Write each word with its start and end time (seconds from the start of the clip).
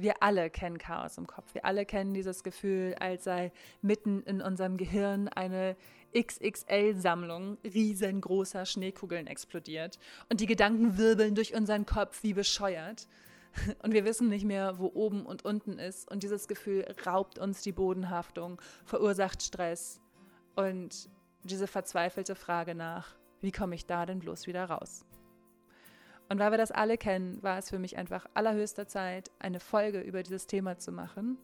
Wir 0.00 0.22
alle 0.22 0.48
kennen 0.48 0.78
Chaos 0.78 1.18
im 1.18 1.26
Kopf. 1.26 1.52
Wir 1.52 1.66
alle 1.66 1.84
kennen 1.84 2.14
dieses 2.14 2.42
Gefühl, 2.42 2.94
als 2.98 3.24
sei 3.24 3.52
mitten 3.82 4.22
in 4.22 4.40
unserem 4.40 4.78
Gehirn 4.78 5.28
eine 5.28 5.76
XXL-Sammlung 6.16 7.58
riesengroßer 7.62 8.64
Schneekugeln 8.64 9.26
explodiert 9.26 9.98
und 10.30 10.40
die 10.40 10.46
Gedanken 10.46 10.96
wirbeln 10.96 11.34
durch 11.34 11.54
unseren 11.54 11.84
Kopf 11.84 12.22
wie 12.22 12.32
bescheuert. 12.32 13.08
Und 13.82 13.92
wir 13.92 14.04
wissen 14.04 14.28
nicht 14.28 14.44
mehr, 14.44 14.78
wo 14.78 14.86
oben 14.94 15.26
und 15.26 15.44
unten 15.44 15.80
ist. 15.80 16.08
Und 16.08 16.22
dieses 16.22 16.46
Gefühl 16.46 16.86
raubt 17.04 17.40
uns 17.40 17.62
die 17.62 17.72
Bodenhaftung, 17.72 18.62
verursacht 18.84 19.42
Stress 19.42 20.00
und 20.54 21.10
diese 21.42 21.66
verzweifelte 21.66 22.36
Frage 22.36 22.76
nach, 22.76 23.16
wie 23.40 23.50
komme 23.50 23.74
ich 23.74 23.86
da 23.86 24.06
denn 24.06 24.20
bloß 24.20 24.46
wieder 24.46 24.66
raus? 24.66 25.04
Und 26.30 26.38
weil 26.38 26.52
wir 26.52 26.58
das 26.58 26.70
alle 26.70 26.96
kennen, 26.96 27.42
war 27.42 27.58
es 27.58 27.70
für 27.70 27.80
mich 27.80 27.98
einfach 27.98 28.24
allerhöchster 28.34 28.86
Zeit, 28.86 29.32
eine 29.40 29.58
Folge 29.58 30.00
über 30.00 30.22
dieses 30.22 30.46
Thema 30.46 30.78
zu 30.78 30.92
machen 30.92 31.38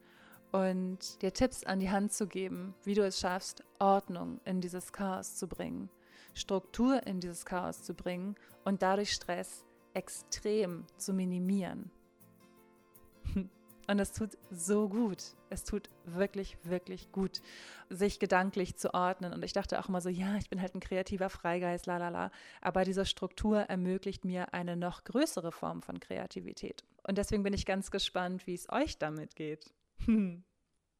und 0.52 1.20
dir 1.22 1.32
Tipps 1.32 1.64
an 1.64 1.80
die 1.80 1.90
Hand 1.90 2.12
zu 2.12 2.28
geben, 2.28 2.72
wie 2.84 2.94
du 2.94 3.04
es 3.04 3.18
schaffst, 3.18 3.64
Ordnung 3.80 4.40
in 4.44 4.60
dieses 4.60 4.92
Chaos 4.92 5.34
zu 5.34 5.48
bringen, 5.48 5.90
Struktur 6.34 7.04
in 7.04 7.18
dieses 7.18 7.44
Chaos 7.44 7.82
zu 7.82 7.94
bringen 7.94 8.36
und 8.64 8.80
dadurch 8.80 9.10
Stress 9.10 9.64
extrem 9.92 10.86
zu 10.96 11.12
minimieren. 11.12 11.90
Und 13.86 13.98
es 14.00 14.12
tut 14.12 14.36
so 14.50 14.88
gut. 14.88 15.36
Es 15.48 15.64
tut 15.64 15.90
wirklich, 16.04 16.58
wirklich 16.64 17.12
gut, 17.12 17.40
sich 17.88 18.18
gedanklich 18.18 18.76
zu 18.76 18.94
ordnen. 18.94 19.32
Und 19.32 19.44
ich 19.44 19.52
dachte 19.52 19.78
auch 19.78 19.88
immer 19.88 20.00
so, 20.00 20.08
ja, 20.08 20.36
ich 20.36 20.50
bin 20.50 20.60
halt 20.60 20.74
ein 20.74 20.80
kreativer 20.80 21.30
Freigeist, 21.30 21.86
la 21.86 21.98
la 21.98 22.08
la. 22.08 22.30
Aber 22.60 22.84
diese 22.84 23.06
Struktur 23.06 23.60
ermöglicht 23.60 24.24
mir 24.24 24.52
eine 24.54 24.76
noch 24.76 25.04
größere 25.04 25.52
Form 25.52 25.82
von 25.82 26.00
Kreativität. 26.00 26.84
Und 27.06 27.18
deswegen 27.18 27.42
bin 27.42 27.52
ich 27.52 27.66
ganz 27.66 27.90
gespannt, 27.90 28.46
wie 28.46 28.54
es 28.54 28.70
euch 28.70 28.98
damit 28.98 29.36
geht. 29.36 29.72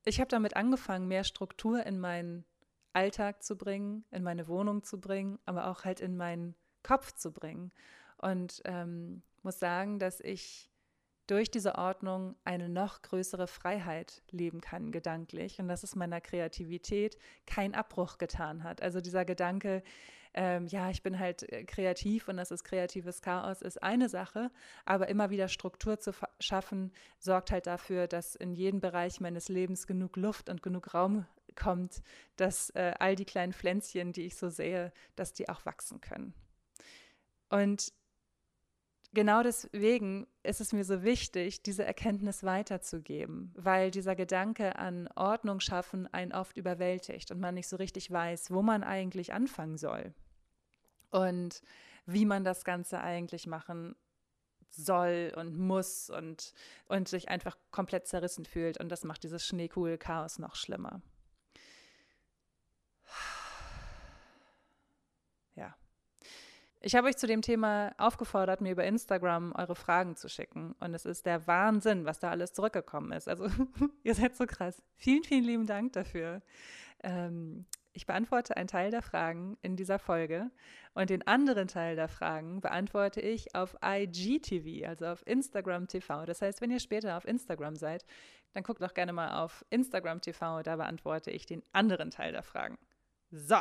Ich 0.08 0.20
habe 0.20 0.28
damit 0.28 0.54
angefangen, 0.54 1.08
mehr 1.08 1.24
Struktur 1.24 1.84
in 1.84 1.98
meinen 1.98 2.44
Alltag 2.92 3.42
zu 3.42 3.58
bringen, 3.58 4.04
in 4.12 4.22
meine 4.22 4.46
Wohnung 4.46 4.84
zu 4.84 5.00
bringen, 5.00 5.40
aber 5.46 5.66
auch 5.66 5.84
halt 5.84 5.98
in 5.98 6.16
meinen 6.16 6.54
Kopf 6.84 7.10
zu 7.10 7.32
bringen. 7.32 7.72
Und 8.18 8.62
ähm, 8.66 9.22
muss 9.42 9.58
sagen, 9.58 9.98
dass 9.98 10.20
ich 10.20 10.70
durch 11.26 11.50
diese 11.50 11.76
Ordnung 11.76 12.36
eine 12.44 12.68
noch 12.68 13.02
größere 13.02 13.46
Freiheit 13.46 14.22
leben 14.30 14.60
kann, 14.60 14.92
gedanklich. 14.92 15.58
Und 15.58 15.68
dass 15.68 15.82
es 15.82 15.96
meiner 15.96 16.20
Kreativität 16.20 17.18
keinen 17.46 17.74
Abbruch 17.74 18.18
getan 18.18 18.62
hat. 18.62 18.80
Also 18.80 19.00
dieser 19.00 19.24
Gedanke, 19.24 19.82
ähm, 20.34 20.66
ja, 20.66 20.90
ich 20.90 21.02
bin 21.02 21.18
halt 21.18 21.50
äh, 21.50 21.64
kreativ 21.64 22.28
und 22.28 22.36
das 22.36 22.50
ist 22.50 22.62
kreatives 22.62 23.22
Chaos, 23.22 23.62
ist 23.62 23.82
eine 23.82 24.08
Sache. 24.08 24.50
Aber 24.84 25.08
immer 25.08 25.30
wieder 25.30 25.48
Struktur 25.48 25.98
zu 25.98 26.12
schaffen, 26.38 26.92
sorgt 27.18 27.50
halt 27.50 27.66
dafür, 27.66 28.06
dass 28.06 28.36
in 28.36 28.52
jeden 28.52 28.80
Bereich 28.80 29.20
meines 29.20 29.48
Lebens 29.48 29.86
genug 29.86 30.16
Luft 30.16 30.48
und 30.48 30.62
genug 30.62 30.94
Raum 30.94 31.26
kommt, 31.56 32.02
dass 32.36 32.70
äh, 32.70 32.92
all 32.98 33.16
die 33.16 33.24
kleinen 33.24 33.52
Pflänzchen, 33.52 34.12
die 34.12 34.26
ich 34.26 34.36
so 34.36 34.48
sehe, 34.48 34.92
dass 35.16 35.32
die 35.32 35.48
auch 35.48 35.64
wachsen 35.64 36.00
können. 36.00 36.34
Und 37.48 37.92
genau 39.16 39.42
deswegen 39.42 40.26
ist 40.42 40.60
es 40.60 40.74
mir 40.74 40.84
so 40.84 41.02
wichtig, 41.02 41.62
diese 41.62 41.84
Erkenntnis 41.84 42.44
weiterzugeben, 42.44 43.50
weil 43.56 43.90
dieser 43.90 44.14
Gedanke 44.14 44.76
an 44.76 45.08
Ordnung 45.16 45.60
schaffen 45.60 46.06
einen 46.12 46.32
oft 46.32 46.56
überwältigt 46.58 47.30
und 47.30 47.40
man 47.40 47.54
nicht 47.54 47.66
so 47.66 47.76
richtig 47.76 48.10
weiß, 48.10 48.50
wo 48.50 48.60
man 48.60 48.84
eigentlich 48.84 49.32
anfangen 49.32 49.78
soll 49.78 50.12
und 51.10 51.62
wie 52.04 52.26
man 52.26 52.44
das 52.44 52.64
Ganze 52.64 53.00
eigentlich 53.00 53.46
machen 53.46 53.96
soll 54.70 55.32
und 55.34 55.58
muss 55.58 56.10
und, 56.10 56.52
und 56.84 57.08
sich 57.08 57.30
einfach 57.30 57.56
komplett 57.70 58.06
zerrissen 58.06 58.44
fühlt. 58.44 58.78
Und 58.78 58.90
das 58.90 59.02
macht 59.02 59.22
dieses 59.22 59.46
Schneekugel-Chaos 59.46 60.38
noch 60.38 60.56
schlimmer. 60.56 61.00
Ich 66.80 66.94
habe 66.94 67.08
euch 67.08 67.16
zu 67.16 67.26
dem 67.26 67.42
Thema 67.42 67.92
aufgefordert, 67.98 68.60
mir 68.60 68.72
über 68.72 68.84
Instagram 68.84 69.52
eure 69.56 69.74
Fragen 69.74 70.14
zu 70.14 70.28
schicken. 70.28 70.74
Und 70.78 70.94
es 70.94 71.04
ist 71.04 71.26
der 71.26 71.46
Wahnsinn, 71.46 72.04
was 72.04 72.18
da 72.20 72.30
alles 72.30 72.52
zurückgekommen 72.52 73.12
ist. 73.12 73.28
Also, 73.28 73.48
ihr 74.04 74.14
seid 74.14 74.36
so 74.36 74.46
krass. 74.46 74.82
Vielen, 74.94 75.24
vielen 75.24 75.44
lieben 75.44 75.66
Dank 75.66 75.94
dafür. 75.94 76.42
Ähm, 77.02 77.66
ich 77.96 78.04
beantworte 78.04 78.58
einen 78.58 78.68
Teil 78.68 78.90
der 78.90 79.00
Fragen 79.00 79.56
in 79.62 79.74
dieser 79.74 79.98
Folge 79.98 80.50
und 80.92 81.08
den 81.08 81.26
anderen 81.26 81.66
Teil 81.66 81.96
der 81.96 82.08
Fragen 82.08 82.60
beantworte 82.60 83.22
ich 83.22 83.54
auf 83.54 83.74
IGTV, 83.82 84.86
also 84.86 85.06
auf 85.06 85.26
Instagram 85.26 85.88
TV. 85.88 86.26
Das 86.26 86.42
heißt, 86.42 86.60
wenn 86.60 86.70
ihr 86.70 86.80
später 86.80 87.16
auf 87.16 87.24
Instagram 87.24 87.74
seid, 87.74 88.04
dann 88.52 88.64
guckt 88.64 88.82
doch 88.82 88.92
gerne 88.92 89.14
mal 89.14 89.42
auf 89.42 89.64
Instagram 89.70 90.20
TV, 90.20 90.62
da 90.62 90.76
beantworte 90.76 91.30
ich 91.30 91.46
den 91.46 91.62
anderen 91.72 92.10
Teil 92.10 92.32
der 92.32 92.42
Fragen. 92.42 92.76
So, 93.30 93.60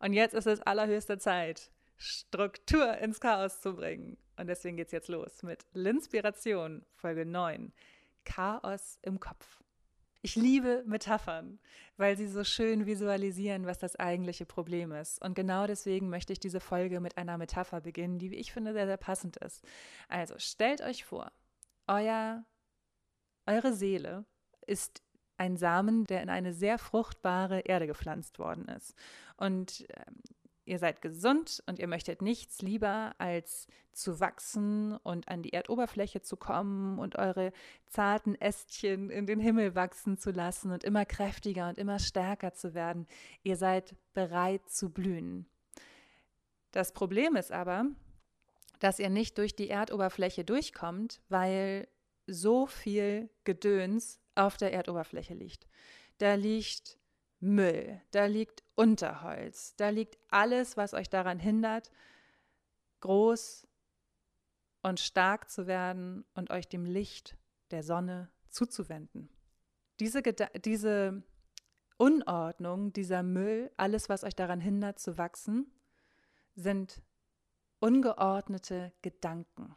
und 0.00 0.14
jetzt 0.14 0.34
ist 0.34 0.46
es 0.46 0.62
allerhöchste 0.62 1.18
Zeit 1.18 1.70
Struktur 1.96 2.98
ins 2.98 3.20
Chaos 3.20 3.60
zu 3.60 3.74
bringen. 3.74 4.16
Und 4.36 4.48
deswegen 4.48 4.76
geht 4.76 4.86
es 4.86 4.92
jetzt 4.92 5.08
los 5.08 5.42
mit 5.42 5.64
Linspiration, 5.72 6.84
Folge 6.94 7.24
9. 7.24 7.72
Chaos 8.24 8.98
im 9.02 9.20
Kopf. 9.20 9.62
Ich 10.22 10.36
liebe 10.36 10.82
Metaphern, 10.86 11.58
weil 11.98 12.16
sie 12.16 12.28
so 12.28 12.44
schön 12.44 12.86
visualisieren, 12.86 13.66
was 13.66 13.78
das 13.78 13.96
eigentliche 13.96 14.46
Problem 14.46 14.90
ist. 14.90 15.22
Und 15.22 15.34
genau 15.34 15.66
deswegen 15.66 16.08
möchte 16.08 16.32
ich 16.32 16.40
diese 16.40 16.60
Folge 16.60 17.00
mit 17.00 17.18
einer 17.18 17.36
Metapher 17.36 17.82
beginnen, 17.82 18.18
die, 18.18 18.30
wie 18.30 18.36
ich 18.36 18.50
finde, 18.50 18.72
sehr, 18.72 18.86
sehr 18.86 18.96
passend 18.96 19.36
ist. 19.36 19.62
Also 20.08 20.34
stellt 20.38 20.80
euch 20.80 21.04
vor, 21.04 21.30
euer, 21.86 22.42
eure 23.44 23.74
Seele 23.74 24.24
ist 24.66 25.02
ein 25.36 25.58
Samen, 25.58 26.06
der 26.06 26.22
in 26.22 26.30
eine 26.30 26.54
sehr 26.54 26.78
fruchtbare 26.78 27.60
Erde 27.60 27.86
gepflanzt 27.86 28.38
worden 28.38 28.66
ist. 28.68 28.94
Und 29.36 29.84
ähm, 29.90 30.22
ihr 30.64 30.78
seid 30.78 31.02
gesund 31.02 31.62
und 31.66 31.78
ihr 31.78 31.86
möchtet 31.86 32.22
nichts 32.22 32.62
lieber 32.62 33.14
als 33.18 33.66
zu 33.92 34.20
wachsen 34.20 34.96
und 34.98 35.28
an 35.28 35.42
die 35.42 35.52
Erdoberfläche 35.52 36.22
zu 36.22 36.36
kommen 36.36 36.98
und 36.98 37.16
eure 37.16 37.52
zarten 37.86 38.34
Ästchen 38.34 39.10
in 39.10 39.26
den 39.26 39.40
Himmel 39.40 39.74
wachsen 39.74 40.18
zu 40.18 40.30
lassen 40.30 40.72
und 40.72 40.84
immer 40.84 41.04
kräftiger 41.04 41.68
und 41.68 41.78
immer 41.78 41.98
stärker 41.98 42.52
zu 42.52 42.74
werden. 42.74 43.06
Ihr 43.42 43.56
seid 43.56 43.94
bereit 44.14 44.68
zu 44.68 44.90
blühen. 44.90 45.46
Das 46.72 46.92
Problem 46.92 47.36
ist 47.36 47.52
aber, 47.52 47.86
dass 48.80 48.98
ihr 48.98 49.10
nicht 49.10 49.38
durch 49.38 49.54
die 49.54 49.70
Erdoberfläche 49.70 50.44
durchkommt, 50.44 51.20
weil 51.28 51.86
so 52.26 52.66
viel 52.66 53.30
Gedöns 53.44 54.20
auf 54.34 54.56
der 54.56 54.72
Erdoberfläche 54.72 55.34
liegt. 55.34 55.68
Da 56.18 56.34
liegt 56.34 56.98
Müll, 57.40 58.00
da 58.10 58.26
liegt 58.26 58.63
Unterholz, 58.76 59.76
da 59.76 59.88
liegt 59.88 60.18
alles, 60.30 60.76
was 60.76 60.94
euch 60.94 61.08
daran 61.08 61.38
hindert, 61.38 61.90
groß 63.00 63.66
und 64.82 65.00
stark 65.00 65.50
zu 65.50 65.66
werden 65.66 66.24
und 66.34 66.50
euch 66.50 66.68
dem 66.68 66.84
Licht 66.84 67.36
der 67.70 67.82
Sonne 67.82 68.30
zuzuwenden. 68.48 69.30
Diese, 70.00 70.22
diese 70.22 71.22
Unordnung, 71.96 72.92
dieser 72.92 73.22
Müll, 73.22 73.70
alles, 73.76 74.08
was 74.08 74.24
euch 74.24 74.34
daran 74.34 74.60
hindert 74.60 74.98
zu 74.98 75.16
wachsen, 75.16 75.70
sind 76.54 77.02
ungeordnete 77.78 78.92
Gedanken. 79.02 79.74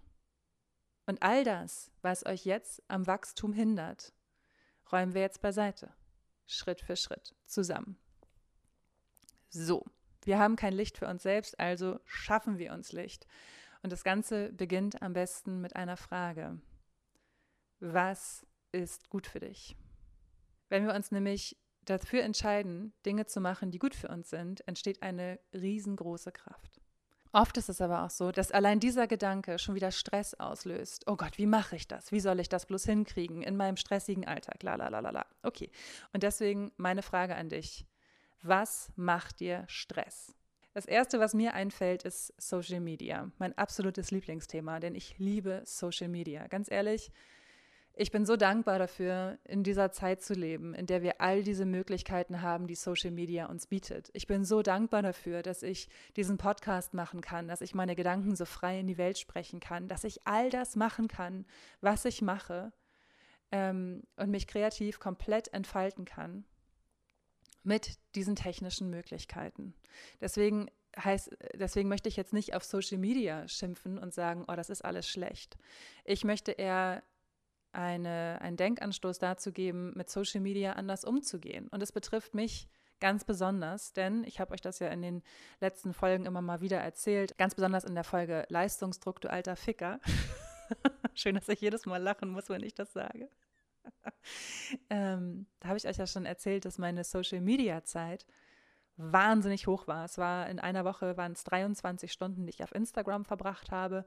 Und 1.06 1.22
all 1.22 1.44
das, 1.44 1.92
was 2.02 2.26
euch 2.26 2.46
jetzt 2.46 2.84
am 2.88 3.08
Wachstum 3.08 3.54
hindert, 3.54 4.14
räumen 4.92 5.14
wir 5.14 5.22
jetzt 5.22 5.42
beiseite. 5.42 5.94
Schritt 6.46 6.82
für 6.82 6.96
Schritt 6.96 7.36
zusammen. 7.46 7.98
So, 9.50 9.86
wir 10.24 10.40
haben 10.40 10.56
kein 10.56 10.74
Licht 10.74 10.98
für 10.98 11.08
uns 11.08 11.24
selbst, 11.24 11.60
also 11.60 12.00
schaffen 12.06 12.58
wir 12.58 12.74
uns 12.74 12.92
Licht. 12.92 13.28
Und 13.82 13.92
das 13.92 14.04
Ganze 14.04 14.52
beginnt 14.52 15.02
am 15.02 15.14
besten 15.14 15.62
mit 15.62 15.76
einer 15.76 15.98
Frage. 15.98 16.60
Was 17.80 18.46
ist 18.72 19.10
gut 19.10 19.28
für 19.28 19.40
dich? 19.40 19.78
Wenn 20.70 20.86
wir 20.86 20.94
uns 20.94 21.12
nämlich 21.12 21.58
dafür 21.86 22.24
entscheiden, 22.24 22.94
Dinge 23.06 23.26
zu 23.26 23.40
machen, 23.40 23.72
die 23.72 23.80
gut 23.80 23.96
für 23.96 24.10
uns 24.10 24.30
sind, 24.30 24.68
entsteht 24.68 25.02
eine 25.02 25.40
riesengroße 25.54 26.32
Kraft. 26.32 26.82
Oft 27.32 27.58
ist 27.58 27.70
es 27.70 27.82
aber 27.82 28.04
auch 28.04 28.10
so, 28.10 28.32
dass 28.32 28.52
allein 28.52 28.80
dieser 28.80 29.06
Gedanke 29.08 29.60
schon 29.60 29.76
wieder 29.76 29.92
Stress 29.92 30.34
auslöst. 30.34 31.04
Oh 31.08 31.16
Gott, 31.16 31.38
wie 31.38 31.46
mache 31.46 31.76
ich 31.76 31.88
das? 31.88 32.12
Wie 32.12 32.20
soll 32.20 32.40
ich 32.40 32.50
das 32.50 32.66
bloß 32.66 32.86
hinkriegen 32.86 33.44
in 33.44 33.58
meinem 33.58 33.78
stressigen 33.78 34.26
Alltag? 34.26 34.64
La 34.64 34.76
la 34.76 34.88
la 34.88 35.00
la 35.00 35.12
la. 35.12 35.26
Okay. 35.44 35.70
Und 36.14 36.24
deswegen 36.24 36.72
meine 36.78 37.04
Frage 37.04 37.36
an 37.36 37.50
dich. 37.50 37.86
Was 38.42 38.92
macht 38.96 39.40
dir 39.40 39.66
Stress? 39.68 40.34
Das 40.74 40.86
erste, 40.86 41.20
was 41.20 41.34
mir 41.34 41.56
einfällt, 41.56 42.04
ist 42.04 42.34
Social 42.40 42.80
Media. 42.80 43.32
Mein 43.40 43.58
absolutes 43.58 44.12
Lieblingsthema, 44.12 44.80
denn 44.80 44.94
ich 44.94 45.18
liebe 45.18 45.64
Social 45.66 46.08
Media. 46.08 46.46
Ganz 46.48 46.70
ehrlich, 46.70 47.12
ich 47.96 48.12
bin 48.12 48.28
so 48.28 48.36
dankbar 48.36 48.78
dafür, 48.78 49.40
in 49.44 49.64
dieser 49.64 49.92
Zeit 49.92 50.22
zu 50.22 50.36
leben, 50.36 50.76
in 50.76 50.86
der 50.86 51.02
wir 51.02 51.20
all 51.20 51.42
diese 51.42 51.66
Möglichkeiten 51.66 52.44
haben, 52.44 52.68
die 52.68 52.76
Social 52.76 53.10
Media 53.10 53.48
uns 53.48 53.66
bietet. 53.66 54.12
Ich 54.14 54.28
bin 54.28 54.46
so 54.46 54.62
dankbar 54.62 55.02
dafür, 55.02 55.42
dass 55.42 55.64
ich 55.64 55.90
diesen 56.16 56.38
Podcast 56.38 56.94
machen 56.94 57.22
kann, 57.22 57.48
dass 57.48 57.62
ich 57.62 57.74
meine 57.74 57.96
Gedanken 57.96 58.36
so 58.36 58.46
frei 58.46 58.80
in 58.80 58.86
die 58.86 59.00
Welt 59.00 59.18
sprechen 59.18 59.60
kann, 59.60 59.88
dass 59.88 60.04
ich 60.04 60.28
all 60.28 60.52
das 60.52 60.76
machen 60.76 61.08
kann, 61.08 61.48
was 61.82 62.06
ich 62.06 62.22
mache, 62.22 62.72
ähm, 63.52 64.04
und 64.16 64.30
mich 64.30 64.46
kreativ 64.46 65.00
komplett 65.00 65.52
entfalten 65.54 66.06
kann 66.06 66.46
mit 67.68 68.00
diesen 68.16 68.36
technischen 68.36 68.90
Möglichkeiten. 68.90 69.76
Deswegen 70.22 70.72
heißt, 70.98 71.38
deswegen 71.54 71.90
möchte 71.90 72.10
ich 72.10 72.16
jetzt 72.16 72.34
nicht 72.34 72.56
auf 72.56 72.64
Social 72.64 72.98
Media 72.98 73.48
schimpfen 73.48 74.00
und 74.00 74.14
sagen, 74.14 74.46
oh, 74.48 74.56
das 74.56 74.70
ist 74.70 74.84
alles 74.84 75.08
schlecht. 75.08 75.58
Ich 76.06 76.24
möchte 76.24 76.54
eher 76.54 77.04
eine, 77.74 78.40
einen 78.42 78.58
Denkanstoß 78.58 79.20
dazu 79.20 79.52
geben, 79.52 79.94
mit 79.96 80.10
Social 80.10 80.42
Media 80.42 80.74
anders 80.74 81.04
umzugehen. 81.04 81.68
Und 81.68 81.84
es 81.84 81.92
betrifft 81.92 82.34
mich 82.34 82.68
ganz 83.00 83.26
besonders, 83.26 83.94
denn 83.94 84.24
ich 84.24 84.40
habe 84.40 84.54
euch 84.54 84.62
das 84.62 84.80
ja 84.80 84.88
in 84.88 85.02
den 85.02 85.22
letzten 85.60 85.94
Folgen 85.94 86.26
immer 86.26 86.42
mal 86.42 86.62
wieder 86.62 86.80
erzählt, 86.80 87.38
ganz 87.38 87.54
besonders 87.54 87.84
in 87.84 87.94
der 87.94 88.06
Folge 88.06 88.46
Leistungsdruck, 88.50 89.22
du 89.22 89.30
alter 89.30 89.56
Ficker. 89.56 90.00
Schön, 91.14 91.36
dass 91.36 91.50
ich 91.50 91.62
jedes 91.62 91.86
Mal 91.86 92.02
lachen 92.02 92.30
muss, 92.30 92.50
wenn 92.50 92.64
ich 92.64 92.74
das 92.74 92.94
sage. 92.94 93.30
ähm, 94.90 95.48
da 95.60 95.70
habe 95.70 95.78
ich 95.78 95.88
euch 95.88 95.98
ja 95.98 96.08
schon 96.08 96.26
erzählt, 96.26 96.66
dass 96.66 96.78
meine 96.78 97.04
Social-Media-Zeit 97.04 98.26
wahnsinnig 98.98 99.68
hoch 99.68 99.88
war. 99.88 100.06
Es 100.06 100.18
war 100.18 100.50
in 100.50 100.60
einer 100.60 100.84
Woche 100.84 101.18
waren 101.18 101.34
es 101.34 101.44
23 101.44 102.12
Stunden, 102.12 102.46
die 102.46 102.52
ich 102.52 102.64
auf 102.64 102.74
Instagram 102.74 103.26
verbracht 103.26 103.72
habe. 103.72 104.06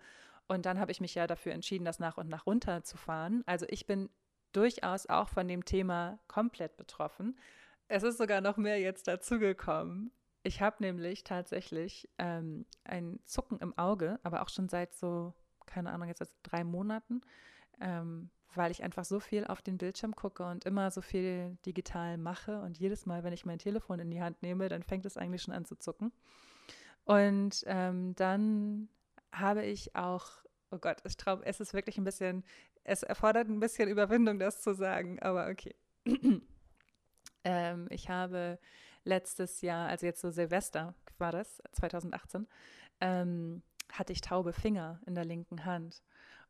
Und 0.49 0.67
dann 0.67 0.81
habe 0.81 0.91
ich 0.91 1.00
mich 1.00 1.15
ja 1.15 1.27
dafür 1.27 1.53
entschieden, 1.53 1.85
das 1.85 2.00
nach 2.00 2.17
und 2.17 2.29
nach 2.29 2.47
runterzufahren. 2.47 3.44
Also 3.47 3.67
ich 3.69 3.87
bin 3.87 4.11
durchaus 4.53 5.06
auch 5.06 5.29
von 5.29 5.47
dem 5.47 5.65
Thema 5.65 6.19
komplett 6.26 6.76
betroffen. 6.76 7.38
Es 7.87 8.03
ist 8.03 8.19
sogar 8.19 8.41
noch 8.41 8.56
mehr 8.56 8.81
jetzt 8.81 9.06
dazugekommen. 9.06 10.12
Ich 10.43 10.61
habe 10.61 10.76
nämlich 10.81 11.23
tatsächlich 11.23 12.09
ähm, 12.19 12.67
ein 12.85 13.21
Zucken 13.26 13.59
im 13.61 13.76
Auge, 13.79 14.19
aber 14.23 14.43
auch 14.43 14.49
schon 14.49 14.69
seit 14.69 14.94
so, 14.94 15.35
keine 15.67 15.93
Ahnung, 15.93 16.09
jetzt 16.09 16.19
seit 16.19 16.31
drei 16.43 16.65
Monaten. 16.65 17.21
Ähm, 17.81 18.31
weil 18.55 18.70
ich 18.70 18.82
einfach 18.82 19.05
so 19.05 19.20
viel 19.20 19.44
auf 19.44 19.62
den 19.62 19.79
Bildschirm 19.79 20.14
gucke 20.17 20.44
und 20.44 20.64
immer 20.64 20.91
so 20.91 21.00
viel 21.00 21.56
digital 21.67 22.19
mache. 22.19 22.61
Und 22.61 22.79
jedes 22.79 23.06
Mal, 23.06 23.23
wenn 23.23 23.32
ich 23.32 23.47
mein 23.47 23.58
Telefon 23.58 24.00
in 24.00 24.11
die 24.11 24.23
Hand 24.23 24.43
nehme, 24.43 24.69
dann 24.69 24.82
fängt 24.82 25.06
es 25.06 25.17
eigentlich 25.17 25.43
schon 25.43 25.55
an 25.55 25.64
zu 25.64 25.76
zucken. 25.76 26.12
Und 27.05 27.64
ähm, 27.67 28.14
dann 28.17 28.88
habe 29.32 29.64
ich 29.64 29.94
auch, 29.94 30.26
oh 30.70 30.79
Gott, 30.79 30.99
ich 31.05 31.17
glaube, 31.17 31.44
es 31.47 31.61
ist 31.61 31.75
wirklich 31.75 31.99
ein 31.99 32.05
bisschen, 32.05 32.44
es 32.85 33.02
erfordert 33.02 33.49
ein 33.49 33.61
bisschen 33.61 33.88
Überwindung, 33.88 34.38
das 34.38 34.61
zu 34.61 34.75
sagen, 34.75 35.20
aber 35.20 35.49
okay. 35.49 35.75
ähm, 37.44 37.87
ich 37.91 38.08
habe 38.08 38.58
letztes 39.05 39.61
Jahr, 39.61 39.88
also 39.88 40.06
jetzt 40.06 40.20
so 40.20 40.31
Silvester 40.31 40.94
war 41.19 41.32
das, 41.32 41.62
2018, 41.73 42.47
ähm, 43.00 43.62
hatte 43.93 44.12
ich 44.12 44.20
taube 44.20 44.52
Finger 44.52 45.00
in 45.06 45.14
der 45.14 45.25
linken 45.25 45.64
Hand. 45.64 46.02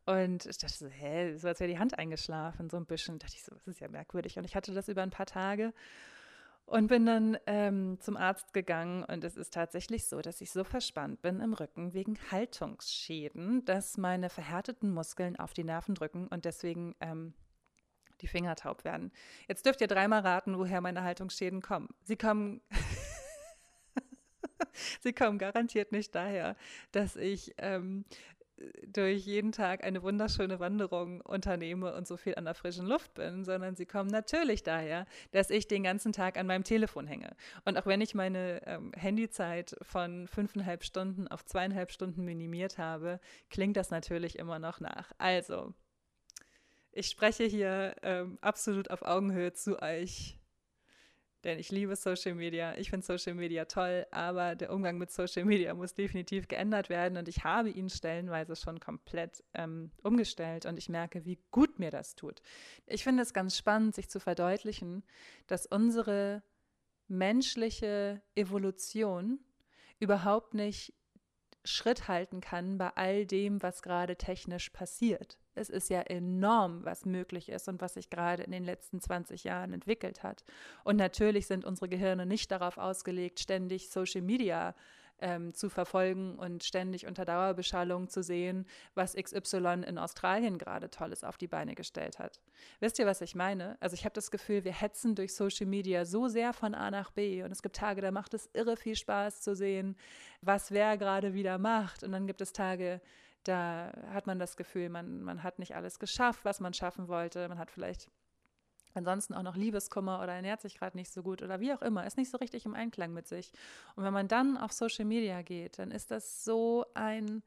Und 0.06 0.46
ich 0.46 0.58
dachte 0.58 0.74
so, 0.74 0.88
hä, 0.88 1.36
so 1.36 1.48
als 1.48 1.60
wäre 1.60 1.70
die 1.70 1.78
Hand 1.78 1.98
eingeschlafen, 1.98 2.70
so 2.70 2.76
ein 2.76 2.86
bisschen. 2.86 3.18
Da 3.18 3.26
dachte 3.26 3.36
ich 3.36 3.44
so, 3.44 3.54
das 3.54 3.66
ist 3.66 3.80
ja 3.80 3.88
merkwürdig. 3.88 4.38
Und 4.38 4.44
ich 4.44 4.56
hatte 4.56 4.72
das 4.72 4.88
über 4.88 5.02
ein 5.02 5.10
paar 5.10 5.26
Tage 5.26 5.72
und 6.70 6.86
bin 6.86 7.04
dann 7.04 7.36
ähm, 7.46 7.98
zum 8.00 8.16
Arzt 8.16 8.52
gegangen. 8.52 9.04
Und 9.04 9.24
es 9.24 9.36
ist 9.36 9.52
tatsächlich 9.52 10.06
so, 10.06 10.20
dass 10.20 10.40
ich 10.40 10.52
so 10.52 10.62
verspannt 10.62 11.20
bin 11.20 11.40
im 11.40 11.52
Rücken 11.52 11.94
wegen 11.94 12.16
Haltungsschäden, 12.30 13.64
dass 13.64 13.98
meine 13.98 14.30
verhärteten 14.30 14.92
Muskeln 14.92 15.36
auf 15.36 15.52
die 15.52 15.64
Nerven 15.64 15.96
drücken 15.96 16.28
und 16.28 16.44
deswegen 16.44 16.94
ähm, 17.00 17.34
die 18.20 18.28
Finger 18.28 18.54
taub 18.54 18.84
werden. 18.84 19.10
Jetzt 19.48 19.66
dürft 19.66 19.80
ihr 19.80 19.88
dreimal 19.88 20.20
raten, 20.20 20.58
woher 20.58 20.80
meine 20.80 21.02
Haltungsschäden 21.02 21.60
kommen. 21.60 21.88
Sie 22.02 22.16
kommen. 22.16 22.60
Sie 25.00 25.12
kommen 25.12 25.38
garantiert 25.38 25.90
nicht 25.90 26.14
daher, 26.14 26.54
dass 26.92 27.16
ich 27.16 27.54
ähm, 27.58 28.04
durch 28.86 29.24
jeden 29.24 29.52
Tag 29.52 29.84
eine 29.84 30.02
wunderschöne 30.02 30.60
Wanderung 30.60 31.20
unternehme 31.20 31.94
und 31.94 32.06
so 32.06 32.16
viel 32.16 32.34
an 32.34 32.44
der 32.44 32.54
frischen 32.54 32.86
Luft 32.86 33.14
bin, 33.14 33.44
sondern 33.44 33.76
sie 33.76 33.86
kommen 33.86 34.10
natürlich 34.10 34.62
daher, 34.62 35.06
dass 35.32 35.50
ich 35.50 35.68
den 35.68 35.82
ganzen 35.82 36.12
Tag 36.12 36.36
an 36.36 36.46
meinem 36.46 36.64
Telefon 36.64 37.06
hänge. 37.06 37.34
Und 37.64 37.78
auch 37.78 37.86
wenn 37.86 38.00
ich 38.00 38.14
meine 38.14 38.62
ähm, 38.66 38.92
Handyzeit 38.96 39.76
von 39.82 40.26
fünfeinhalb 40.26 40.84
Stunden 40.84 41.28
auf 41.28 41.44
zweieinhalb 41.44 41.92
Stunden 41.92 42.24
minimiert 42.24 42.78
habe, 42.78 43.20
klingt 43.48 43.76
das 43.76 43.90
natürlich 43.90 44.38
immer 44.38 44.58
noch 44.58 44.80
nach. 44.80 45.12
Also, 45.18 45.72
ich 46.92 47.06
spreche 47.06 47.44
hier 47.44 47.94
ähm, 48.02 48.38
absolut 48.40 48.90
auf 48.90 49.02
Augenhöhe 49.02 49.52
zu 49.52 49.80
euch 49.80 50.39
denn 51.44 51.58
ich 51.58 51.70
liebe 51.70 51.96
Social 51.96 52.34
Media. 52.34 52.76
Ich 52.76 52.90
finde 52.90 53.06
Social 53.06 53.34
Media 53.34 53.64
toll, 53.64 54.06
aber 54.10 54.54
der 54.54 54.72
Umgang 54.72 54.98
mit 54.98 55.10
Social 55.10 55.44
Media 55.44 55.74
muss 55.74 55.94
definitiv 55.94 56.48
geändert 56.48 56.88
werden 56.88 57.16
und 57.16 57.28
ich 57.28 57.44
habe 57.44 57.70
ihn 57.70 57.88
stellenweise 57.88 58.56
schon 58.56 58.80
komplett 58.80 59.42
ähm, 59.54 59.90
umgestellt 60.02 60.66
und 60.66 60.78
ich 60.78 60.88
merke, 60.88 61.24
wie 61.24 61.38
gut 61.50 61.78
mir 61.78 61.90
das 61.90 62.14
tut. 62.14 62.42
Ich 62.86 63.04
finde 63.04 63.22
es 63.22 63.32
ganz 63.32 63.56
spannend, 63.56 63.94
sich 63.94 64.08
zu 64.10 64.20
verdeutlichen, 64.20 65.02
dass 65.46 65.66
unsere 65.66 66.42
menschliche 67.08 68.22
Evolution 68.34 69.40
überhaupt 69.98 70.54
nicht 70.54 70.94
Schritt 71.64 72.08
halten 72.08 72.40
kann 72.40 72.78
bei 72.78 72.90
all 72.94 73.26
dem, 73.26 73.62
was 73.62 73.82
gerade 73.82 74.16
technisch 74.16 74.70
passiert. 74.70 75.38
Es 75.54 75.68
ist 75.68 75.90
ja 75.90 76.00
enorm, 76.00 76.84
was 76.84 77.04
möglich 77.04 77.48
ist 77.48 77.68
und 77.68 77.80
was 77.80 77.94
sich 77.94 78.08
gerade 78.08 78.42
in 78.42 78.52
den 78.52 78.64
letzten 78.64 79.00
20 79.00 79.44
Jahren 79.44 79.72
entwickelt 79.72 80.22
hat. 80.22 80.44
Und 80.84 80.96
natürlich 80.96 81.46
sind 81.46 81.64
unsere 81.64 81.88
Gehirne 81.88 82.24
nicht 82.24 82.50
darauf 82.50 82.78
ausgelegt, 82.78 83.40
ständig 83.40 83.90
Social 83.90 84.22
Media 84.22 84.74
ähm, 85.20 85.54
zu 85.54 85.68
verfolgen 85.68 86.38
und 86.38 86.64
ständig 86.64 87.06
unter 87.06 87.24
Dauerbeschallung 87.24 88.08
zu 88.08 88.22
sehen, 88.22 88.66
was 88.94 89.14
XY 89.14 89.84
in 89.86 89.98
Australien 89.98 90.58
gerade 90.58 90.90
Tolles 90.90 91.24
auf 91.24 91.36
die 91.36 91.46
Beine 91.46 91.74
gestellt 91.74 92.18
hat. 92.18 92.40
Wisst 92.80 92.98
ihr, 92.98 93.06
was 93.06 93.20
ich 93.20 93.34
meine? 93.34 93.76
Also 93.80 93.94
ich 93.94 94.04
habe 94.04 94.12
das 94.14 94.30
Gefühl, 94.30 94.64
wir 94.64 94.72
hetzen 94.72 95.14
durch 95.14 95.34
Social 95.34 95.66
Media 95.66 96.04
so 96.04 96.28
sehr 96.28 96.52
von 96.52 96.74
A 96.74 96.90
nach 96.90 97.10
B 97.10 97.42
und 97.42 97.52
es 97.52 97.62
gibt 97.62 97.76
Tage, 97.76 98.00
da 98.00 98.10
macht 98.10 98.34
es 98.34 98.50
irre 98.52 98.76
viel 98.76 98.96
Spaß 98.96 99.40
zu 99.42 99.54
sehen, 99.54 99.96
was 100.40 100.70
wer 100.70 100.96
gerade 100.96 101.34
wieder 101.34 101.58
macht. 101.58 102.02
Und 102.02 102.12
dann 102.12 102.26
gibt 102.26 102.40
es 102.40 102.52
Tage, 102.52 103.00
da 103.44 103.92
hat 104.12 104.26
man 104.26 104.38
das 104.38 104.56
Gefühl, 104.56 104.88
man, 104.88 105.22
man 105.22 105.42
hat 105.42 105.58
nicht 105.58 105.74
alles 105.74 105.98
geschafft, 105.98 106.44
was 106.44 106.60
man 106.60 106.74
schaffen 106.74 107.08
wollte. 107.08 107.48
Man 107.48 107.58
hat 107.58 107.70
vielleicht 107.70 108.08
ansonsten 108.94 109.34
auch 109.34 109.42
noch 109.42 109.56
Liebeskummer 109.56 110.20
oder 110.22 110.34
ernährt 110.34 110.60
sich 110.60 110.78
gerade 110.78 110.96
nicht 110.96 111.12
so 111.12 111.22
gut 111.22 111.42
oder 111.42 111.60
wie 111.60 111.72
auch 111.72 111.82
immer, 111.82 112.06
ist 112.06 112.16
nicht 112.16 112.30
so 112.30 112.38
richtig 112.38 112.66
im 112.66 112.74
Einklang 112.74 113.12
mit 113.12 113.28
sich. 113.28 113.52
Und 113.96 114.04
wenn 114.04 114.12
man 114.12 114.28
dann 114.28 114.56
auf 114.56 114.72
Social 114.72 115.04
Media 115.04 115.42
geht, 115.42 115.78
dann 115.78 115.90
ist 115.90 116.10
das 116.10 116.44
so 116.44 116.86
ein, 116.94 117.42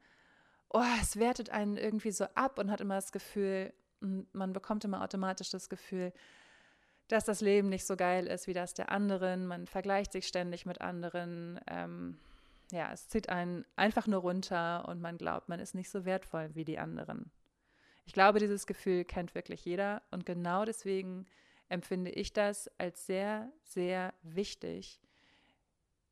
oh, 0.70 0.82
es 1.00 1.18
wertet 1.18 1.50
einen 1.50 1.76
irgendwie 1.76 2.12
so 2.12 2.24
ab 2.34 2.58
und 2.58 2.70
hat 2.70 2.80
immer 2.80 2.96
das 2.96 3.12
Gefühl, 3.12 3.72
man 4.00 4.52
bekommt 4.52 4.84
immer 4.84 5.02
automatisch 5.02 5.50
das 5.50 5.68
Gefühl, 5.68 6.12
dass 7.08 7.24
das 7.24 7.40
Leben 7.40 7.68
nicht 7.68 7.86
so 7.86 7.96
geil 7.96 8.26
ist 8.26 8.46
wie 8.46 8.54
das 8.54 8.74
der 8.74 8.90
anderen. 8.90 9.46
Man 9.46 9.66
vergleicht 9.66 10.12
sich 10.12 10.26
ständig 10.26 10.66
mit 10.66 10.80
anderen. 10.80 11.60
Ähm, 11.66 12.18
ja, 12.70 12.90
es 12.92 13.08
zieht 13.08 13.28
einen 13.28 13.64
einfach 13.76 14.06
nur 14.06 14.20
runter 14.20 14.88
und 14.88 15.00
man 15.00 15.18
glaubt, 15.18 15.48
man 15.48 15.60
ist 15.60 15.74
nicht 15.74 15.90
so 15.90 16.04
wertvoll 16.04 16.50
wie 16.54 16.64
die 16.64 16.78
anderen. 16.78 17.30
Ich 18.04 18.12
glaube, 18.12 18.38
dieses 18.38 18.66
Gefühl 18.66 19.04
kennt 19.04 19.34
wirklich 19.34 19.64
jeder 19.64 20.02
und 20.10 20.26
genau 20.26 20.64
deswegen 20.64 21.26
empfinde 21.68 22.10
ich 22.10 22.32
das 22.32 22.70
als 22.78 23.06
sehr, 23.06 23.50
sehr 23.64 24.14
wichtig, 24.22 25.00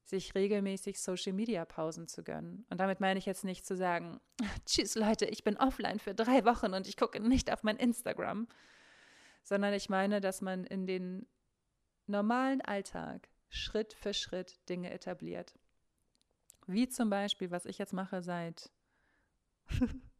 sich 0.05 0.35
regelmäßig 0.35 1.01
Social-Media-Pausen 1.01 2.09
zu 2.09 2.23
gönnen. 2.23 2.67
Und 2.71 2.81
damit 2.81 3.01
meine 3.01 3.19
ich 3.19 3.27
jetzt 3.27 3.45
nicht 3.45 3.65
zu 3.67 3.77
sagen, 3.77 4.21
tschüss 4.67 4.95
Leute, 4.95 5.27
ich 5.27 5.45
bin 5.45 5.57
offline 5.57 5.99
für 5.99 6.15
drei 6.15 6.45
Wochen 6.45 6.75
und 6.75 6.89
ich 6.89 6.97
gucke 6.97 7.21
nicht 7.21 7.53
auf 7.53 7.63
mein 7.63 7.77
Instagram, 7.77 8.49
sondern 9.43 9.75
ich 9.75 9.89
meine, 9.89 10.21
dass 10.21 10.41
man 10.41 10.65
in 10.65 10.87
den 10.87 11.27
normalen 12.07 12.61
Alltag 12.61 13.29
Schritt 13.49 13.93
für 13.93 14.15
Schritt 14.15 14.59
Dinge 14.69 14.91
etabliert. 14.91 15.55
Wie 16.67 16.89
zum 16.89 17.11
Beispiel, 17.11 17.51
was 17.51 17.67
ich 17.67 17.79
jetzt 17.79 17.93
mache 17.93 18.23
seit 18.23 18.71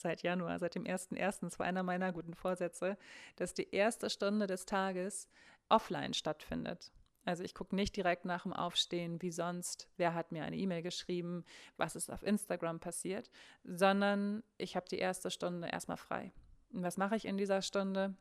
seit 0.00 0.22
Januar, 0.22 0.58
seit 0.58 0.74
dem 0.74 0.84
1.1., 0.84 1.40
das 1.42 1.58
war 1.58 1.66
einer 1.66 1.82
meiner 1.82 2.12
guten 2.12 2.34
Vorsätze, 2.34 2.96
dass 3.36 3.54
die 3.54 3.70
erste 3.70 4.10
Stunde 4.10 4.46
des 4.46 4.66
Tages 4.66 5.28
offline 5.68 6.14
stattfindet. 6.14 6.92
Also 7.24 7.44
ich 7.44 7.54
gucke 7.54 7.76
nicht 7.76 7.96
direkt 7.96 8.24
nach 8.24 8.44
dem 8.44 8.52
Aufstehen, 8.52 9.20
wie 9.20 9.30
sonst, 9.30 9.88
wer 9.96 10.14
hat 10.14 10.32
mir 10.32 10.44
eine 10.44 10.56
E-Mail 10.56 10.82
geschrieben, 10.82 11.44
was 11.76 11.94
ist 11.94 12.10
auf 12.10 12.22
Instagram 12.22 12.80
passiert, 12.80 13.30
sondern 13.62 14.42
ich 14.56 14.74
habe 14.74 14.88
die 14.88 14.98
erste 14.98 15.30
Stunde 15.30 15.68
erstmal 15.68 15.98
frei. 15.98 16.32
Und 16.72 16.82
was 16.82 16.96
mache 16.96 17.16
ich 17.16 17.26
in 17.26 17.36
dieser 17.36 17.62
Stunde? 17.62 18.14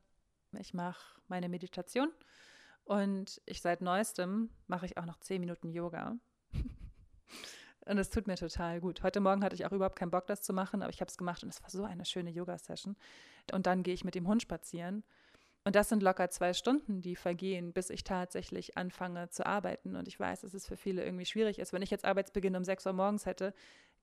Ich 0.58 0.74
mache 0.74 1.22
meine 1.28 1.48
Meditation 1.48 2.12
und 2.84 3.42
ich 3.46 3.62
seit 3.62 3.82
neuestem 3.82 4.50
mache 4.68 4.86
ich 4.86 4.98
auch 4.98 5.06
noch 5.06 5.20
zehn 5.20 5.40
Minuten 5.40 5.72
Yoga. 5.72 6.18
Und 7.86 7.98
es 7.98 8.10
tut 8.10 8.28
mir 8.28 8.36
total 8.36 8.82
gut. 8.82 9.04
Heute 9.04 9.20
Morgen 9.20 9.44
hatte 9.44 9.56
ich 9.56 9.66
auch 9.66 9.72
überhaupt 9.72 9.98
keinen 9.98 10.12
Bock, 10.12 10.28
das 10.28 10.42
zu 10.42 10.54
machen, 10.54 10.82
aber 10.82 10.92
ich 10.92 11.02
habe 11.02 11.10
es 11.10 11.18
gemacht 11.18 11.44
und 11.44 11.50
es 11.50 11.62
war 11.62 11.70
so 11.70 11.84
eine 11.84 12.06
schöne 12.06 12.30
Yoga-Session. 12.30 12.96
Und 13.52 13.66
dann 13.66 13.84
gehe 13.84 13.94
ich 13.94 14.04
mit 14.04 14.16
dem 14.16 14.28
Hund 14.28 14.42
spazieren. 14.42 15.04
Und 15.66 15.76
das 15.76 15.90
sind 15.90 16.04
locker 16.04 16.30
zwei 16.30 16.54
Stunden, 16.54 17.02
die 17.02 17.16
vergehen, 17.16 17.74
bis 17.74 17.90
ich 17.90 18.04
tatsächlich 18.04 18.78
anfange 18.78 19.30
zu 19.30 19.46
arbeiten. 19.46 19.96
Und 19.96 20.08
ich 20.08 20.20
weiß, 20.20 20.42
dass 20.42 20.54
es 20.54 20.68
für 20.68 20.78
viele 20.78 21.04
irgendwie 21.04 21.26
schwierig 21.26 21.60
ist. 21.60 21.74
Wenn 21.74 21.82
ich 21.82 21.90
jetzt 21.90 22.06
Arbeitsbeginn 22.06 22.56
um 22.56 22.64
6 22.64 22.86
Uhr 22.86 22.94
morgens 22.94 23.26
hätte, 23.26 23.54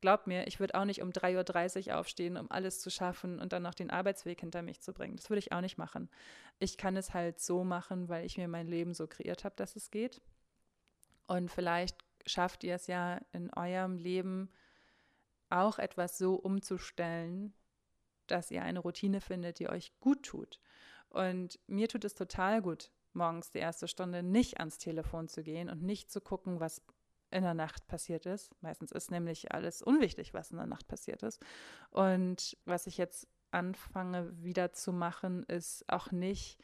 Glaub 0.02 0.26
mir, 0.26 0.46
ich 0.46 0.60
würde 0.60 0.74
auch 0.74 0.84
nicht 0.84 1.00
um 1.00 1.10
3.30 1.10 1.88
Uhr 1.88 1.98
aufstehen, 1.98 2.36
um 2.36 2.50
alles 2.50 2.80
zu 2.80 2.90
schaffen 2.90 3.40
und 3.40 3.52
dann 3.52 3.62
noch 3.62 3.74
den 3.74 3.90
Arbeitsweg 3.90 4.40
hinter 4.40 4.60
mich 4.60 4.80
zu 4.80 4.92
bringen. 4.92 5.16
Das 5.16 5.30
würde 5.30 5.38
ich 5.38 5.52
auch 5.52 5.62
nicht 5.62 5.78
machen. 5.78 6.10
Ich 6.58 6.76
kann 6.76 6.96
es 6.96 7.14
halt 7.14 7.40
so 7.40 7.64
machen, 7.64 8.08
weil 8.08 8.26
ich 8.26 8.36
mir 8.36 8.48
mein 8.48 8.66
Leben 8.66 8.92
so 8.92 9.06
kreiert 9.06 9.44
habe, 9.44 9.56
dass 9.56 9.74
es 9.74 9.90
geht. 9.90 10.20
Und 11.26 11.50
vielleicht 11.50 11.96
schafft 12.26 12.64
ihr 12.64 12.74
es 12.74 12.86
ja 12.86 13.20
in 13.32 13.52
eurem 13.54 13.96
Leben 13.96 14.50
auch 15.48 15.78
etwas 15.78 16.18
so 16.18 16.34
umzustellen, 16.34 17.54
dass 18.26 18.50
ihr 18.50 18.62
eine 18.62 18.80
Routine 18.80 19.20
findet, 19.20 19.58
die 19.58 19.68
euch 19.68 19.98
gut 20.00 20.24
tut. 20.24 20.60
Und 21.08 21.58
mir 21.66 21.88
tut 21.88 22.04
es 22.04 22.14
total 22.14 22.60
gut, 22.60 22.90
morgens 23.12 23.50
die 23.50 23.58
erste 23.58 23.88
Stunde 23.88 24.22
nicht 24.22 24.58
ans 24.58 24.78
Telefon 24.78 25.28
zu 25.28 25.42
gehen 25.42 25.70
und 25.70 25.82
nicht 25.82 26.10
zu 26.10 26.20
gucken, 26.20 26.60
was 26.60 26.82
in 27.30 27.42
der 27.42 27.54
Nacht 27.54 27.86
passiert 27.86 28.26
ist. 28.26 28.50
Meistens 28.62 28.92
ist 28.92 29.10
nämlich 29.10 29.52
alles 29.52 29.82
unwichtig, 29.82 30.34
was 30.34 30.50
in 30.50 30.58
der 30.58 30.66
Nacht 30.66 30.88
passiert 30.88 31.22
ist. 31.22 31.40
Und 31.90 32.56
was 32.64 32.86
ich 32.86 32.98
jetzt 32.98 33.28
anfange 33.50 34.42
wieder 34.42 34.72
zu 34.72 34.92
machen, 34.92 35.42
ist 35.44 35.88
auch 35.88 36.10
nicht 36.12 36.58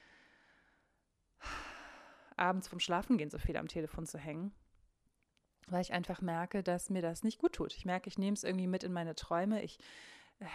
abends 2.37 2.69
vom 2.69 2.81
Schlafengehen 2.81 3.31
so 3.31 3.39
viel 3.39 3.57
am 3.57 3.69
Telefon 3.69 4.07
zu 4.07 4.19
hängen, 4.19 4.55
weil 5.69 5.83
ich 5.83 5.93
einfach 5.93 6.21
merke, 6.21 6.63
dass 6.63 6.91
mir 6.91 7.03
das 7.03 7.23
nicht 7.23 7.39
gut 7.39 7.55
tut. 7.55 7.75
Ich 7.75 7.85
merke, 7.85 8.09
ich 8.09 8.19
nehme 8.19 8.35
es 8.35 8.45
irgendwie 8.45 8.67
mit 8.67 8.85
in 8.85 8.93
meine 8.93 9.15
Träume. 9.15 9.63
Ich, 9.63 9.79
äh, 10.41 10.47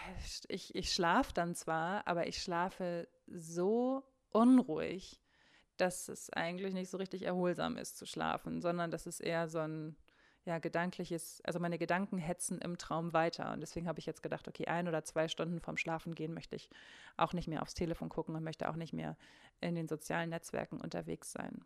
ich, 0.48 0.74
ich 0.74 0.92
schlafe 0.92 1.32
dann 1.32 1.54
zwar, 1.54 2.06
aber 2.06 2.26
ich 2.26 2.42
schlafe 2.42 3.08
so 3.26 4.04
unruhig, 4.30 5.20
dass 5.76 6.08
es 6.08 6.30
eigentlich 6.30 6.74
nicht 6.74 6.90
so 6.90 6.98
richtig 6.98 7.22
erholsam 7.22 7.76
ist 7.76 7.96
zu 7.96 8.06
schlafen, 8.06 8.60
sondern 8.60 8.90
dass 8.90 9.06
es 9.06 9.20
eher 9.20 9.48
so 9.48 9.58
ein 9.58 9.96
ja, 10.48 10.58
gedankliches, 10.58 11.42
also 11.44 11.60
meine 11.60 11.78
Gedanken 11.78 12.16
hetzen 12.16 12.58
im 12.60 12.78
Traum 12.78 13.12
weiter. 13.12 13.52
Und 13.52 13.60
deswegen 13.60 13.86
habe 13.86 13.98
ich 13.98 14.06
jetzt 14.06 14.22
gedacht, 14.22 14.48
okay, 14.48 14.66
ein 14.66 14.88
oder 14.88 15.04
zwei 15.04 15.28
Stunden 15.28 15.60
vorm 15.60 15.76
Schlafen 15.76 16.14
gehen 16.14 16.32
möchte 16.32 16.56
ich 16.56 16.70
auch 17.18 17.34
nicht 17.34 17.48
mehr 17.48 17.60
aufs 17.60 17.74
Telefon 17.74 18.08
gucken 18.08 18.34
und 18.34 18.42
möchte 18.42 18.68
auch 18.68 18.76
nicht 18.76 18.94
mehr 18.94 19.16
in 19.60 19.74
den 19.74 19.88
sozialen 19.88 20.30
Netzwerken 20.30 20.80
unterwegs 20.80 21.32
sein. 21.32 21.64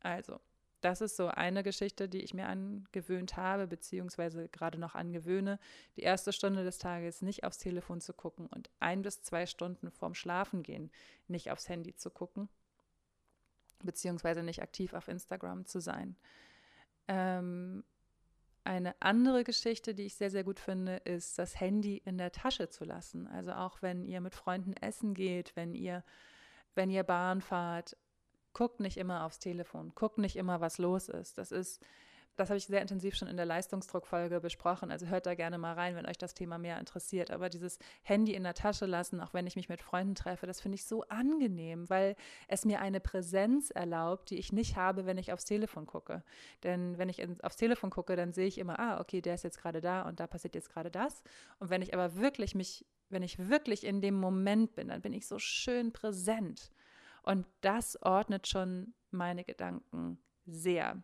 Also, 0.00 0.40
das 0.84 1.00
ist 1.00 1.16
so 1.16 1.28
eine 1.28 1.62
Geschichte, 1.62 2.08
die 2.08 2.22
ich 2.22 2.34
mir 2.34 2.46
angewöhnt 2.46 3.36
habe, 3.36 3.66
beziehungsweise 3.66 4.48
gerade 4.48 4.78
noch 4.78 4.94
angewöhne, 4.94 5.58
die 5.96 6.02
erste 6.02 6.32
Stunde 6.32 6.64
des 6.64 6.78
Tages 6.78 7.22
nicht 7.22 7.44
aufs 7.44 7.58
Telefon 7.58 8.00
zu 8.00 8.12
gucken 8.12 8.46
und 8.46 8.70
ein 8.80 9.02
bis 9.02 9.22
zwei 9.22 9.46
Stunden 9.46 9.90
vorm 9.90 10.14
Schlafengehen 10.14 10.90
nicht 11.26 11.50
aufs 11.50 11.68
Handy 11.68 11.94
zu 11.94 12.10
gucken 12.10 12.48
beziehungsweise 13.84 14.42
nicht 14.42 14.62
aktiv 14.62 14.94
auf 14.94 15.08
Instagram 15.08 15.66
zu 15.66 15.80
sein. 15.80 16.16
Ähm, 17.08 17.84
eine 18.64 18.94
andere 19.00 19.44
Geschichte, 19.44 19.94
die 19.94 20.04
ich 20.04 20.16
sehr, 20.16 20.30
sehr 20.30 20.44
gut 20.44 20.58
finde, 20.58 20.96
ist, 20.96 21.38
das 21.38 21.60
Handy 21.60 21.98
in 22.04 22.16
der 22.16 22.32
Tasche 22.32 22.70
zu 22.70 22.84
lassen. 22.84 23.26
Also 23.26 23.52
auch 23.52 23.82
wenn 23.82 24.04
ihr 24.04 24.20
mit 24.20 24.34
Freunden 24.34 24.72
essen 24.74 25.14
geht, 25.14 25.54
wenn 25.54 25.74
ihr, 25.74 26.02
wenn 26.74 26.90
ihr 26.90 27.02
Bahn 27.02 27.42
fahrt, 27.42 27.96
guckt 28.54 28.80
nicht 28.80 28.96
immer 28.96 29.24
aufs 29.24 29.38
Telefon, 29.38 29.92
guckt 29.94 30.18
nicht 30.18 30.36
immer, 30.36 30.60
was 30.60 30.78
los 30.78 31.08
ist. 31.08 31.36
Das 31.36 31.52
ist 31.52 31.84
das 32.36 32.48
habe 32.50 32.58
ich 32.58 32.66
sehr 32.66 32.82
intensiv 32.82 33.14
schon 33.14 33.28
in 33.28 33.36
der 33.36 33.46
Leistungsdruckfolge 33.46 34.40
besprochen. 34.40 34.90
Also 34.90 35.06
hört 35.06 35.26
da 35.26 35.34
gerne 35.34 35.58
mal 35.58 35.74
rein, 35.74 35.94
wenn 35.94 36.06
euch 36.06 36.18
das 36.18 36.34
Thema 36.34 36.58
mehr 36.58 36.78
interessiert. 36.80 37.30
Aber 37.30 37.48
dieses 37.48 37.78
Handy 38.02 38.34
in 38.34 38.42
der 38.42 38.54
Tasche 38.54 38.86
lassen, 38.86 39.20
auch 39.20 39.34
wenn 39.34 39.46
ich 39.46 39.56
mich 39.56 39.68
mit 39.68 39.80
Freunden 39.80 40.14
treffe, 40.14 40.46
das 40.46 40.60
finde 40.60 40.74
ich 40.74 40.84
so 40.84 41.02
angenehm, 41.04 41.88
weil 41.88 42.16
es 42.48 42.64
mir 42.64 42.80
eine 42.80 43.00
Präsenz 43.00 43.70
erlaubt, 43.70 44.30
die 44.30 44.38
ich 44.38 44.52
nicht 44.52 44.76
habe, 44.76 45.06
wenn 45.06 45.18
ich 45.18 45.32
aufs 45.32 45.44
Telefon 45.44 45.86
gucke. 45.86 46.24
Denn 46.64 46.98
wenn 46.98 47.08
ich 47.08 47.24
aufs 47.44 47.56
Telefon 47.56 47.90
gucke, 47.90 48.16
dann 48.16 48.32
sehe 48.32 48.46
ich 48.46 48.58
immer, 48.58 48.80
ah, 48.80 49.00
okay, 49.00 49.20
der 49.20 49.34
ist 49.34 49.44
jetzt 49.44 49.60
gerade 49.60 49.80
da 49.80 50.02
und 50.02 50.18
da 50.18 50.26
passiert 50.26 50.54
jetzt 50.54 50.70
gerade 50.72 50.90
das. 50.90 51.22
Und 51.60 51.70
wenn 51.70 51.82
ich 51.82 51.94
aber 51.94 52.16
wirklich 52.16 52.54
mich, 52.54 52.84
wenn 53.10 53.22
ich 53.22 53.48
wirklich 53.48 53.84
in 53.84 54.00
dem 54.00 54.14
Moment 54.14 54.74
bin, 54.74 54.88
dann 54.88 55.02
bin 55.02 55.12
ich 55.12 55.28
so 55.28 55.38
schön 55.38 55.92
präsent. 55.92 56.72
Und 57.24 57.46
das 57.62 58.00
ordnet 58.02 58.46
schon 58.46 58.92
meine 59.10 59.44
Gedanken 59.44 60.18
sehr. 60.44 61.02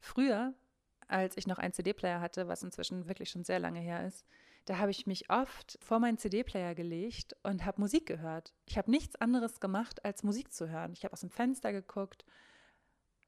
Früher, 0.00 0.52
als 1.06 1.36
ich 1.36 1.46
noch 1.46 1.58
einen 1.58 1.72
CD-Player 1.72 2.20
hatte, 2.20 2.48
was 2.48 2.64
inzwischen 2.64 3.06
wirklich 3.06 3.30
schon 3.30 3.44
sehr 3.44 3.60
lange 3.60 3.78
her 3.78 4.04
ist, 4.04 4.26
da 4.64 4.78
habe 4.78 4.90
ich 4.90 5.06
mich 5.06 5.30
oft 5.30 5.78
vor 5.80 6.00
meinen 6.00 6.18
CD-Player 6.18 6.74
gelegt 6.74 7.36
und 7.44 7.64
habe 7.64 7.80
Musik 7.80 8.06
gehört. 8.06 8.52
Ich 8.66 8.76
habe 8.76 8.90
nichts 8.90 9.14
anderes 9.16 9.60
gemacht, 9.60 10.04
als 10.04 10.24
Musik 10.24 10.52
zu 10.52 10.68
hören. 10.68 10.92
Ich 10.92 11.04
habe 11.04 11.12
aus 11.12 11.20
dem 11.20 11.30
Fenster 11.30 11.72
geguckt, 11.72 12.24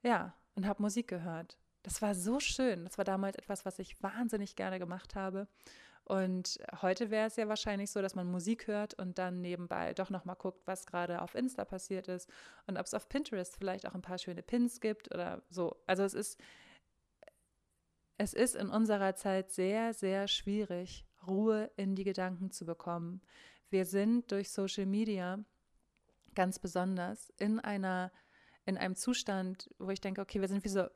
ja, 0.03 0.35
und 0.57 0.67
habe 0.67 0.83
Musik 0.83 1.07
gehört. 1.07 1.57
Das 1.85 2.03
war 2.03 2.17
so 2.17 2.41
schön. 2.41 2.85
Das 2.85 2.99
war 2.99 3.05
damals 3.05 3.37
etwas, 3.37 3.65
was 3.65 3.79
ich 3.79 4.03
wahnsinnig 4.03 4.57
gerne 4.57 4.81
gemacht 4.81 5.15
habe. 5.15 5.47
Und 6.05 6.59
heute 6.83 7.11
wäre 7.11 7.29
es 7.29 7.37
ja 7.37 7.49
wahrscheinlich 7.49 7.91
so, 7.91 8.03
dass 8.03 8.15
man 8.15 8.31
Musik 8.31 8.67
hört 8.67 8.95
und 8.95 9.19
dann 9.19 9.41
nebenbei 9.41 9.95
doch 9.95 10.11
nochmal 10.11 10.37
guckt, 10.37 10.67
was 10.67 10.87
gerade 10.87 11.23
auf 11.23 11.35
Insta 11.35 11.65
passiert 11.65 12.09
ist 12.09 12.29
und 12.67 12.77
ob 12.77 12.87
es 12.87 12.95
auf 12.95 13.09
Pinterest 13.09 13.57
vielleicht 13.57 13.87
auch 13.87 13.95
ein 13.95 14.03
paar 14.03 14.19
schöne 14.19 14.43
Pins 14.43 14.81
gibt 14.81 15.15
oder 15.15 15.43
so. 15.49 15.77
Also 15.87 16.03
es 16.03 16.15
ist, 16.15 16.41
es 18.19 18.35
ist 18.35 18.57
in 18.57 18.69
unserer 18.69 19.15
Zeit 19.15 19.53
sehr, 19.53 19.95
sehr 19.95 20.27
schwierig, 20.27 21.07
Ruhe 21.27 21.71
in 21.77 21.95
die 21.95 22.05
Gedanken 22.05 22.51
zu 22.51 22.67
bekommen. 22.67 23.23
Wir 23.71 23.87
sind 23.87 24.33
durch 24.33 24.51
Social 24.51 24.87
Media 24.87 25.39
ganz 26.35 26.59
besonders 26.59 27.31
in 27.39 27.61
einer 27.61 28.11
in 28.65 28.77
einem 28.77 28.95
Zustand, 28.95 29.69
wo 29.79 29.91
ich 29.91 30.01
denke, 30.01 30.21
okay, 30.21 30.41
wir 30.41 30.49
sind 30.49 30.65
wie 30.65 30.69
so 30.69 30.87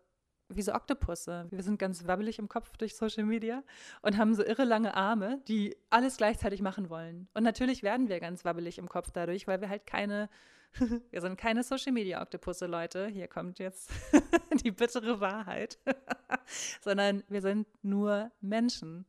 wie 0.48 0.62
so 0.62 0.74
Oktopusse. 0.74 1.46
Wir 1.50 1.62
sind 1.62 1.78
ganz 1.78 2.06
wabbelig 2.06 2.38
im 2.38 2.48
Kopf 2.48 2.76
durch 2.76 2.96
Social 2.96 3.24
Media 3.24 3.62
und 4.02 4.16
haben 4.16 4.34
so 4.34 4.44
irre 4.44 4.64
lange 4.64 4.94
Arme, 4.94 5.40
die 5.48 5.76
alles 5.90 6.16
gleichzeitig 6.16 6.62
machen 6.62 6.88
wollen. 6.88 7.28
Und 7.34 7.42
natürlich 7.42 7.82
werden 7.82 8.08
wir 8.08 8.20
ganz 8.20 8.44
wabbelig 8.44 8.78
im 8.78 8.88
Kopf 8.88 9.10
dadurch, 9.10 9.46
weil 9.46 9.60
wir 9.60 9.68
halt 9.68 9.86
keine, 9.86 10.28
wir 11.10 11.20
sind 11.20 11.36
keine 11.36 11.62
Social 11.62 11.92
Media 11.92 12.22
Oktopusse, 12.22 12.66
Leute. 12.66 13.08
Hier 13.08 13.28
kommt 13.28 13.58
jetzt 13.58 13.90
die 14.64 14.70
bittere 14.70 15.20
Wahrheit. 15.20 15.78
Sondern 16.80 17.24
wir 17.28 17.42
sind 17.42 17.66
nur 17.82 18.30
Menschen. 18.40 19.04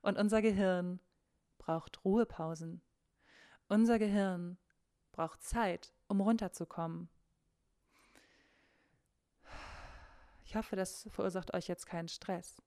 Und 0.00 0.18
unser 0.18 0.42
Gehirn 0.42 0.98
braucht 1.58 2.04
Ruhepausen. 2.04 2.82
Unser 3.68 3.98
Gehirn 4.00 4.58
braucht 5.12 5.42
Zeit, 5.42 5.94
um 6.08 6.20
runterzukommen. 6.20 7.08
Ich 10.52 10.56
hoffe, 10.56 10.76
das 10.76 11.08
verursacht 11.10 11.54
euch 11.54 11.66
jetzt 11.66 11.86
keinen 11.86 12.08
Stress. 12.08 12.60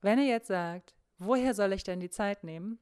Wenn 0.00 0.18
ihr 0.18 0.24
jetzt 0.24 0.46
sagt, 0.46 0.94
woher 1.18 1.52
soll 1.52 1.74
ich 1.74 1.84
denn 1.84 2.00
die 2.00 2.08
Zeit 2.08 2.42
nehmen? 2.42 2.78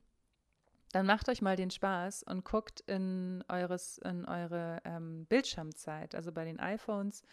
Dann 0.92 1.04
macht 1.04 1.28
euch 1.28 1.42
mal 1.42 1.56
den 1.56 1.72
Spaß 1.72 2.22
und 2.22 2.44
guckt 2.44 2.78
in, 2.82 3.42
eures, 3.48 3.98
in 3.98 4.24
eure 4.24 4.80
ähm, 4.84 5.26
Bildschirmzeit. 5.26 6.14
Also 6.14 6.30
bei 6.30 6.44
den 6.44 6.60
iPhones 6.60 7.24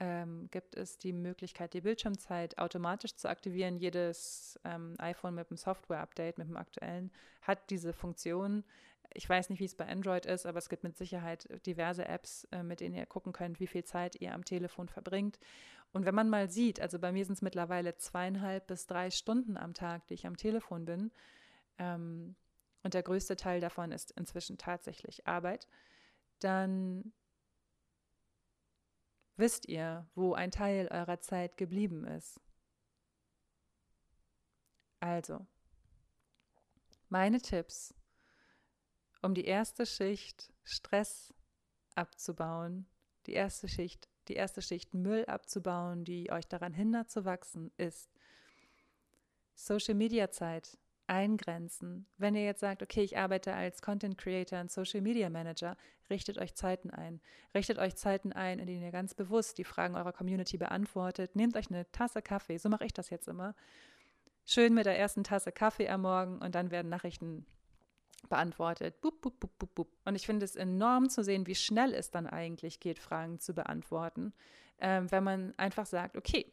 ähm, 0.00 0.48
gibt 0.50 0.74
es 0.74 0.98
die 0.98 1.12
Möglichkeit, 1.12 1.72
die 1.72 1.82
Bildschirmzeit 1.82 2.58
automatisch 2.58 3.14
zu 3.14 3.28
aktivieren. 3.28 3.76
Jedes 3.76 4.58
ähm, 4.64 4.96
iPhone 4.98 5.36
mit 5.36 5.48
einem 5.52 5.56
Software-Update, 5.56 6.38
mit 6.38 6.48
dem 6.48 6.56
aktuellen, 6.56 7.12
hat 7.42 7.70
diese 7.70 7.92
Funktion. 7.92 8.64
Ich 9.12 9.28
weiß 9.28 9.50
nicht, 9.50 9.60
wie 9.60 9.64
es 9.64 9.76
bei 9.76 9.86
Android 9.86 10.26
ist, 10.26 10.46
aber 10.46 10.58
es 10.58 10.68
gibt 10.68 10.82
mit 10.82 10.96
Sicherheit 10.96 11.48
diverse 11.66 12.06
Apps, 12.06 12.44
äh, 12.50 12.62
mit 12.62 12.80
denen 12.80 12.94
ihr 12.94 13.06
gucken 13.06 13.32
könnt, 13.32 13.60
wie 13.60 13.66
viel 13.66 13.84
Zeit 13.84 14.20
ihr 14.20 14.34
am 14.34 14.44
Telefon 14.44 14.88
verbringt. 14.88 15.38
Und 15.92 16.04
wenn 16.06 16.14
man 16.14 16.28
mal 16.28 16.50
sieht, 16.50 16.80
also 16.80 16.98
bei 16.98 17.12
mir 17.12 17.24
sind 17.24 17.34
es 17.34 17.42
mittlerweile 17.42 17.96
zweieinhalb 17.96 18.66
bis 18.66 18.86
drei 18.86 19.10
Stunden 19.10 19.56
am 19.56 19.74
Tag, 19.74 20.06
die 20.08 20.14
ich 20.14 20.26
am 20.26 20.36
Telefon 20.36 20.84
bin, 20.84 21.12
ähm, 21.78 22.34
und 22.82 22.94
der 22.94 23.02
größte 23.02 23.36
Teil 23.36 23.60
davon 23.60 23.92
ist 23.92 24.10
inzwischen 24.12 24.58
tatsächlich 24.58 25.26
Arbeit, 25.26 25.68
dann 26.40 27.12
wisst 29.36 29.66
ihr, 29.68 30.06
wo 30.14 30.34
ein 30.34 30.50
Teil 30.50 30.88
eurer 30.88 31.20
Zeit 31.20 31.56
geblieben 31.56 32.04
ist. 32.04 32.40
Also, 35.00 35.46
meine 37.08 37.40
Tipps, 37.40 37.94
um 39.24 39.34
die 39.34 39.44
erste 39.44 39.86
Schicht 39.86 40.52
Stress 40.62 41.34
abzubauen, 41.94 42.86
die 43.26 43.32
erste 43.32 43.68
Schicht 43.68 44.08
die 44.28 44.34
erste 44.34 44.62
Schicht 44.62 44.94
Müll 44.94 45.24
abzubauen, 45.26 46.04
die 46.04 46.30
euch 46.30 46.46
daran 46.46 46.72
hindert 46.72 47.10
zu 47.10 47.24
wachsen, 47.24 47.70
ist 47.76 48.10
Social 49.54 49.94
Media 49.94 50.30
Zeit 50.30 50.78
eingrenzen. 51.06 52.06
Wenn 52.16 52.34
ihr 52.34 52.44
jetzt 52.44 52.60
sagt, 52.60 52.82
okay, 52.82 53.02
ich 53.02 53.18
arbeite 53.18 53.52
als 53.52 53.82
Content 53.82 54.16
Creator 54.16 54.60
und 54.60 54.70
Social 54.70 55.02
Media 55.02 55.28
Manager, 55.28 55.76
richtet 56.08 56.38
euch 56.38 56.54
Zeiten 56.54 56.90
ein. 56.90 57.20
Richtet 57.54 57.78
euch 57.78 57.94
Zeiten 57.96 58.32
ein, 58.32 58.58
in 58.58 58.66
denen 58.66 58.82
ihr 58.82 58.90
ganz 58.90 59.14
bewusst 59.14 59.58
die 59.58 59.64
Fragen 59.64 59.96
eurer 59.96 60.12
Community 60.12 60.56
beantwortet. 60.56 61.36
Nehmt 61.36 61.56
euch 61.56 61.68
eine 61.68 61.90
Tasse 61.92 62.22
Kaffee, 62.22 62.56
so 62.56 62.70
mache 62.70 62.86
ich 62.86 62.94
das 62.94 63.10
jetzt 63.10 63.28
immer. 63.28 63.54
Schön 64.46 64.72
mit 64.72 64.86
der 64.86 64.98
ersten 64.98 65.24
Tasse 65.24 65.52
Kaffee 65.52 65.88
am 65.88 66.02
Morgen 66.02 66.38
und 66.38 66.54
dann 66.54 66.70
werden 66.70 66.88
Nachrichten 66.88 67.46
beantwortet. 68.28 69.00
Bup, 69.00 69.20
bup, 69.20 69.38
bup, 69.40 69.58
bup, 69.58 69.74
bup. 69.74 69.88
Und 70.04 70.14
ich 70.14 70.26
finde 70.26 70.44
es 70.44 70.56
enorm 70.56 71.08
zu 71.08 71.22
sehen, 71.22 71.46
wie 71.46 71.54
schnell 71.54 71.94
es 71.94 72.10
dann 72.10 72.26
eigentlich 72.26 72.80
geht, 72.80 72.98
Fragen 72.98 73.38
zu 73.38 73.54
beantworten, 73.54 74.32
ähm, 74.78 75.10
wenn 75.10 75.24
man 75.24 75.54
einfach 75.56 75.86
sagt, 75.86 76.16
okay, 76.16 76.52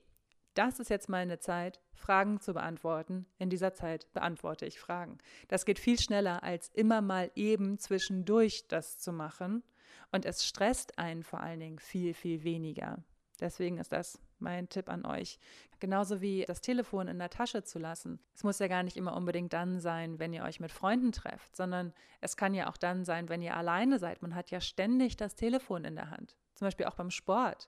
das 0.54 0.80
ist 0.80 0.90
jetzt 0.90 1.08
meine 1.08 1.40
Zeit, 1.40 1.80
Fragen 1.94 2.40
zu 2.40 2.54
beantworten. 2.54 3.26
In 3.38 3.50
dieser 3.50 3.74
Zeit 3.74 4.12
beantworte 4.14 4.66
ich 4.66 4.80
Fragen. 4.80 5.18
Das 5.48 5.66
geht 5.66 5.80
viel 5.80 6.00
schneller, 6.00 6.44
als 6.44 6.70
immer 6.70 7.02
mal 7.02 7.32
eben 7.36 7.78
zwischendurch 7.78 8.68
das 8.68 8.98
zu 8.98 9.14
machen. 9.14 9.64
Und 10.12 10.26
es 10.26 10.46
stresst 10.46 10.98
einen 10.98 11.24
vor 11.24 11.40
allen 11.40 11.60
Dingen 11.60 11.80
viel, 11.80 12.14
viel 12.14 12.44
weniger. 12.44 13.04
Deswegen 13.40 13.78
ist 13.78 13.94
das 13.94 14.20
mein 14.42 14.70
Tipp 14.70 14.90
an 14.90 15.06
euch. 15.06 15.40
Genauso 15.80 16.22
wie 16.22 16.46
das 16.46 16.62
Telefon 16.62 17.08
in 17.08 17.20
der 17.20 17.30
Tasche 17.30 17.64
zu 17.64 17.80
lassen. 17.80 18.20
Es 18.36 18.44
muss 18.44 18.60
ja 18.60 18.68
gar 18.68 18.84
nicht 18.84 18.98
immer 18.98 19.16
unbedingt 19.16 19.54
dann 19.54 19.80
sein, 19.80 20.20
wenn 20.20 20.34
ihr 20.34 20.44
euch 20.44 20.60
mit 20.60 20.72
Freunden 20.72 21.12
trefft, 21.12 21.56
sondern 21.56 21.94
es 22.20 22.38
kann 22.38 22.54
ja 22.54 22.70
auch 22.70 22.78
dann 22.78 23.04
sein, 23.04 23.30
wenn 23.30 23.42
ihr 23.42 23.56
alleine 23.56 23.98
seid. 24.00 24.22
Man 24.22 24.36
hat 24.36 24.52
ja 24.52 24.62
ständig 24.62 25.18
das 25.18 25.36
Telefon 25.36 25.86
in 25.86 25.96
der 25.96 26.12
Hand. 26.12 26.36
Zum 26.56 26.68
Beispiel 26.68 26.86
auch 26.86 26.96
beim 26.96 27.12
Sport. 27.12 27.68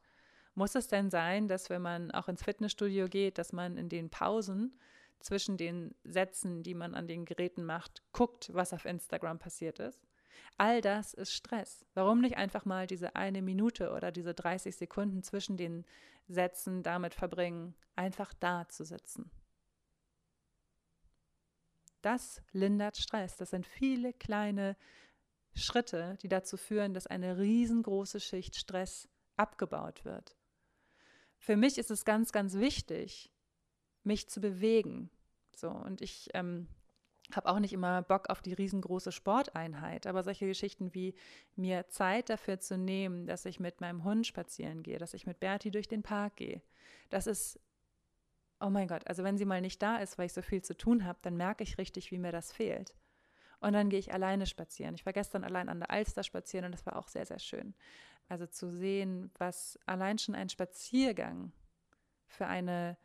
Muss 0.56 0.76
es 0.76 0.88
denn 0.88 1.10
sein, 1.10 1.48
dass 1.48 1.70
wenn 1.70 1.82
man 1.82 2.12
auch 2.12 2.28
ins 2.28 2.44
Fitnessstudio 2.44 3.08
geht, 3.08 3.38
dass 3.38 3.54
man 3.54 3.78
in 3.78 3.90
den 3.90 4.10
Pausen 4.10 4.78
zwischen 5.20 5.58
den 5.58 5.96
Sätzen, 6.04 6.62
die 6.62 6.76
man 6.76 6.94
an 6.94 7.08
den 7.08 7.26
Geräten 7.26 7.64
macht, 7.64 8.04
guckt, 8.12 8.52
was 8.54 8.74
auf 8.74 8.86
Instagram 8.86 9.40
passiert 9.40 9.80
ist? 9.80 10.06
All 10.58 10.82
das 10.82 11.14
ist 11.14 11.34
Stress. 11.34 11.86
Warum 11.94 12.22
nicht 12.22 12.38
einfach 12.38 12.66
mal 12.66 12.86
diese 12.86 13.16
eine 13.16 13.42
Minute 13.42 13.92
oder 13.92 14.12
diese 14.12 14.34
30 14.34 14.76
Sekunden 14.76 15.24
zwischen 15.24 15.58
den 15.58 15.86
Sätzen 16.28 16.84
damit 16.84 17.14
verbringen, 17.14 17.76
einfach 17.96 18.34
da 18.34 18.68
zu 18.70 18.84
sitzen? 18.86 19.32
Das 22.02 22.42
lindert 22.52 22.98
Stress. 22.98 23.38
Das 23.38 23.52
sind 23.52 23.66
viele 23.66 24.14
kleine 24.14 24.76
Schritte, 25.56 26.18
die 26.22 26.28
dazu 26.28 26.58
führen, 26.58 26.94
dass 26.94 27.08
eine 27.08 27.38
riesengroße 27.38 28.20
Schicht 28.20 28.56
Stress 28.56 29.08
abgebaut 29.38 30.04
wird. 30.04 30.36
Für 31.38 31.56
mich 31.56 31.78
ist 31.78 31.92
es 31.92 32.06
ganz, 32.06 32.32
ganz 32.32 32.56
wichtig, 32.56 33.32
mich 34.04 34.30
zu 34.30 34.42
bewegen. 34.42 35.10
So, 35.56 35.70
und 35.70 36.02
ich 36.02 36.30
ähm, 36.34 36.68
habe 37.32 37.50
auch 37.50 37.60
nicht 37.60 37.74
immer 37.74 38.02
Bock 38.02 38.30
auf 38.30 38.42
die 38.42 38.54
riesengroße 38.54 39.12
Sporteinheit, 39.12 40.08
aber 40.08 40.24
solche 40.24 40.46
Geschichten 40.46 40.94
wie 40.94 41.16
mir 41.56 41.88
Zeit 41.88 42.30
dafür 42.30 42.60
zu 42.60 42.78
nehmen, 42.78 43.26
dass 43.26 43.46
ich 43.46 43.60
mit 43.60 43.82
meinem 43.82 44.04
Hund 44.04 44.28
spazieren 44.28 44.84
gehe, 44.84 44.98
dass 44.98 45.14
ich 45.14 45.26
mit 45.26 45.40
Berti 45.40 45.72
durch 45.72 45.88
den 45.88 46.04
Park 46.04 46.36
gehe, 46.36 46.62
das 47.10 47.28
ist, 47.28 47.60
oh 48.60 48.70
mein 48.70 48.88
Gott, 48.88 49.08
also 49.08 49.24
wenn 49.24 49.38
sie 49.38 49.46
mal 49.46 49.62
nicht 49.62 49.82
da 49.82 49.98
ist, 49.98 50.18
weil 50.18 50.26
ich 50.26 50.34
so 50.34 50.42
viel 50.42 50.62
zu 50.62 50.76
tun 50.76 51.06
habe, 51.06 51.20
dann 51.22 51.38
merke 51.38 51.64
ich 51.64 51.78
richtig, 51.78 52.12
wie 52.12 52.18
mir 52.18 52.32
das 52.32 52.52
fehlt. 52.52 52.94
Und 53.60 53.72
dann 53.72 53.90
gehe 53.90 54.00
ich 54.00 54.14
alleine 54.14 54.46
spazieren. 54.46 54.94
Ich 54.94 55.06
war 55.06 55.14
gestern 55.14 55.46
allein 55.46 55.70
an 55.70 55.80
der 55.80 55.90
Alster 55.90 56.24
spazieren 56.24 56.66
und 56.66 56.74
das 56.74 56.86
war 56.86 56.98
auch 56.98 57.08
sehr, 57.08 57.26
sehr 57.26 57.40
schön. 57.40 57.74
Also 58.28 58.46
zu 58.46 58.70
sehen, 58.70 59.32
was 59.38 59.80
allein 59.86 60.18
schon 60.18 60.36
ein 60.36 60.50
Spaziergang 60.50 61.54
für 62.28 62.46
eine 62.46 62.98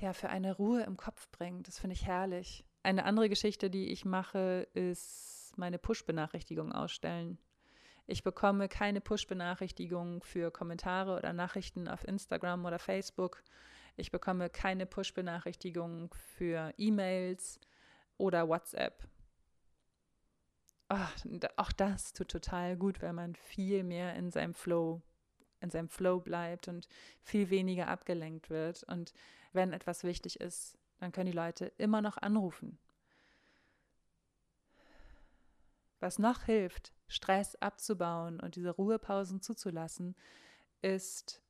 ja, 0.00 0.12
für 0.12 0.28
eine 0.30 0.56
Ruhe 0.56 0.82
im 0.82 0.96
Kopf 0.96 1.28
bringt. 1.30 1.68
Das 1.68 1.78
finde 1.78 1.94
ich 1.94 2.06
herrlich. 2.06 2.64
Eine 2.82 3.04
andere 3.04 3.28
Geschichte, 3.28 3.70
die 3.70 3.88
ich 3.88 4.04
mache, 4.04 4.68
ist 4.74 5.52
meine 5.56 5.78
Push-Benachrichtigungen 5.78 6.72
ausstellen. 6.72 7.38
Ich 8.06 8.22
bekomme 8.22 8.68
keine 8.68 9.00
Push-Benachrichtigungen 9.00 10.22
für 10.22 10.50
Kommentare 10.50 11.16
oder 11.16 11.32
Nachrichten 11.32 11.88
auf 11.88 12.06
Instagram 12.08 12.64
oder 12.64 12.78
Facebook. 12.78 13.42
Ich 13.96 14.10
bekomme 14.10 14.48
keine 14.48 14.86
Push-Benachrichtigungen 14.86 16.08
für 16.36 16.72
E-Mails 16.78 17.60
oder 18.16 18.48
WhatsApp. 18.48 19.06
Ach, 20.88 21.14
auch 21.56 21.72
das 21.72 22.14
tut 22.14 22.28
total 22.28 22.76
gut, 22.76 23.02
weil 23.02 23.12
man 23.12 23.34
viel 23.34 23.84
mehr 23.84 24.14
in 24.14 24.30
seinem 24.30 24.54
Flow, 24.54 25.02
in 25.60 25.70
seinem 25.70 25.88
Flow 25.88 26.20
bleibt 26.20 26.68
und 26.68 26.88
viel 27.20 27.50
weniger 27.50 27.88
abgelenkt 27.88 28.50
wird. 28.50 28.84
Und 28.84 29.12
wenn 29.52 29.72
etwas 29.72 30.04
wichtig 30.04 30.40
ist, 30.40 30.78
dann 30.98 31.12
können 31.12 31.30
die 31.30 31.36
Leute 31.36 31.72
immer 31.78 32.02
noch 32.02 32.16
anrufen. 32.18 32.78
Was 36.00 36.18
noch 36.18 36.44
hilft, 36.44 36.92
Stress 37.08 37.56
abzubauen 37.56 38.38
und 38.40 38.54
diese 38.54 38.70
Ruhepausen 38.70 39.40
zuzulassen, 39.40 40.14
ist 40.80 41.42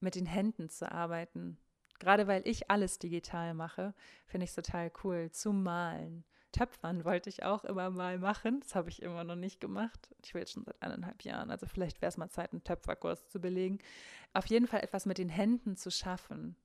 mit 0.00 0.14
den 0.14 0.26
Händen 0.26 0.68
zu 0.68 0.90
arbeiten. 0.90 1.58
Gerade 1.98 2.26
weil 2.26 2.46
ich 2.46 2.70
alles 2.70 2.98
digital 2.98 3.54
mache, 3.54 3.94
finde 4.26 4.44
ich 4.44 4.50
es 4.50 4.56
total 4.56 4.92
cool. 5.02 5.30
Zu 5.30 5.52
malen. 5.52 6.24
Töpfern 6.52 7.04
wollte 7.04 7.28
ich 7.28 7.42
auch 7.42 7.64
immer 7.64 7.90
mal 7.90 8.18
machen. 8.18 8.60
Das 8.60 8.74
habe 8.74 8.88
ich 8.88 9.02
immer 9.02 9.24
noch 9.24 9.36
nicht 9.36 9.60
gemacht. 9.60 10.08
Ich 10.24 10.34
will 10.34 10.40
jetzt 10.40 10.52
schon 10.52 10.64
seit 10.64 10.80
eineinhalb 10.80 11.22
Jahren. 11.22 11.50
Also 11.50 11.66
vielleicht 11.66 12.00
wäre 12.00 12.08
es 12.08 12.16
mal 12.16 12.30
Zeit, 12.30 12.52
einen 12.52 12.64
Töpferkurs 12.64 13.28
zu 13.28 13.40
belegen. 13.40 13.78
Auf 14.32 14.46
jeden 14.46 14.66
Fall 14.66 14.80
etwas 14.80 15.06
mit 15.06 15.18
den 15.18 15.28
Händen 15.28 15.76
zu 15.76 15.90
schaffen 15.90 16.56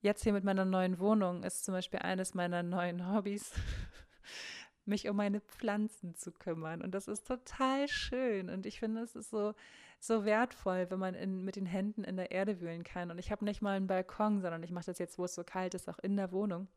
jetzt 0.00 0.22
hier 0.22 0.32
mit 0.32 0.44
meiner 0.44 0.64
neuen 0.64 0.98
Wohnung 0.98 1.42
ist 1.42 1.64
zum 1.64 1.74
Beispiel 1.74 2.00
eines 2.00 2.34
meiner 2.34 2.62
neuen 2.62 3.12
Hobbys, 3.12 3.52
mich 4.84 5.08
um 5.08 5.16
meine 5.16 5.40
Pflanzen 5.40 6.14
zu 6.14 6.32
kümmern. 6.32 6.82
Und 6.82 6.92
das 6.92 7.08
ist 7.08 7.26
total 7.26 7.88
schön. 7.88 8.48
Und 8.48 8.66
ich 8.66 8.78
finde, 8.78 9.02
es 9.02 9.14
ist 9.14 9.30
so, 9.30 9.54
so 9.98 10.24
wertvoll, 10.24 10.90
wenn 10.90 10.98
man 10.98 11.14
in, 11.14 11.44
mit 11.44 11.56
den 11.56 11.66
Händen 11.66 12.04
in 12.04 12.16
der 12.16 12.30
Erde 12.30 12.60
wühlen 12.60 12.84
kann. 12.84 13.10
Und 13.10 13.18
ich 13.18 13.30
habe 13.30 13.44
nicht 13.44 13.60
mal 13.60 13.76
einen 13.76 13.86
Balkon, 13.86 14.40
sondern 14.40 14.62
ich 14.62 14.70
mache 14.70 14.86
das 14.86 14.98
jetzt, 14.98 15.18
wo 15.18 15.24
es 15.24 15.34
so 15.34 15.44
kalt 15.44 15.74
ist, 15.74 15.88
auch 15.88 15.98
in 15.98 16.16
der 16.16 16.32
Wohnung. 16.32 16.68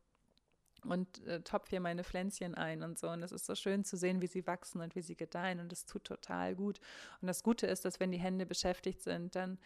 Und 0.83 1.25
äh, 1.27 1.41
topf 1.41 1.69
hier 1.69 1.79
meine 1.79 2.03
Pflänzchen 2.03 2.55
ein 2.55 2.81
und 2.81 2.97
so. 2.97 3.09
Und 3.09 3.21
es 3.21 3.31
ist 3.31 3.45
so 3.45 3.55
schön 3.55 3.83
zu 3.83 3.97
sehen, 3.97 4.21
wie 4.21 4.27
sie 4.27 4.47
wachsen 4.47 4.81
und 4.81 4.95
wie 4.95 5.01
sie 5.01 5.15
gedeihen. 5.15 5.59
Und 5.59 5.71
es 5.71 5.85
tut 5.85 6.03
total 6.03 6.55
gut. 6.55 6.79
Und 7.21 7.27
das 7.27 7.43
Gute 7.43 7.67
ist, 7.67 7.85
dass 7.85 7.99
wenn 7.99 8.11
die 8.11 8.19
Hände 8.19 8.45
beschäftigt 8.45 9.01
sind, 9.01 9.35
dann 9.35 9.59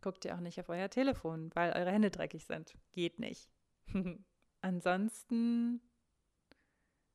guckt 0.00 0.24
ihr 0.24 0.34
auch 0.34 0.40
nicht 0.40 0.60
auf 0.60 0.68
euer 0.68 0.88
Telefon, 0.88 1.50
weil 1.54 1.72
eure 1.72 1.90
Hände 1.90 2.10
dreckig 2.10 2.46
sind. 2.46 2.74
Geht 2.92 3.18
nicht. 3.18 3.50
Ansonsten 4.60 5.80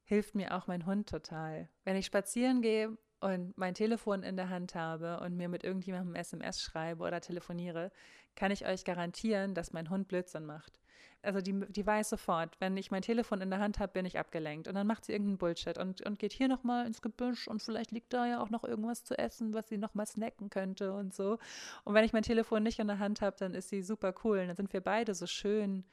hilft 0.04 0.36
mir 0.36 0.56
auch 0.56 0.67
mein 0.67 0.86
Hund 0.86 1.10
total. 1.10 1.69
Wenn 1.84 1.95
ich 1.95 2.06
spazieren 2.06 2.62
gehe 2.62 2.97
und 3.21 3.58
mein 3.58 3.73
Telefon 3.73 4.23
in 4.23 4.36
der 4.36 4.49
Hand 4.49 4.75
habe 4.75 5.19
und 5.21 5.38
mir 5.38 5.47
mit 5.47 5.63
irgendjemandem 5.63 6.15
SMS 6.15 6.62
schreibe 6.62 7.04
oder 7.04 7.21
telefoniere, 7.21 7.91
kann 8.36 8.51
ich 8.51 8.65
euch 8.65 8.84
garantieren, 8.84 9.56
dass 9.56 9.73
mein 9.73 9.89
Hund 9.89 10.08
Blödsinn 10.10 10.45
macht 10.45 10.80
also 11.22 11.42
die, 11.42 11.60
die 11.70 11.86
weiß 11.86 12.10
sofort, 12.10 12.56
wenn 12.60 12.78
ich 12.78 12.92
mein 12.92 13.02
Telefon 13.02 13.42
in 13.42 13.50
der 13.50 13.60
Hand 13.60 13.80
habe, 13.80 13.94
bin 13.94 14.06
ich 14.06 14.20
abgelenkt. 14.20 14.68
Und 14.68 14.76
dann 14.76 14.88
macht 14.88 15.06
sie 15.06 15.12
irgendeinen 15.12 15.38
Bullshit 15.38 15.78
und, 15.78 16.06
und 16.06 16.20
geht 16.20 16.34
hier 16.34 16.48
nochmal 16.48 16.86
ins 16.86 17.02
Gebüsch 17.02 17.48
und 17.48 17.62
vielleicht 17.62 17.92
liegt 17.92 18.14
da 18.14 18.28
ja 18.28 18.42
auch 18.42 18.50
noch 18.50 18.64
irgendwas 18.64 19.04
zu 19.04 19.18
essen, 19.18 19.54
was 19.54 19.68
sie 19.68 19.78
nochmal 19.78 20.06
snacken 20.06 20.50
könnte 20.50 20.94
und 20.94 21.14
so. 21.14 21.40
Und 21.84 21.94
wenn 21.94 22.06
ich 22.06 22.14
mein 22.14 22.24
Telefon 22.24 22.64
nicht 22.64 22.80
in 22.80 22.88
der 22.88 23.00
Hand 23.00 23.22
habe, 23.22 23.36
dann 23.38 23.56
ist 23.56 23.70
sie 23.70 23.82
super 23.82 24.14
cool. 24.24 24.40
Und 24.40 24.48
dann 24.48 24.56
sind 24.56 24.74
wir 24.74 24.82
beide 24.82 25.16
so 25.16 25.26
schön 25.26 25.84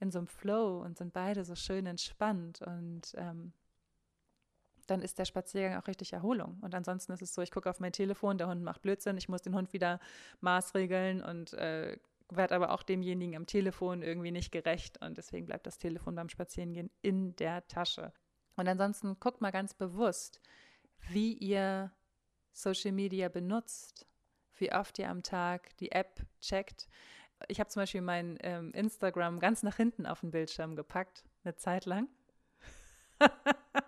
in 0.00 0.10
so 0.10 0.18
einem 0.18 0.26
Flow 0.28 0.82
und 0.82 0.98
sind 0.98 1.12
beide 1.12 1.44
so 1.44 1.54
schön 1.54 1.86
entspannt. 1.86 2.60
Und 2.62 3.14
ähm, 3.16 3.52
dann 4.88 5.00
ist 5.00 5.18
der 5.18 5.24
Spaziergang 5.24 5.80
auch 5.80 5.86
richtig 5.86 6.12
Erholung. 6.12 6.58
Und 6.60 6.74
ansonsten 6.74 7.12
ist 7.12 7.22
es 7.22 7.34
so, 7.34 7.42
ich 7.42 7.52
gucke 7.52 7.70
auf 7.70 7.80
mein 7.80 7.92
Telefon, 7.92 8.36
der 8.36 8.48
Hund 8.48 8.62
macht 8.62 8.82
Blödsinn, 8.82 9.16
ich 9.16 9.28
muss 9.28 9.42
den 9.42 9.54
Hund 9.54 9.72
wieder 9.72 10.00
maßregeln 10.40 11.22
und 11.22 11.52
äh, 11.54 11.98
werde 12.30 12.54
aber 12.54 12.72
auch 12.72 12.82
demjenigen 12.82 13.36
am 13.36 13.46
Telefon 13.46 14.02
irgendwie 14.02 14.30
nicht 14.30 14.52
gerecht 14.52 15.00
und 15.02 15.16
deswegen 15.18 15.46
bleibt 15.46 15.66
das 15.66 15.78
Telefon 15.78 16.14
beim 16.14 16.28
Spazierengehen 16.28 16.90
in 17.02 17.36
der 17.36 17.66
Tasche. 17.68 18.12
Und 18.56 18.68
ansonsten 18.68 19.18
guckt 19.18 19.40
mal 19.40 19.50
ganz 19.50 19.74
bewusst, 19.74 20.40
wie 21.08 21.32
ihr 21.32 21.92
Social 22.52 22.92
Media 22.92 23.28
benutzt, 23.28 24.06
wie 24.56 24.72
oft 24.72 24.98
ihr 24.98 25.08
am 25.08 25.22
Tag 25.22 25.76
die 25.78 25.92
App 25.92 26.20
checkt. 26.40 26.88
Ich 27.48 27.58
habe 27.58 27.70
zum 27.70 27.82
Beispiel 27.82 28.02
mein 28.02 28.38
ähm, 28.42 28.72
Instagram 28.72 29.40
ganz 29.40 29.62
nach 29.62 29.76
hinten 29.76 30.06
auf 30.06 30.20
den 30.20 30.30
Bildschirm 30.30 30.76
gepackt, 30.76 31.24
eine 31.44 31.56
Zeit 31.56 31.86
lang. 31.86 32.08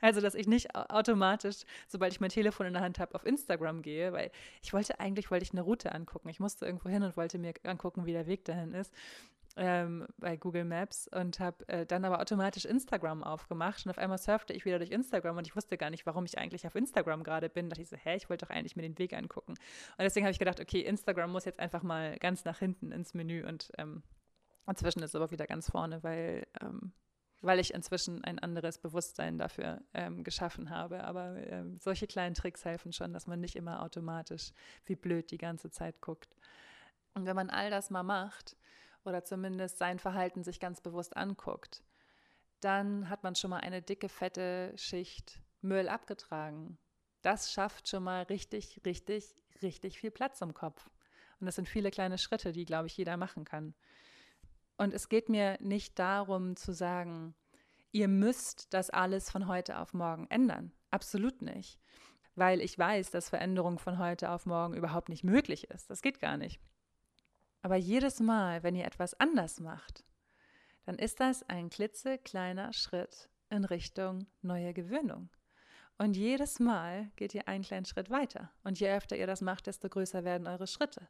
Also, 0.00 0.20
dass 0.20 0.34
ich 0.34 0.46
nicht 0.46 0.74
automatisch, 0.74 1.64
sobald 1.88 2.12
ich 2.12 2.20
mein 2.20 2.30
Telefon 2.30 2.66
in 2.66 2.72
der 2.72 2.82
Hand 2.82 2.98
habe, 2.98 3.14
auf 3.14 3.24
Instagram 3.24 3.82
gehe, 3.82 4.12
weil 4.12 4.30
ich 4.62 4.72
wollte 4.72 5.00
eigentlich, 5.00 5.30
wollte 5.30 5.44
ich 5.44 5.52
eine 5.52 5.62
Route 5.62 5.92
angucken. 5.92 6.28
Ich 6.28 6.40
musste 6.40 6.66
irgendwo 6.66 6.88
hin 6.88 7.02
und 7.02 7.16
wollte 7.16 7.38
mir 7.38 7.54
angucken, 7.64 8.06
wie 8.06 8.12
der 8.12 8.26
Weg 8.26 8.44
dahin 8.44 8.72
ist. 8.74 8.92
Ähm, 9.56 10.06
bei 10.18 10.36
Google 10.36 10.64
Maps 10.64 11.08
und 11.08 11.40
habe 11.40 11.68
äh, 11.68 11.84
dann 11.84 12.04
aber 12.04 12.20
automatisch 12.20 12.64
Instagram 12.64 13.24
aufgemacht 13.24 13.84
und 13.84 13.90
auf 13.90 13.98
einmal 13.98 14.18
surfte 14.18 14.52
ich 14.52 14.64
wieder 14.64 14.78
durch 14.78 14.92
Instagram 14.92 15.38
und 15.38 15.46
ich 15.46 15.56
wusste 15.56 15.76
gar 15.76 15.90
nicht, 15.90 16.06
warum 16.06 16.24
ich 16.24 16.38
eigentlich 16.38 16.68
auf 16.68 16.76
Instagram 16.76 17.24
gerade 17.24 17.48
bin. 17.48 17.68
Da 17.68 17.70
dachte 17.70 17.82
ich 17.82 17.88
so, 17.88 17.96
hä, 17.96 18.14
ich 18.14 18.30
wollte 18.30 18.46
doch 18.46 18.54
eigentlich 18.54 18.76
mir 18.76 18.82
den 18.82 18.96
Weg 18.98 19.12
angucken. 19.12 19.52
Und 19.52 19.58
deswegen 19.98 20.24
habe 20.24 20.30
ich 20.32 20.38
gedacht, 20.38 20.60
okay, 20.60 20.80
Instagram 20.80 21.32
muss 21.32 21.46
jetzt 21.46 21.58
einfach 21.58 21.82
mal 21.82 22.16
ganz 22.18 22.44
nach 22.44 22.60
hinten 22.60 22.92
ins 22.92 23.12
Menü 23.12 23.44
und 23.44 23.72
ähm, 23.76 24.04
inzwischen 24.68 25.02
ist 25.02 25.10
es 25.10 25.14
aber 25.16 25.32
wieder 25.32 25.46
ganz 25.46 25.68
vorne, 25.68 26.02
weil 26.04 26.46
ähm, 26.60 26.92
weil 27.42 27.58
ich 27.58 27.72
inzwischen 27.72 28.22
ein 28.24 28.38
anderes 28.38 28.78
Bewusstsein 28.78 29.38
dafür 29.38 29.82
ähm, 29.94 30.24
geschaffen 30.24 30.70
habe. 30.70 31.04
Aber 31.04 31.36
ähm, 31.46 31.78
solche 31.78 32.06
kleinen 32.06 32.34
Tricks 32.34 32.64
helfen 32.64 32.92
schon, 32.92 33.12
dass 33.12 33.26
man 33.26 33.40
nicht 33.40 33.56
immer 33.56 33.82
automatisch 33.82 34.52
wie 34.84 34.96
blöd 34.96 35.30
die 35.30 35.38
ganze 35.38 35.70
Zeit 35.70 36.00
guckt. 36.00 36.36
Und 37.14 37.26
wenn 37.26 37.36
man 37.36 37.50
all 37.50 37.70
das 37.70 37.90
mal 37.90 38.02
macht 38.02 38.56
oder 39.04 39.24
zumindest 39.24 39.78
sein 39.78 39.98
Verhalten 39.98 40.42
sich 40.42 40.60
ganz 40.60 40.80
bewusst 40.80 41.16
anguckt, 41.16 41.82
dann 42.60 43.08
hat 43.08 43.22
man 43.22 43.34
schon 43.34 43.50
mal 43.50 43.60
eine 43.60 43.80
dicke, 43.80 44.08
fette 44.08 44.72
Schicht 44.76 45.40
Müll 45.62 45.88
abgetragen. 45.88 46.78
Das 47.22 47.52
schafft 47.52 47.88
schon 47.88 48.04
mal 48.04 48.22
richtig, 48.24 48.80
richtig, 48.84 49.34
richtig 49.62 49.98
viel 49.98 50.10
Platz 50.10 50.40
im 50.40 50.54
Kopf. 50.54 50.88
Und 51.38 51.46
das 51.46 51.56
sind 51.56 51.68
viele 51.68 51.90
kleine 51.90 52.18
Schritte, 52.18 52.52
die, 52.52 52.66
glaube 52.66 52.86
ich, 52.86 52.96
jeder 52.96 53.16
machen 53.16 53.44
kann. 53.44 53.74
Und 54.80 54.94
es 54.94 55.10
geht 55.10 55.28
mir 55.28 55.58
nicht 55.60 55.98
darum 55.98 56.56
zu 56.56 56.72
sagen, 56.72 57.34
ihr 57.92 58.08
müsst 58.08 58.72
das 58.72 58.88
alles 58.88 59.30
von 59.30 59.46
heute 59.46 59.78
auf 59.78 59.92
morgen 59.92 60.26
ändern. 60.30 60.72
Absolut 60.90 61.42
nicht. 61.42 61.78
Weil 62.34 62.62
ich 62.62 62.78
weiß, 62.78 63.10
dass 63.10 63.28
Veränderung 63.28 63.78
von 63.78 63.98
heute 63.98 64.30
auf 64.30 64.46
morgen 64.46 64.72
überhaupt 64.72 65.10
nicht 65.10 65.22
möglich 65.22 65.68
ist. 65.68 65.90
Das 65.90 66.00
geht 66.00 66.18
gar 66.18 66.38
nicht. 66.38 66.62
Aber 67.60 67.76
jedes 67.76 68.20
Mal, 68.20 68.62
wenn 68.62 68.74
ihr 68.74 68.86
etwas 68.86 69.12
anders 69.20 69.60
macht, 69.60 70.02
dann 70.86 70.94
ist 70.94 71.20
das 71.20 71.42
ein 71.42 71.68
klitzekleiner 71.68 72.72
Schritt 72.72 73.28
in 73.50 73.66
Richtung 73.66 74.28
neue 74.40 74.72
Gewöhnung. 74.72 75.28
Und 76.00 76.16
jedes 76.16 76.60
Mal 76.60 77.10
geht 77.16 77.34
ihr 77.34 77.46
einen 77.46 77.62
kleinen 77.62 77.84
Schritt 77.84 78.08
weiter. 78.08 78.50
Und 78.64 78.80
je 78.80 78.90
öfter 78.90 79.18
ihr 79.18 79.26
das 79.26 79.42
macht, 79.42 79.66
desto 79.66 79.90
größer 79.90 80.24
werden 80.24 80.46
eure 80.46 80.66
Schritte. 80.66 81.06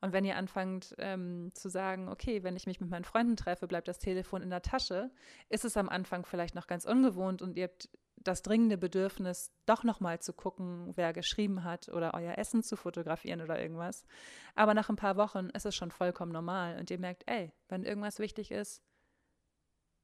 Und 0.00 0.14
wenn 0.14 0.24
ihr 0.24 0.36
anfangt 0.36 0.94
ähm, 0.96 1.50
zu 1.52 1.68
sagen, 1.68 2.08
okay, 2.08 2.42
wenn 2.42 2.56
ich 2.56 2.66
mich 2.66 2.80
mit 2.80 2.88
meinen 2.88 3.04
Freunden 3.04 3.36
treffe, 3.36 3.68
bleibt 3.68 3.86
das 3.86 3.98
Telefon 3.98 4.40
in 4.40 4.48
der 4.48 4.62
Tasche, 4.62 5.10
ist 5.50 5.66
es 5.66 5.76
am 5.76 5.90
Anfang 5.90 6.24
vielleicht 6.24 6.54
noch 6.54 6.68
ganz 6.68 6.86
ungewohnt 6.86 7.42
und 7.42 7.58
ihr 7.58 7.64
habt 7.64 7.90
das 8.16 8.40
dringende 8.40 8.78
Bedürfnis, 8.78 9.52
doch 9.66 9.84
nochmal 9.84 10.20
zu 10.20 10.32
gucken, 10.32 10.96
wer 10.96 11.12
geschrieben 11.12 11.62
hat 11.62 11.90
oder 11.90 12.14
euer 12.14 12.38
Essen 12.38 12.62
zu 12.62 12.76
fotografieren 12.76 13.42
oder 13.42 13.60
irgendwas. 13.60 14.06
Aber 14.54 14.72
nach 14.72 14.88
ein 14.88 14.96
paar 14.96 15.18
Wochen 15.18 15.50
ist 15.50 15.66
es 15.66 15.74
schon 15.74 15.90
vollkommen 15.90 16.32
normal 16.32 16.78
und 16.78 16.90
ihr 16.90 16.98
merkt, 16.98 17.24
ey, 17.26 17.52
wenn 17.68 17.84
irgendwas 17.84 18.18
wichtig 18.18 18.52
ist, 18.52 18.82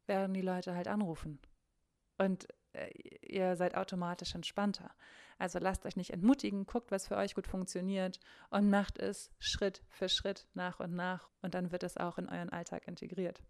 werden 0.05 0.35
die 0.35 0.42
Leute 0.42 0.75
halt 0.75 0.88
anrufen. 0.88 1.40
Und 2.18 2.46
ihr 3.22 3.56
seid 3.56 3.76
automatisch 3.76 4.34
entspannter. 4.34 4.90
Also 5.38 5.58
lasst 5.58 5.84
euch 5.84 5.96
nicht 5.96 6.10
entmutigen, 6.10 6.66
guckt, 6.66 6.90
was 6.90 7.08
für 7.08 7.16
euch 7.16 7.34
gut 7.34 7.46
funktioniert 7.46 8.18
und 8.50 8.70
macht 8.70 8.98
es 8.98 9.30
Schritt 9.38 9.82
für 9.90 10.08
Schritt 10.08 10.46
nach 10.54 10.80
und 10.80 10.94
nach 10.94 11.28
und 11.42 11.54
dann 11.54 11.72
wird 11.72 11.82
es 11.82 11.96
auch 11.96 12.18
in 12.18 12.28
euren 12.28 12.50
Alltag 12.50 12.88
integriert. 12.88 13.42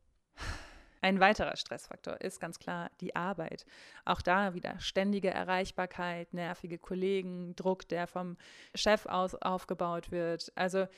Ein 1.02 1.20
weiterer 1.20 1.56
Stressfaktor 1.56 2.20
ist 2.20 2.40
ganz 2.40 2.58
klar 2.58 2.90
die 3.00 3.14
Arbeit. 3.14 3.64
Auch 4.04 4.22
da 4.22 4.54
wieder 4.54 4.80
ständige 4.80 5.30
Erreichbarkeit, 5.30 6.32
nervige 6.34 6.78
Kollegen, 6.78 7.54
Druck, 7.54 7.86
der 7.88 8.08
vom 8.08 8.36
Chef 8.74 9.06
aus 9.06 9.34
aufgebaut 9.36 10.10
wird. 10.10 10.50
Also 10.56 10.88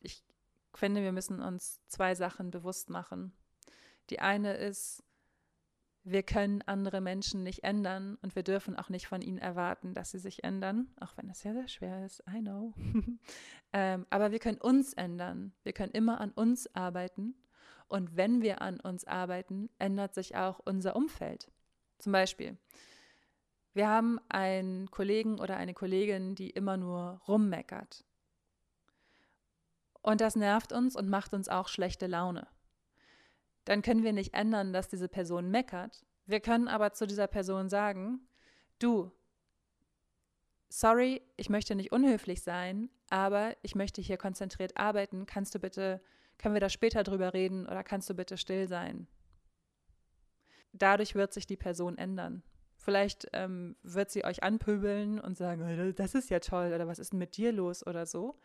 ich 0.00 0.22
finde, 0.74 1.02
wir 1.02 1.12
müssen 1.12 1.40
uns 1.40 1.80
zwei 1.88 2.14
Sachen 2.14 2.52
bewusst 2.52 2.90
machen. 2.90 3.32
Die 4.10 4.20
eine 4.20 4.54
ist, 4.54 5.02
wir 6.04 6.22
können 6.22 6.62
andere 6.62 7.00
Menschen 7.00 7.42
nicht 7.42 7.64
ändern 7.64 8.16
und 8.22 8.34
wir 8.34 8.42
dürfen 8.42 8.76
auch 8.76 8.88
nicht 8.88 9.06
von 9.06 9.20
ihnen 9.20 9.38
erwarten, 9.38 9.94
dass 9.94 10.10
sie 10.10 10.18
sich 10.18 10.44
ändern, 10.44 10.88
auch 11.00 11.16
wenn 11.16 11.28
es 11.28 11.40
sehr, 11.40 11.52
sehr 11.54 11.68
schwer 11.68 12.04
ist, 12.06 12.22
I 12.28 12.40
know. 12.40 12.72
ähm, 13.72 14.06
aber 14.10 14.30
wir 14.30 14.38
können 14.38 14.58
uns 14.58 14.94
ändern. 14.94 15.52
Wir 15.62 15.72
können 15.72 15.92
immer 15.92 16.20
an 16.20 16.30
uns 16.30 16.74
arbeiten 16.74 17.34
und 17.88 18.16
wenn 18.16 18.42
wir 18.42 18.62
an 18.62 18.80
uns 18.80 19.04
arbeiten, 19.04 19.70
ändert 19.78 20.14
sich 20.14 20.36
auch 20.36 20.60
unser 20.64 20.94
Umfeld. 20.94 21.50
Zum 21.98 22.12
Beispiel, 22.12 22.56
wir 23.72 23.88
haben 23.88 24.20
einen 24.28 24.90
Kollegen 24.90 25.38
oder 25.38 25.56
eine 25.56 25.74
Kollegin, 25.74 26.34
die 26.34 26.50
immer 26.50 26.76
nur 26.76 27.20
rummeckert. 27.26 28.04
Und 30.02 30.20
das 30.20 30.36
nervt 30.36 30.72
uns 30.72 30.96
und 30.96 31.08
macht 31.08 31.34
uns 31.34 31.48
auch 31.48 31.68
schlechte 31.68 32.06
Laune. 32.06 32.46
Dann 33.68 33.82
können 33.82 34.02
wir 34.02 34.14
nicht 34.14 34.32
ändern, 34.32 34.72
dass 34.72 34.88
diese 34.88 35.08
Person 35.08 35.50
meckert. 35.50 36.06
Wir 36.24 36.40
können 36.40 36.68
aber 36.68 36.94
zu 36.94 37.06
dieser 37.06 37.26
Person 37.26 37.68
sagen, 37.68 38.26
du, 38.78 39.12
sorry, 40.70 41.20
ich 41.36 41.50
möchte 41.50 41.74
nicht 41.74 41.92
unhöflich 41.92 42.40
sein, 42.40 42.88
aber 43.10 43.54
ich 43.60 43.74
möchte 43.74 44.00
hier 44.00 44.16
konzentriert 44.16 44.78
arbeiten. 44.78 45.26
Kannst 45.26 45.54
du 45.54 45.58
bitte 45.58 46.00
können 46.38 46.54
wir 46.54 46.60
da 46.60 46.70
später 46.70 47.02
drüber 47.02 47.34
reden 47.34 47.66
oder 47.66 47.84
kannst 47.84 48.08
du 48.08 48.14
bitte 48.14 48.38
still 48.38 48.68
sein? 48.68 49.06
Dadurch 50.72 51.14
wird 51.14 51.34
sich 51.34 51.46
die 51.46 51.56
Person 51.56 51.98
ändern. 51.98 52.42
Vielleicht 52.76 53.28
ähm, 53.34 53.76
wird 53.82 54.10
sie 54.10 54.24
euch 54.24 54.42
anpöbeln 54.42 55.20
und 55.20 55.36
sagen, 55.36 55.92
das 55.94 56.14
ist 56.14 56.30
ja 56.30 56.38
toll 56.38 56.72
oder 56.72 56.86
was 56.86 56.98
ist 56.98 57.12
denn 57.12 57.18
mit 57.18 57.36
dir 57.36 57.52
los 57.52 57.86
oder 57.86 58.06
so. 58.06 58.40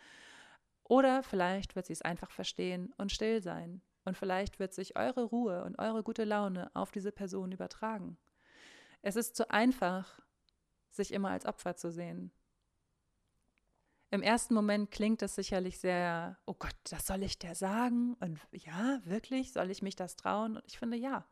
Oder 0.84 1.24
vielleicht 1.24 1.78
wird 1.78 1.86
sie 1.86 1.94
es 1.94 2.02
einfach 2.02 2.30
verstehen 2.30 2.94
und 2.98 3.12
still 3.12 3.42
sein. 3.42 3.82
Und 4.06 4.18
vielleicht 4.18 4.60
wird 4.60 4.74
sich 4.74 4.98
eure 4.98 5.24
Ruhe 5.24 5.64
und 5.64 5.80
eure 5.80 6.04
gute 6.04 6.24
Laune 6.24 6.70
auf 6.74 6.92
diese 6.92 7.12
Person 7.12 7.52
übertragen. 7.52 8.18
Es 9.02 9.16
ist 9.16 9.36
zu 9.36 9.50
einfach, 9.50 10.20
sich 10.90 11.14
immer 11.14 11.32
als 11.32 11.46
Opfer 11.46 11.76
zu 11.76 11.92
sehen. 11.92 12.32
Im 14.12 14.22
ersten 14.22 14.54
Moment 14.54 14.92
klingt 14.92 15.22
das 15.22 15.36
sicherlich 15.36 15.80
sehr, 15.80 16.38
oh 16.46 16.54
Gott, 16.54 16.76
das 16.90 17.08
soll 17.08 17.24
ich 17.24 17.40
dir 17.40 17.56
sagen? 17.56 18.16
Und 18.20 18.40
ja, 18.52 19.00
wirklich, 19.06 19.52
soll 19.52 19.72
ich 19.72 19.82
mich 19.82 19.96
das 19.96 20.16
trauen? 20.16 20.58
Und 20.58 20.64
ich 20.68 20.78
finde 20.78 20.98
ja. 20.98 21.26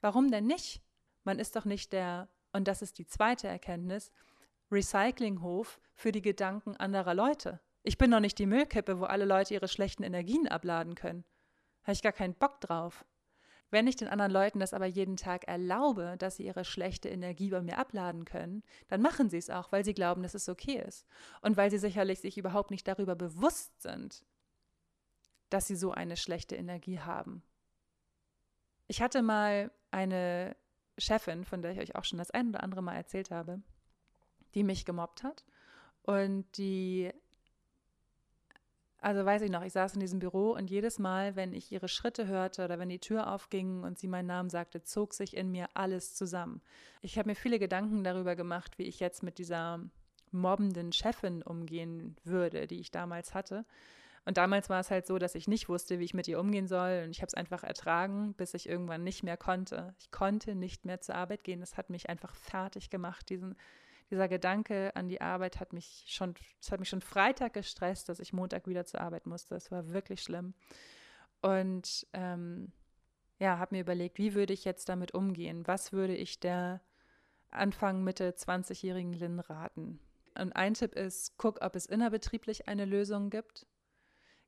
Warum 0.00 0.30
denn 0.30 0.46
nicht? 0.46 0.82
Man 1.24 1.38
ist 1.38 1.54
doch 1.54 1.66
nicht 1.66 1.92
der, 1.92 2.28
und 2.52 2.66
das 2.66 2.80
ist 2.80 2.98
die 2.98 3.06
zweite 3.06 3.46
Erkenntnis, 3.46 4.10
Recyclinghof 4.70 5.80
für 5.94 6.12
die 6.12 6.22
Gedanken 6.22 6.76
anderer 6.76 7.14
Leute. 7.14 7.60
Ich 7.82 7.98
bin 7.98 8.10
doch 8.10 8.20
nicht 8.20 8.38
die 8.38 8.46
Müllkippe, 8.46 9.00
wo 9.00 9.04
alle 9.04 9.24
Leute 9.24 9.54
ihre 9.54 9.68
schlechten 9.68 10.02
Energien 10.02 10.48
abladen 10.48 10.94
können. 10.94 11.24
Habe 11.88 11.94
ich 11.94 12.02
gar 12.02 12.12
keinen 12.12 12.34
Bock 12.34 12.60
drauf. 12.60 13.06
Wenn 13.70 13.86
ich 13.86 13.96
den 13.96 14.08
anderen 14.08 14.30
Leuten 14.30 14.60
das 14.60 14.74
aber 14.74 14.84
jeden 14.84 15.16
Tag 15.16 15.48
erlaube, 15.48 16.16
dass 16.18 16.36
sie 16.36 16.44
ihre 16.44 16.66
schlechte 16.66 17.08
Energie 17.08 17.48
bei 17.48 17.62
mir 17.62 17.78
abladen 17.78 18.26
können, 18.26 18.62
dann 18.88 19.00
machen 19.00 19.30
sie 19.30 19.38
es 19.38 19.48
auch, 19.48 19.72
weil 19.72 19.86
sie 19.86 19.94
glauben, 19.94 20.22
dass 20.22 20.34
es 20.34 20.50
okay 20.50 20.84
ist. 20.86 21.06
Und 21.40 21.56
weil 21.56 21.70
sie 21.70 21.78
sicherlich 21.78 22.20
sich 22.20 22.36
überhaupt 22.36 22.70
nicht 22.70 22.86
darüber 22.86 23.16
bewusst 23.16 23.80
sind, 23.80 24.22
dass 25.48 25.66
sie 25.66 25.76
so 25.76 25.90
eine 25.90 26.18
schlechte 26.18 26.56
Energie 26.56 27.00
haben. 27.00 27.42
Ich 28.86 29.00
hatte 29.00 29.22
mal 29.22 29.70
eine 29.90 30.56
Chefin, 30.98 31.46
von 31.46 31.62
der 31.62 31.70
ich 31.72 31.78
euch 31.78 31.96
auch 31.96 32.04
schon 32.04 32.18
das 32.18 32.30
ein 32.30 32.50
oder 32.50 32.62
andere 32.62 32.82
Mal 32.82 32.96
erzählt 32.96 33.30
habe, 33.30 33.62
die 34.54 34.62
mich 34.62 34.84
gemobbt 34.84 35.22
hat 35.22 35.46
und 36.02 36.58
die 36.58 37.14
also 39.00 39.24
weiß 39.24 39.42
ich 39.42 39.50
noch, 39.50 39.62
ich 39.62 39.72
saß 39.72 39.94
in 39.94 40.00
diesem 40.00 40.18
Büro 40.18 40.52
und 40.52 40.70
jedes 40.70 40.98
Mal, 40.98 41.36
wenn 41.36 41.52
ich 41.52 41.70
ihre 41.70 41.88
Schritte 41.88 42.26
hörte 42.26 42.64
oder 42.64 42.78
wenn 42.78 42.88
die 42.88 42.98
Tür 42.98 43.32
aufging 43.32 43.84
und 43.84 43.98
sie 43.98 44.08
meinen 44.08 44.26
Namen 44.26 44.50
sagte, 44.50 44.82
zog 44.82 45.14
sich 45.14 45.36
in 45.36 45.50
mir 45.52 45.68
alles 45.74 46.14
zusammen. 46.14 46.60
Ich 47.00 47.16
habe 47.18 47.28
mir 47.28 47.36
viele 47.36 47.60
Gedanken 47.60 48.02
darüber 48.02 48.34
gemacht, 48.34 48.78
wie 48.78 48.84
ich 48.84 48.98
jetzt 48.98 49.22
mit 49.22 49.38
dieser 49.38 49.80
mobbenden 50.32 50.92
Chefin 50.92 51.42
umgehen 51.42 52.16
würde, 52.24 52.66
die 52.66 52.80
ich 52.80 52.90
damals 52.90 53.34
hatte. 53.34 53.64
Und 54.24 54.36
damals 54.36 54.68
war 54.68 54.80
es 54.80 54.90
halt 54.90 55.06
so, 55.06 55.18
dass 55.18 55.34
ich 55.34 55.48
nicht 55.48 55.68
wusste, 55.68 55.98
wie 55.98 56.04
ich 56.04 56.12
mit 56.12 56.28
ihr 56.28 56.38
umgehen 56.38 56.66
soll. 56.66 57.02
Und 57.04 57.10
ich 57.12 57.22
habe 57.22 57.28
es 57.28 57.34
einfach 57.34 57.62
ertragen, 57.62 58.34
bis 58.34 58.52
ich 58.52 58.68
irgendwann 58.68 59.04
nicht 59.04 59.22
mehr 59.22 59.38
konnte. 59.38 59.94
Ich 60.00 60.10
konnte 60.10 60.54
nicht 60.54 60.84
mehr 60.84 61.00
zur 61.00 61.14
Arbeit 61.14 61.44
gehen. 61.44 61.60
Das 61.60 61.78
hat 61.78 61.88
mich 61.88 62.10
einfach 62.10 62.34
fertig 62.34 62.90
gemacht, 62.90 63.30
diesen 63.30 63.56
dieser 64.10 64.28
Gedanke 64.28 64.94
an 64.96 65.08
die 65.08 65.20
Arbeit 65.20 65.60
hat 65.60 65.72
mich 65.72 66.04
schon, 66.08 66.34
es 66.60 66.72
hat 66.72 66.80
mich 66.80 66.88
schon 66.88 67.00
Freitag 67.00 67.54
gestresst, 67.54 68.08
dass 68.08 68.20
ich 68.20 68.32
Montag 68.32 68.66
wieder 68.66 68.84
zur 68.84 69.00
Arbeit 69.00 69.26
musste. 69.26 69.54
Es 69.54 69.70
war 69.70 69.90
wirklich 69.90 70.22
schlimm. 70.22 70.54
Und 71.40 72.06
ähm, 72.12 72.72
ja, 73.38 73.58
habe 73.58 73.76
mir 73.76 73.82
überlegt, 73.82 74.18
wie 74.18 74.34
würde 74.34 74.52
ich 74.52 74.64
jetzt 74.64 74.88
damit 74.88 75.14
umgehen? 75.14 75.66
Was 75.66 75.92
würde 75.92 76.16
ich 76.16 76.40
der 76.40 76.80
Anfang, 77.50 78.02
Mitte 78.02 78.30
20-jährigen 78.30 79.12
Lynn 79.12 79.40
raten? 79.40 80.00
Und 80.36 80.52
ein 80.54 80.74
Tipp 80.74 80.94
ist, 80.94 81.36
guck, 81.36 81.62
ob 81.62 81.76
es 81.76 81.86
innerbetrieblich 81.86 82.68
eine 82.68 82.84
Lösung 82.84 83.30
gibt. 83.30 83.66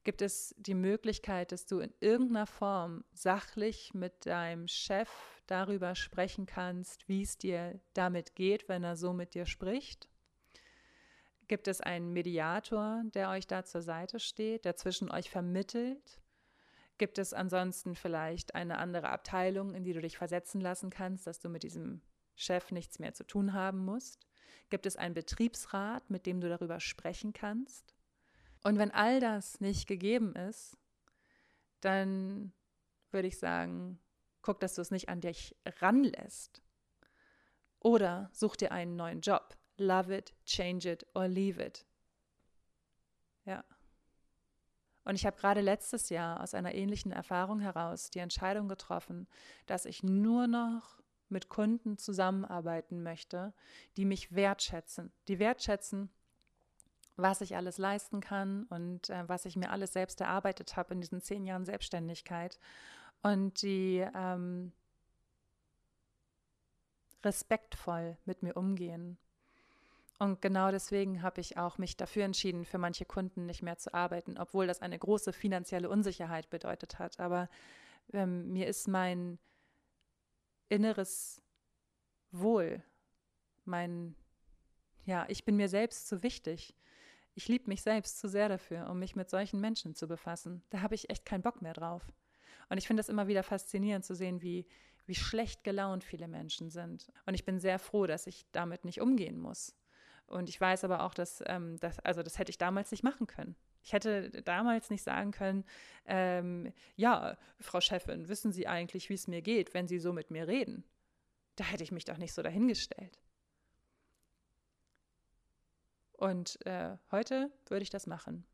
Gibt 0.03 0.23
es 0.23 0.55
die 0.59 0.75
Möglichkeit, 0.75 1.53
dass 1.53 1.66
du 1.66 1.81
in 1.81 1.92
irgendeiner 2.01 2.46
Form 2.46 3.05
sachlich 3.12 3.92
mit 3.92 4.25
deinem 4.25 4.66
Chef 4.66 5.11
darüber 5.50 5.94
sprechen 5.94 6.46
kannst, 6.46 7.08
wie 7.08 7.22
es 7.22 7.38
dir 7.38 7.80
damit 7.94 8.34
geht, 8.34 8.68
wenn 8.68 8.84
er 8.84 8.96
so 8.96 9.12
mit 9.12 9.34
dir 9.34 9.46
spricht? 9.46 10.08
Gibt 11.48 11.66
es 11.66 11.80
einen 11.80 12.12
Mediator, 12.12 13.02
der 13.14 13.30
euch 13.30 13.46
da 13.46 13.64
zur 13.64 13.82
Seite 13.82 14.20
steht, 14.20 14.64
der 14.64 14.76
zwischen 14.76 15.10
euch 15.10 15.30
vermittelt? 15.30 16.20
Gibt 16.96 17.18
es 17.18 17.32
ansonsten 17.32 17.96
vielleicht 17.96 18.54
eine 18.54 18.78
andere 18.78 19.08
Abteilung, 19.08 19.74
in 19.74 19.82
die 19.82 19.92
du 19.92 20.00
dich 20.00 20.16
versetzen 20.16 20.60
lassen 20.60 20.90
kannst, 20.90 21.26
dass 21.26 21.40
du 21.40 21.48
mit 21.48 21.64
diesem 21.64 22.02
Chef 22.36 22.70
nichts 22.70 22.98
mehr 22.98 23.14
zu 23.14 23.26
tun 23.26 23.52
haben 23.52 23.84
musst? 23.84 24.26
Gibt 24.68 24.86
es 24.86 24.96
einen 24.96 25.14
Betriebsrat, 25.14 26.08
mit 26.10 26.26
dem 26.26 26.40
du 26.40 26.48
darüber 26.48 26.78
sprechen 26.78 27.32
kannst? 27.32 27.96
Und 28.62 28.78
wenn 28.78 28.92
all 28.92 29.18
das 29.18 29.60
nicht 29.60 29.88
gegeben 29.88 30.36
ist, 30.36 30.76
dann 31.80 32.52
würde 33.10 33.28
ich 33.28 33.38
sagen, 33.38 33.98
guck, 34.42 34.61
dass 34.61 34.74
du 34.74 34.83
es 34.83 34.90
nicht 34.90 35.09
an 35.09 35.20
dich 35.20 35.57
ranlässt. 35.81 36.62
Oder 37.81 38.31
such 38.33 38.57
dir 38.57 38.72
einen 38.72 38.96
neuen 38.96 39.20
Job. 39.20 39.57
Love 39.76 40.14
it, 40.14 40.35
change 40.44 40.90
it 40.90 41.07
or 41.14 41.26
leave 41.26 41.62
it. 41.62 41.87
Ja. 43.46 43.64
Und 45.05 45.14
ich 45.14 45.24
habe 45.24 45.38
gerade 45.38 45.62
letztes 45.62 46.11
Jahr 46.11 46.40
aus 46.40 46.55
einer 46.55 46.74
ähnlichen 46.74 47.11
Erfahrung 47.11 47.61
heraus 47.61 48.11
die 48.11 48.18
Entscheidung 48.18 48.68
getroffen, 48.68 49.26
dass 49.66 49.87
ich 49.87 50.03
nur 50.03 50.46
noch 50.46 51.00
mit 51.31 51.48
Kunden 51.48 51.96
zusammenarbeiten 51.96 53.03
möchte, 53.03 53.55
die 53.96 54.05
mich 54.05 54.35
wertschätzen. 54.35 55.12
Die 55.29 55.38
wertschätzen, 55.38 56.11
was 57.16 57.40
ich 57.40 57.57
alles 57.57 57.79
leisten 57.79 58.20
kann 58.20 58.64
und 58.64 59.11
äh, 59.11 59.29
was 59.29 59.44
ich 59.44 59.57
mir 59.57 59.70
alles 59.70 59.92
selbst 59.92 60.20
erarbeitet 60.20 60.76
habe 60.76 60.94
in 60.94 61.00
diesen 61.00 61.20
zehn 61.20 61.44
Jahren 61.44 61.64
Selbstständigkeit. 61.64 62.59
Und 63.22 63.62
die 63.62 64.06
ähm, 64.14 64.72
respektvoll 67.22 68.16
mit 68.24 68.42
mir 68.42 68.56
umgehen. 68.56 69.18
Und 70.18 70.42
genau 70.42 70.70
deswegen 70.70 71.22
habe 71.22 71.40
ich 71.40 71.56
auch 71.56 71.78
mich 71.78 71.96
dafür 71.96 72.24
entschieden, 72.24 72.66
für 72.66 72.78
manche 72.78 73.06
Kunden 73.06 73.46
nicht 73.46 73.62
mehr 73.62 73.78
zu 73.78 73.94
arbeiten, 73.94 74.37
obwohl 74.37 74.66
das 74.66 74.83
eine 74.83 74.98
große 74.98 75.33
finanzielle 75.33 75.88
Unsicherheit 75.88 76.50
bedeutet 76.50 76.98
hat. 76.98 77.18
Aber 77.20 77.48
ähm, 78.12 78.52
mir 78.52 78.66
ist 78.66 78.87
mein 78.87 79.38
inneres 80.68 81.40
Wohl, 82.33 82.83
mein, 83.64 84.14
ja, 85.06 85.24
ich 85.28 85.44
bin 85.44 85.56
mir 85.56 85.68
selbst 85.68 86.06
zu 86.06 86.22
wichtig. 86.22 86.76
Ich 87.35 87.48
liebe 87.48 87.68
mich 87.68 87.80
selbst 87.83 88.18
zu 88.18 88.28
sehr 88.28 88.48
dafür, 88.50 88.90
um 88.90 88.98
mich 88.98 89.16
mit 89.16 89.30
solchen 89.30 89.61
Menschen 89.61 89.94
zu 89.94 90.06
befassen. 90.06 90.62
Da 90.68 90.83
habe 90.83 90.94
ich 90.94 91.09
echt 91.09 91.24
keinen 91.24 91.42
Bock 91.42 91.62
mehr 91.62 91.72
drauf. 91.72 92.02
Und 92.70 92.78
ich 92.78 92.87
finde 92.87 93.00
das 93.00 93.09
immer 93.09 93.26
wieder 93.26 93.42
faszinierend 93.42 94.04
zu 94.04 94.14
sehen, 94.14 94.40
wie, 94.40 94.66
wie 95.04 95.14
schlecht 95.14 95.64
gelaunt 95.64 96.04
viele 96.04 96.28
Menschen 96.28 96.70
sind. 96.70 97.12
Und 97.26 97.35
ich 97.35 97.44
bin 97.44 97.59
sehr 97.59 97.78
froh, 97.78 98.06
dass 98.06 98.26
ich 98.26 98.46
damit 98.52 98.85
nicht 98.85 99.00
umgehen 99.00 99.38
muss. 99.38 99.76
Und 100.26 100.48
ich 100.48 100.61
weiß 100.61 100.85
aber 100.85 101.02
auch, 101.02 101.12
dass, 101.12 101.42
ähm, 101.46 101.76
das, 101.80 101.98
also 101.98 102.22
das 102.22 102.38
hätte 102.38 102.50
ich 102.50 102.59
damals 102.59 102.92
nicht 102.92 103.02
machen 103.02 103.26
können. 103.26 103.56
Ich 103.83 103.92
hätte 103.92 104.30
damals 104.42 104.88
nicht 104.88 105.02
sagen 105.02 105.33
können, 105.33 105.64
ähm, 106.06 106.72
ja, 106.94 107.37
Frau 107.59 107.80
Chefin, 107.80 108.28
wissen 108.28 108.52
Sie 108.52 108.68
eigentlich, 108.68 109.09
wie 109.09 109.14
es 109.14 109.26
mir 109.26 109.42
geht, 109.42 109.74
wenn 109.74 109.88
Sie 109.88 109.98
so 109.98 110.12
mit 110.12 110.30
mir 110.30 110.46
reden? 110.46 110.85
Da 111.56 111.64
hätte 111.64 111.83
ich 111.83 111.90
mich 111.90 112.04
doch 112.04 112.18
nicht 112.18 112.33
so 112.33 112.42
dahingestellt. 112.42 113.18
Und 116.12 116.64
äh, 116.66 116.96
heute 117.11 117.50
würde 117.66 117.83
ich 117.83 117.90
das 117.90 118.06
machen. 118.06 118.44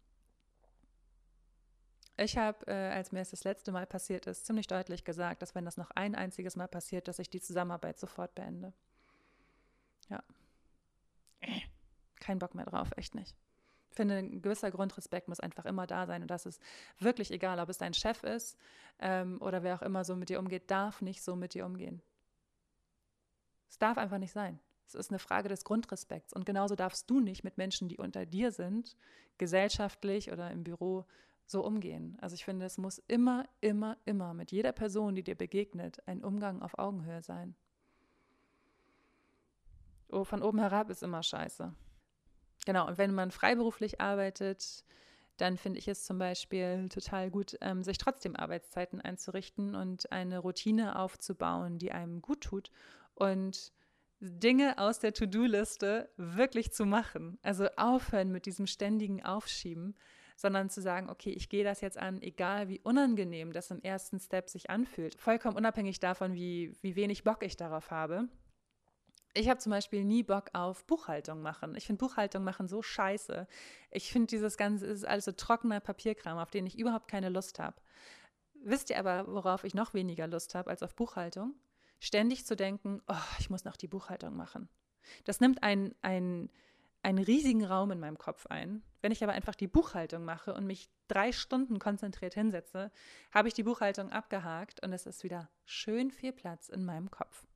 Ich 2.17 2.39
habe, 2.39 2.67
äh, 2.67 2.73
als 2.73 3.13
mir 3.13 3.21
es 3.21 3.31
das 3.31 3.45
letzte 3.45 3.73
Mal 3.73 3.87
passiert 3.87 4.27
ist, 4.27 4.47
ziemlich 4.47 4.67
deutlich 4.67 5.05
gesagt, 5.05 5.43
dass 5.43 5.55
wenn 5.55 5.67
das 5.67 5.77
noch 5.77 5.91
ein 5.91 6.15
einziges 6.15 6.57
Mal 6.57 6.69
passiert, 6.69 7.09
dass 7.09 7.19
ich 7.19 7.29
die 7.29 7.41
Zusammenarbeit 7.41 7.99
sofort 7.99 8.35
beende. 8.35 8.73
Ja. 10.09 10.23
Kein 12.19 12.39
Bock 12.39 12.55
mehr 12.55 12.65
drauf, 12.65 12.91
echt 12.97 13.15
nicht. 13.15 13.37
Ich 13.91 13.97
finde, 13.97 14.17
ein 14.17 14.43
gewisser 14.43 14.71
Grundrespekt 14.71 15.29
muss 15.29 15.41
einfach 15.41 15.65
immer 15.65 15.87
da 15.87 16.07
sein 16.07 16.23
und 16.23 16.31
das 16.31 16.47
ist 16.47 16.61
wirklich 16.99 17.31
egal, 17.31 17.61
ob 17.61 17.69
es 17.69 17.79
dein 17.79 17.95
Chef 17.95 18.23
ist 18.25 18.59
ähm, 18.99 19.41
oder 19.41 19.63
wer 19.63 19.75
auch 19.75 19.83
immer 19.83 20.05
so 20.05 20.17
mit 20.17 20.29
dir 20.29 20.39
umgeht, 20.39 20.71
darf 20.71 21.03
nicht 21.03 21.23
so 21.23 21.37
mit 21.37 21.55
dir 21.55 21.67
umgehen. 21.67 22.03
Es 23.69 23.79
darf 23.79 23.99
einfach 23.99 24.19
nicht 24.19 24.33
sein. 24.33 24.59
Es 24.87 24.95
ist 24.95 25.11
eine 25.11 25.19
Frage 25.19 25.49
des 25.49 25.65
Grundrespekts. 25.65 26.33
Und 26.33 26.47
genauso 26.47 26.77
darfst 26.77 27.11
du 27.11 27.21
nicht 27.21 27.43
mit 27.45 27.59
Menschen, 27.59 27.89
die 27.89 27.99
unter 27.99 28.25
dir 28.25 28.53
sind, 28.53 28.97
gesellschaftlich 29.39 30.33
oder 30.33 30.51
im 30.51 30.65
Büro 30.65 31.05
so 31.47 31.65
umgehen. 31.65 32.19
Also 32.21 32.35
ich 32.35 32.45
finde, 32.45 32.67
es 32.67 32.79
muss 32.79 32.99
immer, 33.07 33.49
immer, 33.61 33.97
immer 34.05 34.35
mit 34.35 34.53
jeder 34.53 34.73
Person, 34.73 35.15
die 35.15 35.23
dir 35.23 35.37
begegnet, 35.37 36.07
ein 36.07 36.25
Umgang 36.25 36.63
auf 36.63 36.79
Augenhöhe 36.79 37.23
sein. 37.23 37.55
Oh, 40.09 40.25
von 40.25 40.43
oben 40.43 40.59
herab 40.59 40.91
ist 40.91 41.03
immer 41.03 41.23
scheiße. 41.23 41.75
Genau, 42.65 42.87
und 42.87 42.99
wenn 42.99 43.15
man 43.15 43.31
freiberuflich 43.31 44.01
arbeitet, 44.01 44.85
dann 45.37 45.57
finde 45.57 45.79
ich 45.79 45.89
es 45.89 46.05
zum 46.05 46.19
Beispiel 46.19 46.89
total 46.89 47.31
gut, 47.31 47.57
ähm, 47.61 47.83
sich 47.83 47.99
trotzdem 47.99 48.37
Arbeitszeiten 48.37 49.01
einzurichten 49.01 49.75
und 49.75 50.11
eine 50.11 50.39
Routine 50.39 50.99
aufzubauen, 50.99 51.79
die 51.79 51.93
einem 51.93 52.23
gut 52.23 52.41
tut 52.41 52.71
und 53.15 53.73
Dinge 54.21 54.79
aus 54.79 54.99
der 54.99 55.13
To-Do-Liste 55.13 56.11
wirklich 56.17 56.73
zu 56.73 56.87
machen. 56.87 57.39
Also 57.43 57.69
aufhören 57.77 58.33
mit 58.33 58.47
diesem 58.47 58.67
ständigen 58.67 59.23
Aufschieben, 59.23 59.95
sondern 60.37 60.69
zu 60.69 60.83
sagen, 60.83 61.09
okay, 61.09 61.31
ich 61.31 61.49
gehe 61.49 61.65
das 61.65 61.81
jetzt 61.81 61.99
an, 61.99 62.21
egal 62.23 62.69
wie 62.69 62.81
unangenehm 62.81 63.53
das 63.53 63.71
im 63.71 63.83
ersten 63.83 64.21
Step 64.21 64.49
sich 64.49 64.71
anfühlt. 64.71 65.19
Vollkommen 65.19 65.57
unabhängig 65.57 65.99
davon, 65.99 66.35
wie, 66.35 66.77
wie 66.83 66.95
wenig 66.95 67.25
Bock 67.25 67.43
ich 67.43 67.57
darauf 67.57 67.91
habe. 67.91 68.29
Ich 69.35 69.49
habe 69.49 69.59
zum 69.59 69.71
Beispiel 69.71 70.05
nie 70.05 70.23
Bock 70.23 70.51
auf 70.55 70.85
Buchhaltung 70.87 71.43
machen. 71.43 71.75
Ich 71.75 71.87
finde 71.87 72.05
Buchhaltung 72.05 72.45
machen 72.45 72.69
so 72.69 72.81
scheiße. 72.83 73.47
Ich 73.91 74.11
finde 74.11 74.29
dieses 74.29 74.57
Ganze 74.57 74.87
ist 74.87 75.07
alles 75.07 75.27
so 75.27 75.33
trockener 75.33 75.81
Papierkram, 75.81 76.39
auf 76.39 76.51
den 76.51 76.67
ich 76.67 76.79
überhaupt 76.79 77.09
keine 77.09 77.29
Lust 77.29 77.59
habe. 77.59 77.77
Wisst 78.63 78.91
ihr 78.91 78.99
aber, 78.99 79.27
worauf 79.27 79.65
ich 79.65 79.75
noch 79.75 79.95
weniger 79.95 80.27
Lust 80.27 80.55
habe 80.55 80.71
als 80.71 80.83
auf 80.83 80.95
Buchhaltung? 80.95 81.55
Ständig 81.99 82.47
zu 82.47 82.57
denken, 82.57 83.03
oh, 83.09 83.15
ich 83.39 83.51
muss 83.51 83.65
noch 83.65 83.77
die 83.77 83.89
Buchhaltung 83.89 84.37
machen. 84.37 84.69
Das 85.25 85.41
nimmt 85.41 85.63
einen, 85.63 85.95
einen 86.03 86.51
einen 87.07 87.23
riesigen 87.23 87.65
Raum 87.65 87.93
in 87.93 88.01
meinem 88.01 88.19
Kopf 88.19 88.47
ein. 88.47 88.83
Wenn 89.01 89.13
ich 89.13 89.23
aber 89.23 89.33
einfach 89.33 89.55
die 89.55 89.69
Buchhaltung 89.69 90.25
mache 90.25 90.53
und 90.53 90.67
mich 90.67 90.91
drei 91.07 91.31
Stunden 91.31 91.79
konzentriert 91.79 92.35
hinsetze, 92.35 92.91
habe 93.31 93.47
ich 93.47 93.55
die 93.55 93.63
Buchhaltung 93.63 94.11
abgehakt 94.11 94.85
und 94.85 94.93
es 94.93 95.07
ist 95.07 95.23
wieder 95.23 95.49
schön 95.65 96.11
viel 96.11 96.33
Platz 96.33 96.69
in 96.69 96.85
meinem 96.85 97.09
Kopf. 97.13 97.47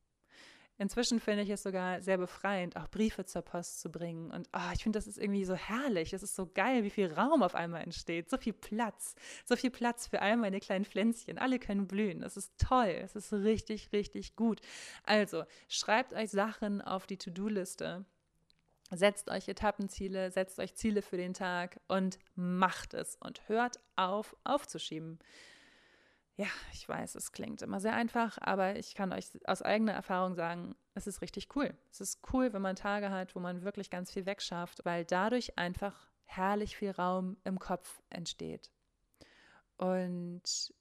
Inzwischen 0.77 1.19
finde 1.19 1.43
ich 1.43 1.49
es 1.49 1.63
sogar 1.63 2.01
sehr 2.01 2.17
befreiend, 2.17 2.77
auch 2.77 2.87
Briefe 2.87 3.25
zur 3.25 3.41
Post 3.41 3.81
zu 3.81 3.91
bringen. 3.91 4.31
Und 4.31 4.47
oh, 4.53 4.71
ich 4.73 4.83
finde, 4.83 4.97
das 4.97 5.05
ist 5.05 5.17
irgendwie 5.17 5.43
so 5.43 5.53
herrlich. 5.53 6.13
Es 6.13 6.23
ist 6.23 6.35
so 6.35 6.47
geil, 6.47 6.85
wie 6.85 6.89
viel 6.89 7.11
Raum 7.11 7.43
auf 7.43 7.53
einmal 7.53 7.83
entsteht. 7.83 8.29
So 8.29 8.37
viel 8.37 8.53
Platz. 8.53 9.15
So 9.45 9.57
viel 9.57 9.69
Platz 9.69 10.07
für 10.07 10.21
all 10.21 10.37
meine 10.37 10.61
kleinen 10.61 10.85
Pflänzchen. 10.85 11.37
Alle 11.37 11.59
können 11.59 11.87
blühen. 11.87 12.23
Es 12.23 12.37
ist 12.37 12.53
toll. 12.57 12.95
Es 13.03 13.17
ist 13.17 13.33
richtig, 13.33 13.91
richtig 13.91 14.37
gut. 14.37 14.61
Also, 15.03 15.43
schreibt 15.67 16.13
euch 16.13 16.31
Sachen 16.31 16.81
auf 16.81 17.05
die 17.05 17.17
To-Do-Liste 17.17 18.05
Setzt 18.93 19.29
euch 19.29 19.47
Etappenziele, 19.47 20.31
setzt 20.31 20.59
euch 20.59 20.75
Ziele 20.75 21.01
für 21.01 21.17
den 21.17 21.33
Tag 21.33 21.79
und 21.87 22.19
macht 22.35 22.93
es 22.93 23.15
und 23.15 23.47
hört 23.47 23.79
auf, 23.95 24.35
aufzuschieben. 24.43 25.17
Ja, 26.35 26.47
ich 26.73 26.87
weiß, 26.87 27.15
es 27.15 27.31
klingt 27.31 27.61
immer 27.61 27.79
sehr 27.79 27.93
einfach, 27.93 28.37
aber 28.41 28.75
ich 28.75 28.95
kann 28.95 29.13
euch 29.13 29.27
aus 29.45 29.61
eigener 29.61 29.93
Erfahrung 29.93 30.35
sagen, 30.35 30.75
es 30.93 31.07
ist 31.07 31.21
richtig 31.21 31.55
cool. 31.55 31.73
Es 31.89 32.01
ist 32.01 32.19
cool, 32.33 32.51
wenn 32.51 32.61
man 32.61 32.75
Tage 32.75 33.11
hat, 33.11 33.35
wo 33.35 33.39
man 33.39 33.63
wirklich 33.63 33.89
ganz 33.89 34.11
viel 34.11 34.25
wegschafft, 34.25 34.83
weil 34.83 35.05
dadurch 35.05 35.57
einfach 35.57 36.09
herrlich 36.23 36.75
viel 36.75 36.91
Raum 36.91 37.37
im 37.43 37.59
Kopf 37.59 38.01
entsteht. 38.09 38.71
Und 39.77 40.73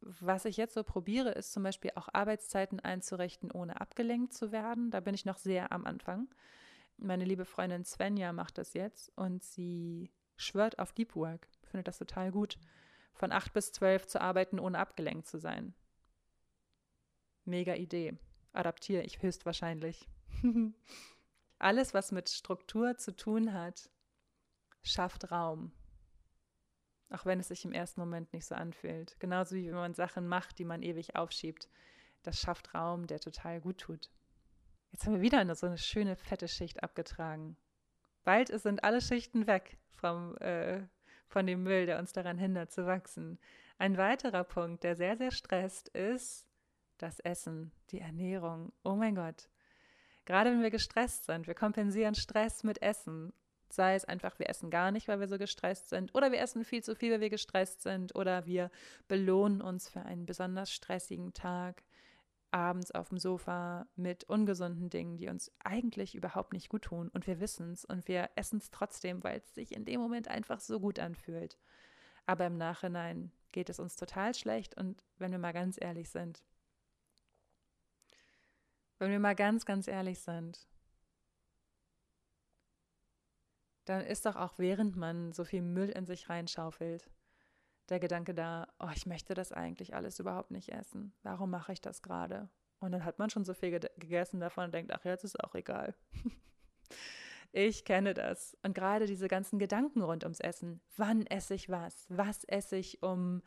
was 0.00 0.44
ich 0.44 0.56
jetzt 0.56 0.74
so 0.74 0.84
probiere, 0.84 1.30
ist 1.30 1.52
zum 1.52 1.62
Beispiel 1.62 1.92
auch 1.94 2.08
Arbeitszeiten 2.12 2.80
einzurichten, 2.80 3.50
ohne 3.50 3.80
abgelenkt 3.80 4.32
zu 4.32 4.52
werden. 4.52 4.90
Da 4.90 5.00
bin 5.00 5.14
ich 5.14 5.24
noch 5.24 5.38
sehr 5.38 5.72
am 5.72 5.86
Anfang. 5.86 6.28
Meine 6.96 7.24
liebe 7.24 7.44
Freundin 7.44 7.84
Svenja 7.84 8.32
macht 8.32 8.58
das 8.58 8.74
jetzt 8.74 9.12
und 9.16 9.42
sie 9.42 10.10
schwört 10.36 10.78
auf 10.78 10.92
Deep 10.92 11.14
Work. 11.14 11.48
Ich 11.62 11.68
finde 11.68 11.84
das 11.84 11.98
total 11.98 12.32
gut, 12.32 12.58
von 13.12 13.32
acht 13.32 13.52
bis 13.52 13.72
zwölf 13.72 14.06
zu 14.06 14.20
arbeiten, 14.20 14.58
ohne 14.58 14.78
abgelenkt 14.78 15.26
zu 15.26 15.38
sein. 15.38 15.74
Mega 17.44 17.74
Idee. 17.74 18.16
Adaptiere 18.52 19.02
ich 19.02 19.22
höchstwahrscheinlich. 19.22 20.08
Alles, 21.58 21.94
was 21.94 22.12
mit 22.12 22.28
Struktur 22.28 22.96
zu 22.96 23.14
tun 23.14 23.52
hat, 23.52 23.90
schafft 24.82 25.30
Raum. 25.30 25.72
Auch 27.10 27.24
wenn 27.24 27.40
es 27.40 27.48
sich 27.48 27.64
im 27.64 27.72
ersten 27.72 28.00
Moment 28.00 28.32
nicht 28.32 28.46
so 28.46 28.54
anfühlt. 28.54 29.18
Genauso 29.18 29.56
wie 29.56 29.68
wenn 29.68 29.74
man 29.74 29.94
Sachen 29.94 30.28
macht, 30.28 30.58
die 30.58 30.64
man 30.64 30.82
ewig 30.82 31.16
aufschiebt. 31.16 31.68
Das 32.22 32.38
schafft 32.40 32.74
Raum, 32.74 33.06
der 33.06 33.20
total 33.20 33.60
gut 33.60 33.78
tut. 33.78 34.10
Jetzt 34.92 35.06
haben 35.06 35.14
wir 35.14 35.22
wieder 35.22 35.38
eine, 35.38 35.54
so 35.54 35.66
eine 35.66 35.78
schöne 35.78 36.16
fette 36.16 36.48
Schicht 36.48 36.82
abgetragen. 36.82 37.56
Bald 38.24 38.48
sind 38.60 38.84
alle 38.84 39.00
Schichten 39.00 39.46
weg 39.46 39.78
vom, 39.90 40.36
äh, 40.38 40.82
von 41.28 41.46
dem 41.46 41.62
Müll, 41.62 41.86
der 41.86 41.98
uns 41.98 42.12
daran 42.12 42.38
hindert 42.38 42.70
zu 42.72 42.86
wachsen. 42.86 43.38
Ein 43.78 43.96
weiterer 43.96 44.44
Punkt, 44.44 44.82
der 44.82 44.96
sehr, 44.96 45.16
sehr 45.16 45.30
stresst, 45.30 45.88
ist 45.88 46.46
das 46.98 47.20
Essen, 47.20 47.72
die 47.90 48.00
Ernährung. 48.00 48.72
Oh 48.82 48.96
mein 48.96 49.14
Gott. 49.14 49.48
Gerade 50.24 50.50
wenn 50.50 50.62
wir 50.62 50.70
gestresst 50.70 51.24
sind, 51.24 51.46
wir 51.46 51.54
kompensieren 51.54 52.14
Stress 52.14 52.64
mit 52.64 52.82
Essen. 52.82 53.32
Sei 53.70 53.94
es 53.94 54.04
einfach, 54.04 54.38
wir 54.38 54.48
essen 54.48 54.70
gar 54.70 54.90
nicht, 54.90 55.08
weil 55.08 55.20
wir 55.20 55.28
so 55.28 55.38
gestresst 55.38 55.90
sind, 55.90 56.14
oder 56.14 56.32
wir 56.32 56.40
essen 56.40 56.64
viel 56.64 56.82
zu 56.82 56.94
viel, 56.94 57.12
weil 57.12 57.20
wir 57.20 57.30
gestresst 57.30 57.82
sind, 57.82 58.14
oder 58.14 58.46
wir 58.46 58.70
belohnen 59.08 59.60
uns 59.60 59.88
für 59.88 60.02
einen 60.02 60.26
besonders 60.26 60.72
stressigen 60.72 61.34
Tag 61.34 61.84
abends 62.50 62.90
auf 62.92 63.10
dem 63.10 63.18
Sofa 63.18 63.86
mit 63.94 64.24
ungesunden 64.24 64.88
Dingen, 64.88 65.16
die 65.18 65.28
uns 65.28 65.52
eigentlich 65.62 66.14
überhaupt 66.14 66.52
nicht 66.52 66.68
gut 66.68 66.82
tun. 66.82 67.08
Und 67.08 67.26
wir 67.26 67.40
wissen 67.40 67.72
es 67.72 67.84
und 67.84 68.08
wir 68.08 68.30
essen 68.36 68.58
es 68.58 68.70
trotzdem, 68.70 69.22
weil 69.22 69.38
es 69.38 69.54
sich 69.54 69.74
in 69.74 69.84
dem 69.84 70.00
Moment 70.00 70.28
einfach 70.28 70.60
so 70.60 70.80
gut 70.80 70.98
anfühlt. 70.98 71.58
Aber 72.26 72.46
im 72.46 72.56
Nachhinein 72.56 73.32
geht 73.52 73.70
es 73.70 73.78
uns 73.78 73.96
total 73.96 74.34
schlecht. 74.34 74.76
Und 74.76 75.02
wenn 75.18 75.30
wir 75.32 75.38
mal 75.38 75.52
ganz 75.52 75.78
ehrlich 75.80 76.10
sind, 76.10 76.42
wenn 78.98 79.10
wir 79.10 79.20
mal 79.20 79.34
ganz, 79.34 79.64
ganz 79.64 79.86
ehrlich 79.86 80.20
sind, 80.20 80.66
dann 83.88 84.04
ist 84.04 84.26
doch 84.26 84.36
auch 84.36 84.58
während 84.58 84.96
man 84.96 85.32
so 85.32 85.44
viel 85.44 85.62
Müll 85.62 85.88
in 85.88 86.06
sich 86.06 86.28
reinschaufelt, 86.28 87.08
der 87.88 88.00
Gedanke 88.00 88.34
da, 88.34 88.68
oh, 88.78 88.90
ich 88.94 89.06
möchte 89.06 89.34
das 89.34 89.52
eigentlich 89.52 89.94
alles 89.94 90.18
überhaupt 90.18 90.50
nicht 90.50 90.70
essen. 90.70 91.14
Warum 91.22 91.50
mache 91.50 91.72
ich 91.72 91.80
das 91.80 92.02
gerade? 92.02 92.50
Und 92.80 92.92
dann 92.92 93.04
hat 93.04 93.18
man 93.18 93.30
schon 93.30 93.44
so 93.44 93.54
viel 93.54 93.70
gegessen 93.70 94.40
davon 94.40 94.66
und 94.66 94.74
denkt, 94.74 94.92
ach, 94.92 95.04
jetzt 95.04 95.24
ist 95.24 95.42
auch 95.42 95.54
egal. 95.54 95.94
Ich 97.52 97.86
kenne 97.86 98.12
das. 98.12 98.56
Und 98.62 98.74
gerade 98.74 99.06
diese 99.06 99.26
ganzen 99.26 99.58
Gedanken 99.58 100.02
rund 100.02 100.22
ums 100.22 100.38
Essen. 100.40 100.82
Wann 100.96 101.26
esse 101.26 101.54
ich 101.54 101.70
was? 101.70 102.04
Was 102.10 102.44
esse 102.44 102.76
ich, 102.76 103.02
um 103.02 103.42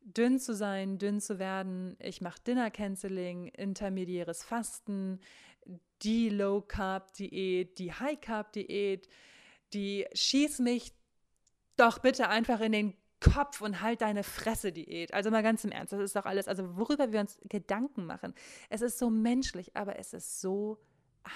dünn 0.00 0.38
zu 0.38 0.54
sein, 0.54 0.98
dünn 0.98 1.20
zu 1.20 1.38
werden? 1.38 1.96
Ich 2.00 2.22
mache 2.22 2.40
Dinner 2.46 2.70
Canceling, 2.70 3.48
intermediäres 3.48 4.42
Fasten, 4.42 5.20
die 6.02 6.30
Low 6.30 6.62
Carb 6.62 7.12
Diät, 7.12 7.78
die 7.78 7.92
High 7.92 8.20
Carb 8.20 8.52
Diät, 8.52 9.08
die 9.72 10.06
schieß 10.12 10.58
mich 10.60 10.92
doch 11.76 11.98
bitte 11.98 12.28
einfach 12.28 12.60
in 12.60 12.72
den 12.72 12.94
Kopf 13.20 13.60
und 13.60 13.80
halt 13.80 14.00
deine 14.00 14.24
Fresse 14.24 14.72
Diät. 14.72 15.14
Also 15.14 15.30
mal 15.30 15.42
ganz 15.42 15.64
im 15.64 15.70
Ernst, 15.70 15.92
das 15.92 16.00
ist 16.00 16.16
doch 16.16 16.26
alles, 16.26 16.48
also 16.48 16.76
worüber 16.76 17.12
wir 17.12 17.20
uns 17.20 17.38
Gedanken 17.48 18.04
machen. 18.04 18.34
Es 18.68 18.82
ist 18.82 18.98
so 18.98 19.10
menschlich, 19.10 19.76
aber 19.76 19.98
es 19.98 20.12
ist 20.12 20.40
so 20.40 20.78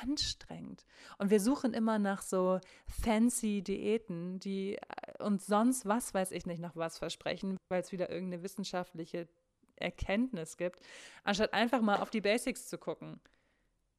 anstrengend. 0.02 0.84
Und 1.18 1.30
wir 1.30 1.40
suchen 1.40 1.72
immer 1.72 1.98
nach 1.98 2.22
so 2.22 2.58
fancy 2.88 3.62
Diäten, 3.62 4.40
die 4.40 4.76
äh, 4.76 5.22
uns 5.22 5.46
sonst 5.46 5.86
was 5.86 6.12
weiß 6.12 6.32
ich 6.32 6.44
nicht 6.44 6.60
noch 6.60 6.74
was 6.74 6.98
versprechen, 6.98 7.56
weil 7.68 7.82
es 7.82 7.92
wieder 7.92 8.10
irgendeine 8.10 8.42
wissenschaftliche 8.42 9.28
Erkenntnis 9.76 10.56
gibt, 10.56 10.80
anstatt 11.22 11.52
einfach 11.52 11.82
mal 11.82 12.00
auf 12.00 12.10
die 12.10 12.20
Basics 12.20 12.66
zu 12.66 12.78
gucken. 12.78 13.20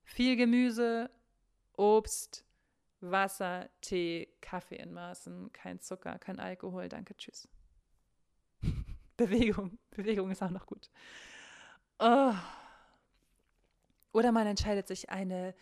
Viel 0.04 0.36
Gemüse, 0.36 1.10
Obst, 1.78 2.47
Wasser, 3.02 3.70
Tee, 3.82 4.28
Kaffee 4.42 4.78
in 4.78 4.94
Maßen, 4.94 5.52
kein 5.54 5.80
Zucker, 5.80 6.18
kein 6.20 6.40
Alkohol, 6.40 6.90
danke, 6.90 7.16
tschüss. 7.16 7.48
Bewegung, 9.18 9.78
Bewegung 9.92 10.32
ist 10.32 10.42
auch 10.42 10.50
noch 10.50 10.66
gut. 10.66 10.90
Oh. 12.00 12.34
Oder 14.14 14.32
man 14.32 14.48
entscheidet 14.48 14.88
sich 14.88 15.10
eine 15.10 15.54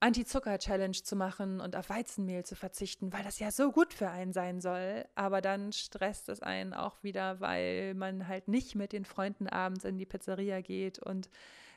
Anti-Zucker-Challenge 0.00 1.02
zu 1.02 1.16
machen 1.16 1.60
und 1.60 1.74
auf 1.74 1.88
Weizenmehl 1.88 2.44
zu 2.44 2.54
verzichten, 2.54 3.12
weil 3.12 3.24
das 3.24 3.38
ja 3.38 3.50
so 3.50 3.72
gut 3.72 3.94
für 3.94 4.10
einen 4.10 4.32
sein 4.32 4.60
soll. 4.60 5.06
Aber 5.14 5.40
dann 5.40 5.72
stresst 5.72 6.28
es 6.28 6.42
einen 6.42 6.74
auch 6.74 7.02
wieder, 7.02 7.40
weil 7.40 7.94
man 7.94 8.28
halt 8.28 8.48
nicht 8.48 8.74
mit 8.74 8.92
den 8.92 9.06
Freunden 9.06 9.48
abends 9.48 9.84
in 9.84 9.96
die 9.96 10.06
Pizzeria 10.06 10.60
geht 10.60 10.98
und 10.98 11.30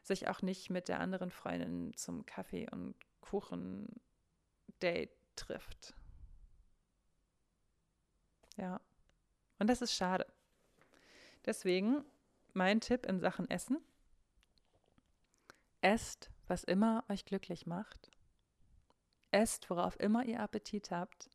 sich 0.04 0.28
auch 0.28 0.42
nicht 0.42 0.70
mit 0.70 0.90
der 0.90 1.00
anderen 1.00 1.32
Freundin 1.32 1.94
zum 1.96 2.26
Kaffee 2.26 2.68
und 2.70 2.96
Kuchen-Date 4.80 5.12
trifft. 5.36 5.94
Ja. 8.58 8.82
Und 9.60 9.68
das 9.68 9.82
ist 9.82 9.94
schade. 9.94 10.26
Deswegen 11.46 12.04
mein 12.54 12.82
Tipp 12.82 13.06
in 13.06 13.20
Sachen 13.20 13.50
Essen. 13.50 13.78
Esst, 15.82 16.30
was 16.48 16.64
immer 16.64 17.04
euch 17.10 17.26
glücklich 17.26 17.66
macht. 17.66 18.12
Esst, 19.32 19.70
worauf 19.70 20.00
immer 20.00 20.26
ihr 20.26 20.42
Appetit 20.42 20.92
habt. 20.92 21.30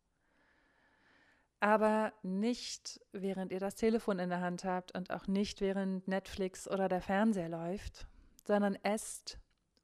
Aber 1.60 2.12
nicht, 2.22 3.00
während 3.12 3.50
ihr 3.52 3.60
das 3.60 3.74
Telefon 3.74 4.18
in 4.18 4.28
der 4.28 4.40
Hand 4.40 4.64
habt 4.64 4.94
und 4.94 5.10
auch 5.10 5.26
nicht, 5.26 5.62
während 5.62 6.06
Netflix 6.08 6.68
oder 6.68 6.88
der 6.88 7.00
Fernseher 7.00 7.48
läuft, 7.48 8.06
sondern 8.42 8.74
esst 8.82 9.38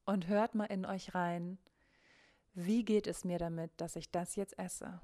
und 0.04 0.26
hört 0.26 0.54
mal 0.54 0.66
in 0.66 0.84
euch 0.84 1.14
rein, 1.14 1.58
wie 2.66 2.84
geht 2.84 3.06
es 3.06 3.24
mir 3.24 3.38
damit, 3.38 3.70
dass 3.80 3.96
ich 3.96 4.10
das 4.10 4.36
jetzt 4.36 4.58
esse? 4.58 5.00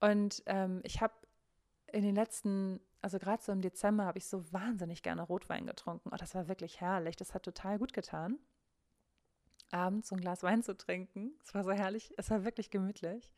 Und 0.00 0.42
ähm, 0.46 0.80
ich 0.84 1.00
habe 1.00 1.14
in 1.92 2.02
den 2.02 2.14
letzten, 2.14 2.80
also 3.00 3.18
gerade 3.18 3.42
so 3.42 3.52
im 3.52 3.60
Dezember, 3.60 4.04
habe 4.04 4.18
ich 4.18 4.26
so 4.26 4.52
wahnsinnig 4.52 5.02
gerne 5.02 5.22
Rotwein 5.22 5.66
getrunken. 5.66 6.10
Oh, 6.12 6.16
das 6.16 6.34
war 6.34 6.48
wirklich 6.48 6.80
herrlich. 6.80 7.16
Das 7.16 7.34
hat 7.34 7.44
total 7.44 7.78
gut 7.78 7.92
getan. 7.92 8.38
Abends 9.70 10.08
so 10.08 10.16
ein 10.16 10.20
Glas 10.20 10.42
Wein 10.42 10.62
zu 10.62 10.76
trinken. 10.76 11.32
Es 11.44 11.54
war 11.54 11.64
so 11.64 11.72
herrlich. 11.72 12.14
Es 12.16 12.30
war 12.30 12.44
wirklich 12.44 12.70
gemütlich. 12.70 13.32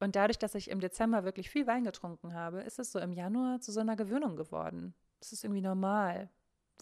Und 0.00 0.16
dadurch, 0.16 0.38
dass 0.38 0.54
ich 0.54 0.70
im 0.70 0.80
Dezember 0.80 1.24
wirklich 1.24 1.50
viel 1.50 1.66
Wein 1.66 1.84
getrunken 1.84 2.34
habe, 2.34 2.60
ist 2.62 2.78
es 2.78 2.90
so 2.92 2.98
im 2.98 3.12
Januar 3.12 3.60
zu 3.60 3.70
so 3.70 3.80
einer 3.80 3.96
Gewöhnung 3.96 4.36
geworden. 4.36 4.94
Es 5.20 5.32
ist 5.32 5.44
irgendwie 5.44 5.60
normal, 5.60 6.30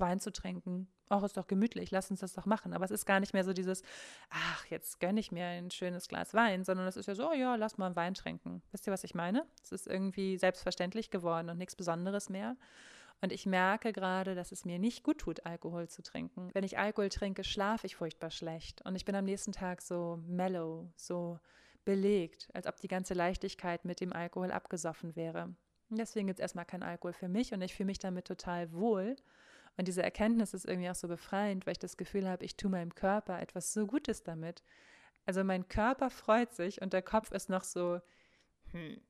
Wein 0.01 0.21
zu 0.21 0.33
trinken. 0.33 0.89
Auch 1.09 1.23
ist 1.25 1.37
doch 1.37 1.47
gemütlich, 1.47 1.91
lass 1.91 2.11
uns 2.11 2.21
das 2.21 2.35
doch 2.35 2.47
machen. 2.47 2.75
Aber 2.75 2.85
es 2.85 2.91
ist 2.91 3.07
gar 3.07 3.21
nicht 3.21 3.33
mehr 3.33 3.45
so 3.45 3.53
dieses, 3.53 3.83
ach, 4.31 4.67
jetzt 4.67 5.01
gönne 5.01 5.21
ich 5.21 5.33
mir 5.33 5.47
ein 5.47 5.71
schönes 5.71 6.09
Glas 6.09 6.35
Wein, 6.35 6.65
sondern 6.65 6.87
es 6.87 6.97
ist 6.97 7.07
ja 7.07 7.15
so, 7.15 7.31
oh 7.31 7.35
ja, 7.35 7.55
lass 7.55 7.79
mal 7.79 7.87
einen 7.87 7.97
Wein 7.97 8.15
trinken. 8.15 8.63
Wisst 8.73 8.87
ihr, 8.87 8.93
was 8.93 9.05
ich 9.05 9.15
meine? 9.15 9.47
Es 9.63 9.73
ist 9.73 9.87
irgendwie 9.87 10.37
selbstverständlich 10.37 11.11
geworden 11.11 11.49
und 11.49 11.59
nichts 11.59 11.77
Besonderes 11.77 12.29
mehr. 12.29 12.57
Und 13.21 13.33
ich 13.33 13.47
merke 13.47 13.93
gerade, 13.93 14.35
dass 14.35 14.53
es 14.53 14.65
mir 14.65 14.79
nicht 14.79 15.03
gut 15.03 15.19
tut, 15.19 15.45
Alkohol 15.45 15.89
zu 15.89 16.03
trinken. 16.03 16.51
Wenn 16.53 16.63
ich 16.63 16.79
Alkohol 16.79 17.09
trinke, 17.09 17.43
schlafe 17.43 17.87
ich 17.87 17.97
furchtbar 17.97 18.31
schlecht. 18.31 18.83
Und 18.83 18.95
ich 18.95 19.05
bin 19.05 19.17
am 19.17 19.25
nächsten 19.25 19.53
Tag 19.53 19.83
so 19.83 20.23
mellow, 20.27 20.89
so 20.95 21.41
belegt, 21.85 22.49
als 22.53 22.67
ob 22.67 22.77
die 22.77 22.87
ganze 22.87 23.15
Leichtigkeit 23.15 23.85
mit 23.85 24.01
dem 24.01 24.13
Alkohol 24.13 24.53
abgesoffen 24.53 25.17
wäre. 25.17 25.55
Deswegen 25.91 26.27
gibt 26.27 26.39
es 26.39 26.43
erstmal 26.43 26.67
kein 26.67 26.83
Alkohol 26.83 27.15
für 27.15 27.29
mich 27.29 27.53
und 27.55 27.63
ich 27.63 27.75
fühle 27.75 27.87
mich 27.87 27.99
damit 27.99 28.27
total 28.27 28.73
wohl. 28.73 29.17
Und 29.79 29.87
diese 29.87 30.03
Erkenntnis 30.03 30.55
ist 30.55 30.67
irgendwie 30.67 30.91
auch 30.91 30.97
so 30.97 31.07
befreiend, 31.07 31.65
weil 31.65 31.73
ich 31.73 31.79
das 31.79 31.97
Gefühl 31.97 32.29
habe, 32.29 32.45
ich 32.45 32.57
tue 32.57 32.69
meinem 32.69 32.97
Körper 32.97 33.41
etwas 33.41 33.73
so 33.73 33.87
Gutes 33.87 34.25
damit. 34.25 34.65
Also 35.25 35.45
mein 35.45 35.69
Körper 35.69 36.11
freut 36.11 36.53
sich 36.53 36.83
und 36.83 36.93
der 36.93 37.03
Kopf 37.03 37.31
ist 37.31 37.49
noch 37.49 37.63
so, 37.63 38.01
hm, 38.73 39.01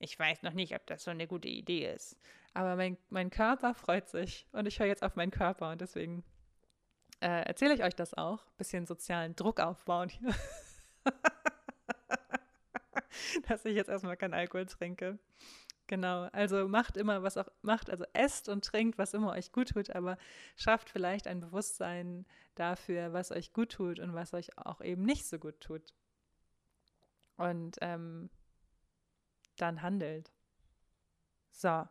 ich 0.00 0.18
weiß 0.18 0.42
noch 0.42 0.52
nicht, 0.52 0.74
ob 0.74 0.84
das 0.86 1.04
so 1.04 1.12
eine 1.12 1.28
gute 1.28 1.48
Idee 1.48 1.92
ist. 1.92 2.18
Aber 2.54 2.74
mein, 2.74 2.98
mein 3.08 3.30
Körper 3.30 3.72
freut 3.72 4.08
sich 4.08 4.48
und 4.50 4.66
ich 4.66 4.80
höre 4.80 4.88
jetzt 4.88 5.04
auf 5.04 5.14
meinen 5.14 5.30
Körper 5.30 5.70
und 5.70 5.80
deswegen 5.80 6.24
äh, 7.20 7.46
erzähle 7.46 7.74
ich 7.74 7.84
euch 7.84 7.94
das 7.94 8.12
auch. 8.12 8.44
Bisschen 8.56 8.84
sozialen 8.84 9.36
Druck 9.36 9.60
aufbauen 9.60 10.08
hier. 10.08 10.34
Dass 13.48 13.64
ich 13.64 13.76
jetzt 13.76 13.88
erstmal 13.88 14.16
keinen 14.16 14.34
Alkohol 14.34 14.66
trinke. 14.66 15.20
Genau, 15.88 16.24
also 16.32 16.66
macht 16.66 16.96
immer, 16.96 17.22
was 17.22 17.36
auch 17.36 17.48
macht, 17.62 17.90
also 17.90 18.04
esst 18.12 18.48
und 18.48 18.64
trinkt, 18.64 18.98
was 18.98 19.14
immer 19.14 19.32
euch 19.32 19.52
gut 19.52 19.68
tut, 19.68 19.90
aber 19.90 20.18
schafft 20.56 20.90
vielleicht 20.90 21.28
ein 21.28 21.40
Bewusstsein 21.40 22.26
dafür, 22.56 23.12
was 23.12 23.30
euch 23.30 23.52
gut 23.52 23.72
tut 23.72 24.00
und 24.00 24.12
was 24.12 24.34
euch 24.34 24.58
auch 24.58 24.80
eben 24.80 25.02
nicht 25.04 25.26
so 25.26 25.38
gut 25.38 25.60
tut. 25.60 25.94
Und 27.36 27.76
ähm, 27.82 28.30
dann 29.56 29.82
handelt. 29.82 30.32
So, 31.52 31.86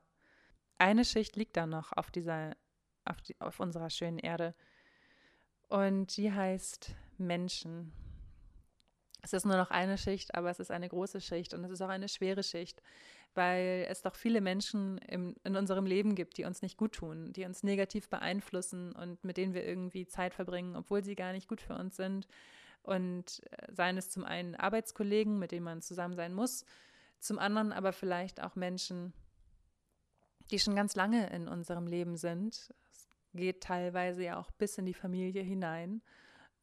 eine 0.77 1.05
Schicht 1.05 1.37
liegt 1.37 1.55
da 1.55 1.65
noch 1.65 1.93
auf 1.93 2.11
dieser, 2.11 2.55
auf, 3.05 3.21
die, 3.21 3.39
auf 3.39 3.59
unserer 3.59 3.89
schönen 3.89 4.19
Erde. 4.19 4.55
Und 5.69 6.17
die 6.17 6.31
heißt 6.31 6.95
Menschen. 7.17 7.93
Es 9.25 9.33
ist 9.33 9.45
nur 9.45 9.57
noch 9.57 9.71
eine 9.71 9.97
Schicht, 9.97 10.35
aber 10.35 10.51
es 10.51 10.59
ist 10.59 10.69
eine 10.69 10.87
große 10.87 11.19
Schicht 11.19 11.55
und 11.55 11.63
es 11.63 11.71
ist 11.71 11.81
auch 11.81 11.89
eine 11.89 12.07
schwere 12.07 12.43
Schicht, 12.43 12.83
weil 13.33 13.87
es 13.89 14.03
doch 14.03 14.13
viele 14.13 14.39
Menschen 14.39 14.99
im, 14.99 15.35
in 15.43 15.55
unserem 15.55 15.87
Leben 15.87 16.13
gibt, 16.13 16.37
die 16.37 16.45
uns 16.45 16.61
nicht 16.61 16.77
gut 16.77 16.93
tun, 16.93 17.33
die 17.33 17.43
uns 17.43 17.63
negativ 17.63 18.07
beeinflussen 18.07 18.91
und 18.91 19.23
mit 19.23 19.37
denen 19.37 19.55
wir 19.55 19.65
irgendwie 19.65 20.05
Zeit 20.05 20.35
verbringen, 20.35 20.75
obwohl 20.75 21.03
sie 21.03 21.15
gar 21.15 21.31
nicht 21.31 21.47
gut 21.47 21.59
für 21.59 21.73
uns 21.73 21.95
sind. 21.95 22.27
Und 22.83 23.41
äh, 23.49 23.73
seien 23.73 23.97
es 23.97 24.11
zum 24.11 24.25
einen 24.25 24.53
Arbeitskollegen, 24.53 25.39
mit 25.39 25.51
denen 25.51 25.65
man 25.65 25.81
zusammen 25.81 26.15
sein 26.15 26.35
muss, 26.35 26.63
zum 27.19 27.39
anderen 27.39 27.73
aber 27.73 27.93
vielleicht 27.93 28.43
auch 28.43 28.55
Menschen, 28.55 29.11
die 30.51 30.59
schon 30.59 30.75
ganz 30.75 30.95
lange 30.95 31.31
in 31.31 31.47
unserem 31.47 31.87
Leben 31.87 32.15
sind. 32.15 32.71
Es 32.91 33.07
geht 33.33 33.63
teilweise 33.63 34.23
ja 34.23 34.37
auch 34.37 34.51
bis 34.51 34.77
in 34.77 34.85
die 34.85 34.93
Familie 34.93 35.41
hinein. 35.41 36.03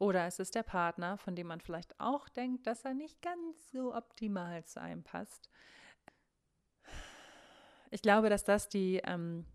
Oder 0.03 0.27
es 0.27 0.41
ist 0.41 0.57
der 0.57 0.65
Partner, 0.65 1.17
von 1.17 1.37
dem 1.37 1.47
man 1.47 1.61
vielleicht 1.61 1.95
auch 2.01 2.29
denkt, 2.29 2.67
dass 2.67 2.85
er 2.85 2.93
nicht 2.93 3.23
ganz 3.23 3.71
so 3.71 3.95
optimal 3.95 4.65
zu 4.65 4.81
einem 4.81 5.05
passt. 5.05 5.49
Ich 7.93 8.03
glaube, 8.03 8.29
dass 8.29 8.43
das 8.43 8.69
die 8.69 9.01
ähm, 9.05 9.47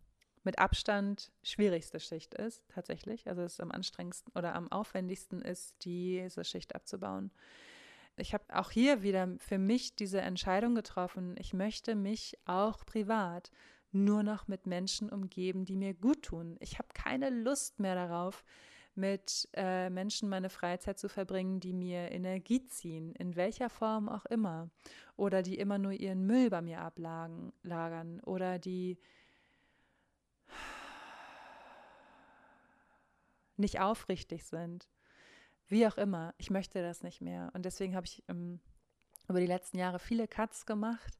mit 0.43 0.57
Abstand 0.57 1.33
schwierigste 1.43 1.99
Schicht 1.99 2.33
ist, 2.33 2.63
tatsächlich. 2.69 3.27
Also 3.27 3.41
es 3.41 3.59
am 3.59 3.71
anstrengendsten 3.71 4.31
oder 4.35 4.55
am 4.55 4.71
aufwendigsten 4.71 5.41
ist, 5.41 5.75
diese 5.83 6.45
Schicht 6.45 6.75
abzubauen. 6.75 7.29
Ich 8.15 8.33
habe 8.33 8.45
auch 8.53 8.71
hier 8.71 9.03
wieder 9.03 9.35
für 9.39 9.57
mich 9.57 9.97
diese 9.97 10.21
Entscheidung 10.21 10.75
getroffen. 10.75 11.35
Ich 11.39 11.53
möchte 11.53 11.93
mich 11.93 12.37
auch 12.45 12.85
privat 12.85 13.51
nur 13.91 14.23
noch 14.23 14.47
mit 14.47 14.65
Menschen 14.65 15.09
umgeben, 15.09 15.65
die 15.65 15.75
mir 15.75 15.93
gut 15.93 16.21
tun. 16.21 16.55
Ich 16.61 16.79
habe 16.79 16.87
keine 16.93 17.31
Lust 17.31 17.81
mehr 17.81 17.95
darauf, 17.95 18.45
mit 18.97 19.47
äh, 19.53 19.89
Menschen 19.89 20.27
meine 20.29 20.49
Freizeit 20.49 20.99
zu 20.99 21.07
verbringen, 21.07 21.59
die 21.59 21.73
mir 21.73 22.11
Energie 22.11 22.65
ziehen, 22.67 23.13
in 23.13 23.35
welcher 23.35 23.69
Form 23.69 24.09
auch 24.09 24.25
immer, 24.25 24.69
oder 25.15 25.43
die 25.43 25.57
immer 25.57 25.77
nur 25.77 25.91
ihren 25.91 26.25
Müll 26.25 26.49
bei 26.49 26.61
mir 26.61 26.81
ablagern 26.81 28.19
oder 28.21 28.59
die 28.59 28.99
nicht 33.57 33.79
aufrichtig 33.79 34.43
sind. 34.45 34.87
Wie 35.67 35.85
auch 35.85 35.97
immer, 35.97 36.33
ich 36.37 36.49
möchte 36.49 36.81
das 36.81 37.03
nicht 37.03 37.21
mehr. 37.21 37.51
Und 37.53 37.65
deswegen 37.65 37.95
habe 37.95 38.05
ich 38.05 38.23
ähm, 38.29 38.59
über 39.27 39.39
die 39.39 39.47
letzten 39.47 39.77
Jahre 39.77 39.99
viele 39.99 40.27
Cuts 40.27 40.65
gemacht. 40.65 41.17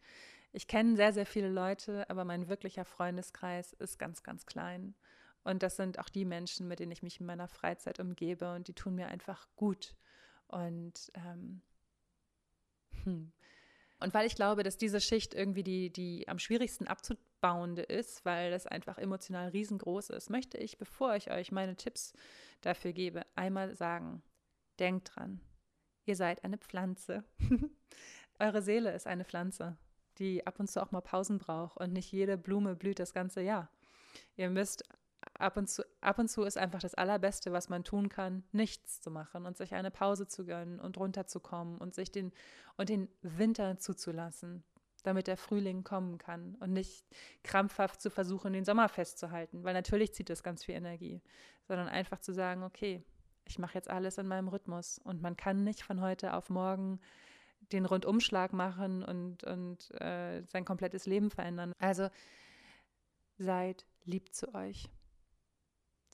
Ich 0.54 0.68
kenne 0.68 0.96
sehr, 0.96 1.12
sehr 1.14 1.26
viele 1.26 1.50
Leute, 1.50 2.10
aber 2.10 2.24
mein 2.24 2.48
wirklicher 2.48 2.86
Freundeskreis 2.86 3.74
ist 3.74 4.00
ganz, 4.00 4.24
ganz 4.24 4.46
klein. 4.46 4.96
Und 5.48 5.64
das 5.64 5.78
sind 5.78 5.98
auch 5.98 6.10
die 6.10 6.26
Menschen, 6.26 6.68
mit 6.68 6.80
denen 6.80 6.92
ich 6.92 7.04
mich 7.04 7.22
in 7.22 7.26
meiner 7.26 7.48
Freizeit 7.48 8.02
umgebe 8.02 8.54
und 8.54 8.68
die 8.68 8.74
tun 8.74 8.96
mir 8.96 9.08
einfach 9.08 9.48
gut. 9.56 9.96
Und, 10.48 11.10
ähm, 11.14 11.62
hm. 13.06 13.32
und 14.02 14.14
weil 14.14 14.28
ich 14.28 14.36
glaube, 14.36 14.64
dass 14.64 14.78
diese 14.78 15.00
Schicht 15.00 15.34
irgendwie 15.34 15.64
die, 15.64 15.90
die 15.90 16.28
am 16.28 16.38
schwierigsten 16.38 16.86
abzubauende 16.86 17.82
ist, 17.84 18.26
weil 18.26 18.52
das 18.52 18.68
einfach 18.68 18.98
emotional 18.98 19.48
riesengroß 19.48 20.10
ist, 20.10 20.30
möchte 20.30 20.58
ich, 20.58 20.78
bevor 20.78 21.16
ich 21.16 21.32
euch 21.32 21.54
meine 21.54 21.78
Tipps 21.78 22.12
dafür 22.60 22.92
gebe, 22.92 23.26
einmal 23.36 23.74
sagen, 23.74 24.24
denkt 24.80 25.16
dran, 25.16 25.40
ihr 26.04 26.18
seid 26.18 26.44
eine 26.44 26.58
Pflanze. 26.58 27.24
Eure 28.38 28.62
Seele 28.62 28.92
ist 28.92 29.08
eine 29.08 29.24
Pflanze, 29.24 29.78
die 30.18 30.46
ab 30.46 30.60
und 30.60 30.70
zu 30.70 30.84
auch 30.84 30.92
mal 30.92 31.00
Pausen 31.00 31.38
braucht 31.38 31.78
und 31.78 31.94
nicht 31.94 32.12
jede 32.12 32.38
Blume 32.38 32.76
blüht 32.76 33.00
das 33.00 33.14
ganze 33.14 33.40
Jahr. 33.40 33.72
Ihr 34.36 34.50
müsst 34.50 34.84
ab 35.34 35.58
und 35.58 35.68
zu, 35.68 35.84
ab 36.02 36.20
und 36.20 36.30
zu 36.30 36.44
ist 36.44 36.58
einfach 36.58 36.80
das 36.80 36.96
Allerbeste, 36.96 37.52
was 37.52 37.70
man 37.70 37.84
tun 37.84 38.10
kann, 38.10 38.44
nichts 38.52 39.02
zu 39.02 39.12
machen 39.12 39.46
und 39.46 39.58
sich 39.58 39.74
eine 39.74 39.92
Pause 39.92 40.28
zu 40.28 40.46
gönnen 40.46 40.80
und 40.80 40.98
runterzukommen 40.98 41.78
und 41.78 41.96
sich 41.96 42.12
den 42.12 42.32
und 42.78 42.90
den 42.90 43.10
Winter 43.22 43.78
zuzulassen, 43.78 44.64
damit 45.04 45.28
der 45.28 45.38
Frühling 45.38 45.84
kommen 45.84 46.18
kann 46.18 46.56
und 46.56 46.74
nicht 46.74 47.06
krampfhaft 47.44 48.02
zu 48.02 48.10
versuchen, 48.10 48.54
den 48.54 48.66
Sommer 48.66 48.90
festzuhalten, 48.90 49.64
weil 49.64 49.74
natürlich 49.74 50.14
zieht 50.14 50.30
das 50.30 50.44
ganz 50.44 50.64
viel 50.64 50.76
Energie, 50.76 51.22
sondern 51.68 51.88
einfach 51.88 52.20
zu 52.20 52.34
sagen, 52.34 52.64
okay, 52.64 53.04
ich 53.46 53.60
mache 53.60 53.76
jetzt 53.76 53.90
alles 53.90 54.18
in 54.18 54.28
meinem 54.28 54.48
Rhythmus 54.48 55.00
und 55.00 55.22
man 55.22 55.38
kann 55.38 55.64
nicht 55.64 55.84
von 55.84 56.02
heute 56.02 56.34
auf 56.34 56.50
morgen 56.50 57.00
den 57.72 57.86
Rundumschlag 57.86 58.54
machen 58.54 59.04
und, 59.04 59.44
und 59.44 59.92
äh, 60.00 60.44
sein 60.44 60.66
komplettes 60.66 61.06
Leben 61.06 61.30
verändern. 61.30 61.74
Also 61.80 62.10
seid 63.38 63.86
lieb 64.06 64.34
zu 64.34 64.54
euch. 64.54 64.90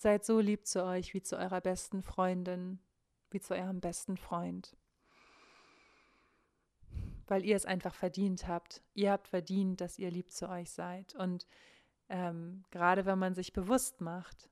Seid 0.04 0.26
so 0.26 0.42
lieb 0.42 0.68
zu 0.68 0.84
euch 0.84 1.14
wie 1.14 1.22
zu 1.22 1.38
eurer 1.38 1.62
besten 1.62 2.02
Freundin, 2.02 2.82
wie 3.30 3.40
zu 3.40 3.54
eurem 3.54 3.80
besten 3.80 4.18
Freund. 4.18 4.76
Weil 7.26 7.46
ihr 7.46 7.56
es 7.56 7.66
einfach 7.66 7.96
verdient 7.96 8.46
habt. 8.46 8.84
Ihr 8.96 9.14
habt 9.14 9.30
verdient, 9.30 9.80
dass 9.80 9.98
ihr 9.98 10.12
lieb 10.12 10.30
zu 10.30 10.50
euch 10.50 10.72
seid. 10.72 11.16
Und 11.16 11.48
ähm, 12.10 12.66
gerade 12.70 13.06
wenn 13.06 13.18
man 13.18 13.34
sich 13.34 13.54
bewusst 13.54 14.02
macht, 14.02 14.50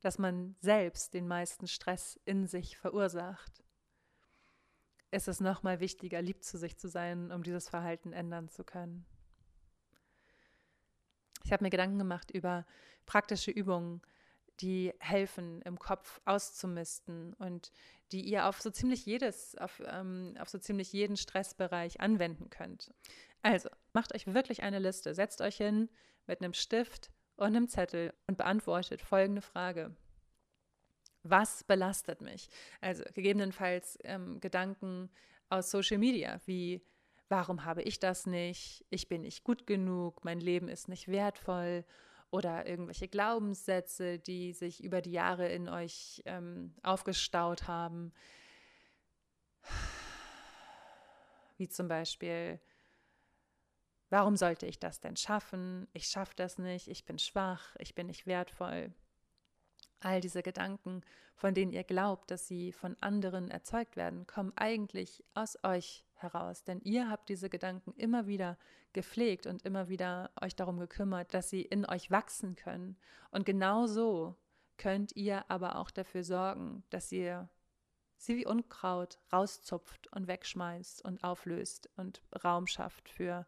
dass 0.00 0.18
man 0.18 0.56
selbst 0.60 1.12
den 1.12 1.28
meisten 1.28 1.66
Stress 1.66 2.18
in 2.24 2.46
sich 2.46 2.78
verursacht, 2.78 3.62
ist 5.10 5.28
es 5.28 5.40
nochmal 5.40 5.78
wichtiger, 5.78 6.22
lieb 6.22 6.42
zu 6.42 6.56
sich 6.56 6.78
zu 6.78 6.88
sein, 6.88 7.30
um 7.30 7.42
dieses 7.42 7.68
Verhalten 7.68 8.14
ändern 8.14 8.48
zu 8.48 8.64
können. 8.64 9.04
Ich 11.44 11.52
habe 11.52 11.64
mir 11.64 11.70
Gedanken 11.70 11.98
gemacht 11.98 12.30
über 12.30 12.66
praktische 13.06 13.50
Übungen, 13.50 14.02
die 14.60 14.92
helfen, 15.00 15.62
im 15.62 15.78
Kopf 15.78 16.20
auszumisten 16.24 17.34
und 17.34 17.72
die 18.12 18.20
ihr 18.22 18.46
auf 18.46 18.60
so 18.60 18.70
ziemlich 18.70 19.06
jedes, 19.06 19.56
auf, 19.56 19.82
ähm, 19.86 20.34
auf 20.38 20.48
so 20.48 20.58
ziemlich 20.58 20.92
jeden 20.92 21.16
Stressbereich 21.16 22.00
anwenden 22.00 22.50
könnt. 22.50 22.92
Also, 23.42 23.68
macht 23.92 24.14
euch 24.14 24.26
wirklich 24.32 24.62
eine 24.62 24.78
Liste, 24.78 25.14
setzt 25.14 25.40
euch 25.40 25.56
hin 25.56 25.88
mit 26.26 26.40
einem 26.40 26.52
Stift 26.52 27.10
und 27.36 27.46
einem 27.46 27.68
Zettel 27.68 28.12
und 28.26 28.36
beantwortet 28.36 29.00
folgende 29.00 29.42
Frage. 29.42 29.96
Was 31.24 31.64
belastet 31.64 32.20
mich? 32.20 32.48
Also 32.80 33.04
gegebenenfalls 33.14 33.98
ähm, 34.04 34.40
Gedanken 34.40 35.10
aus 35.48 35.70
Social 35.70 35.98
Media, 35.98 36.40
wie 36.46 36.84
warum 37.32 37.64
habe 37.64 37.80
ich 37.82 37.98
das 37.98 38.26
nicht? 38.26 38.84
Ich 38.90 39.08
bin 39.08 39.22
nicht 39.22 39.42
gut 39.42 39.66
genug, 39.66 40.22
mein 40.22 40.38
Leben 40.38 40.68
ist 40.68 40.88
nicht 40.88 41.08
wertvoll 41.08 41.82
oder 42.30 42.66
irgendwelche 42.66 43.08
Glaubenssätze, 43.08 44.18
die 44.18 44.52
sich 44.52 44.84
über 44.84 45.00
die 45.00 45.12
Jahre 45.12 45.48
in 45.48 45.66
euch 45.66 46.22
ähm, 46.26 46.74
aufgestaut 46.82 47.66
haben. 47.66 48.12
Wie 51.56 51.70
zum 51.70 51.88
Beispiel, 51.88 52.60
warum 54.10 54.36
sollte 54.36 54.66
ich 54.66 54.78
das 54.78 55.00
denn 55.00 55.16
schaffen? 55.16 55.88
Ich 55.94 56.08
schaffe 56.08 56.34
das 56.36 56.58
nicht, 56.58 56.86
ich 56.86 57.06
bin 57.06 57.18
schwach, 57.18 57.74
ich 57.78 57.94
bin 57.94 58.08
nicht 58.08 58.26
wertvoll. 58.26 58.92
All 60.00 60.20
diese 60.20 60.42
Gedanken, 60.42 61.00
von 61.34 61.54
denen 61.54 61.72
ihr 61.72 61.84
glaubt, 61.84 62.30
dass 62.30 62.46
sie 62.46 62.72
von 62.72 62.94
anderen 63.00 63.50
erzeugt 63.50 63.96
werden, 63.96 64.26
kommen 64.26 64.52
eigentlich 64.54 65.24
aus 65.32 65.56
euch 65.62 66.04
heraus. 66.22 66.64
Denn 66.64 66.80
ihr 66.80 67.08
habt 67.08 67.28
diese 67.28 67.50
Gedanken 67.50 67.92
immer 67.94 68.26
wieder 68.26 68.58
gepflegt 68.92 69.46
und 69.46 69.62
immer 69.62 69.88
wieder 69.88 70.30
euch 70.40 70.54
darum 70.56 70.78
gekümmert, 70.78 71.34
dass 71.34 71.50
sie 71.50 71.62
in 71.62 71.86
euch 71.86 72.10
wachsen 72.10 72.56
können. 72.56 72.96
Und 73.30 73.46
genau 73.46 73.86
so 73.86 74.36
könnt 74.76 75.14
ihr 75.16 75.50
aber 75.50 75.76
auch 75.76 75.90
dafür 75.90 76.24
sorgen, 76.24 76.84
dass 76.90 77.12
ihr 77.12 77.48
sie 78.16 78.36
wie 78.36 78.46
Unkraut 78.46 79.18
rauszupft 79.32 80.12
und 80.12 80.28
wegschmeißt 80.28 81.04
und 81.04 81.24
auflöst 81.24 81.90
und 81.96 82.22
Raum 82.44 82.66
schafft 82.66 83.08
für 83.08 83.46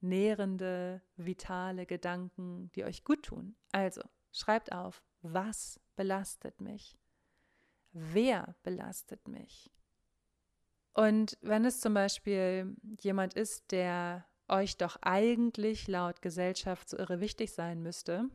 nährende, 0.00 1.02
vitale 1.16 1.86
Gedanken, 1.86 2.70
die 2.72 2.84
euch 2.84 3.04
gut 3.04 3.24
tun. 3.24 3.56
Also 3.72 4.02
schreibt 4.32 4.72
auf, 4.72 5.02
was 5.22 5.80
belastet 5.96 6.60
mich? 6.60 6.98
Wer 7.92 8.56
belastet 8.62 9.28
mich? 9.28 9.70
Und 10.94 11.38
wenn 11.40 11.64
es 11.64 11.80
zum 11.80 11.94
Beispiel 11.94 12.76
jemand 13.00 13.34
ist, 13.34 13.70
der 13.72 14.26
euch 14.48 14.76
doch 14.76 14.96
eigentlich 15.00 15.88
laut 15.88 16.20
Gesellschaft 16.20 16.88
so 16.88 16.98
irre 16.98 17.20
wichtig 17.20 17.52
sein 17.52 17.82
müsste, 17.82 18.28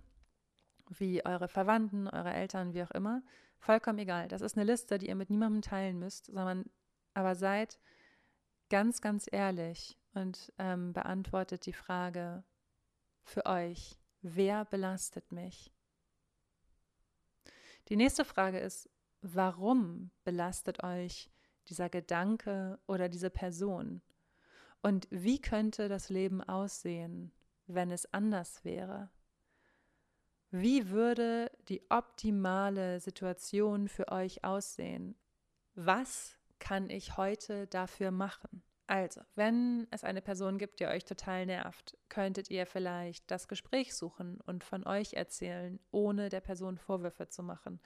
wie 0.89 1.23
eure 1.25 1.47
Verwandten, 1.47 2.07
eure 2.07 2.33
Eltern, 2.33 2.73
wie 2.73 2.83
auch 2.83 2.91
immer, 2.91 3.21
vollkommen 3.59 3.99
egal. 3.99 4.27
Das 4.27 4.41
ist 4.41 4.57
eine 4.57 4.65
Liste, 4.65 4.97
die 4.97 5.07
ihr 5.07 5.15
mit 5.15 5.29
niemandem 5.29 5.61
teilen 5.61 5.99
müsst, 5.99 6.27
sondern 6.27 6.65
aber 7.13 7.35
seid 7.35 7.79
ganz, 8.69 9.01
ganz 9.01 9.27
ehrlich 9.31 9.97
und 10.13 10.51
ähm, 10.57 10.93
beantwortet 10.93 11.65
die 11.65 11.73
Frage 11.73 12.43
für 13.23 13.45
euch, 13.45 13.99
wer 14.21 14.65
belastet 14.65 15.31
mich? 15.31 15.73
Die 17.89 17.95
nächste 17.95 18.25
Frage 18.25 18.59
ist, 18.59 18.89
warum 19.21 20.11
belastet 20.23 20.83
euch 20.83 21.29
dieser 21.69 21.89
Gedanke 21.89 22.79
oder 22.87 23.09
diese 23.09 23.29
Person? 23.29 24.01
Und 24.81 25.07
wie 25.09 25.39
könnte 25.39 25.89
das 25.89 26.09
Leben 26.09 26.41
aussehen, 26.41 27.31
wenn 27.67 27.91
es 27.91 28.11
anders 28.13 28.63
wäre? 28.63 29.09
Wie 30.51 30.89
würde 30.89 31.51
die 31.67 31.81
optimale 31.89 32.99
Situation 32.99 33.89
für 33.89 34.07
euch 34.11 34.43
aussehen? 34.43 35.15
Was 35.75 36.37
kann 36.59 36.89
ich 36.89 37.17
heute 37.17 37.67
dafür 37.67 38.11
machen? 38.11 38.63
Also, 38.87 39.19
wenn 39.35 39.85
es 39.91 40.05
eine 40.05 40.21
Person 40.21 40.57
gibt, 40.57 40.79
die 40.79 40.87
euch 40.87 41.03
total 41.03 41.45
nervt, 41.45 41.97
könntet 42.07 42.49
ihr 42.49 42.65
vielleicht 42.65 43.29
das 43.29 43.49
Gespräch 43.49 43.93
suchen 43.93 44.39
und 44.45 44.63
von 44.63 44.87
euch 44.87 45.13
erzählen, 45.13 45.77
ohne 45.91 46.29
der 46.29 46.39
Person 46.39 46.77
Vorwürfe 46.77 47.27
zu 47.27 47.43
machen. 47.43 47.81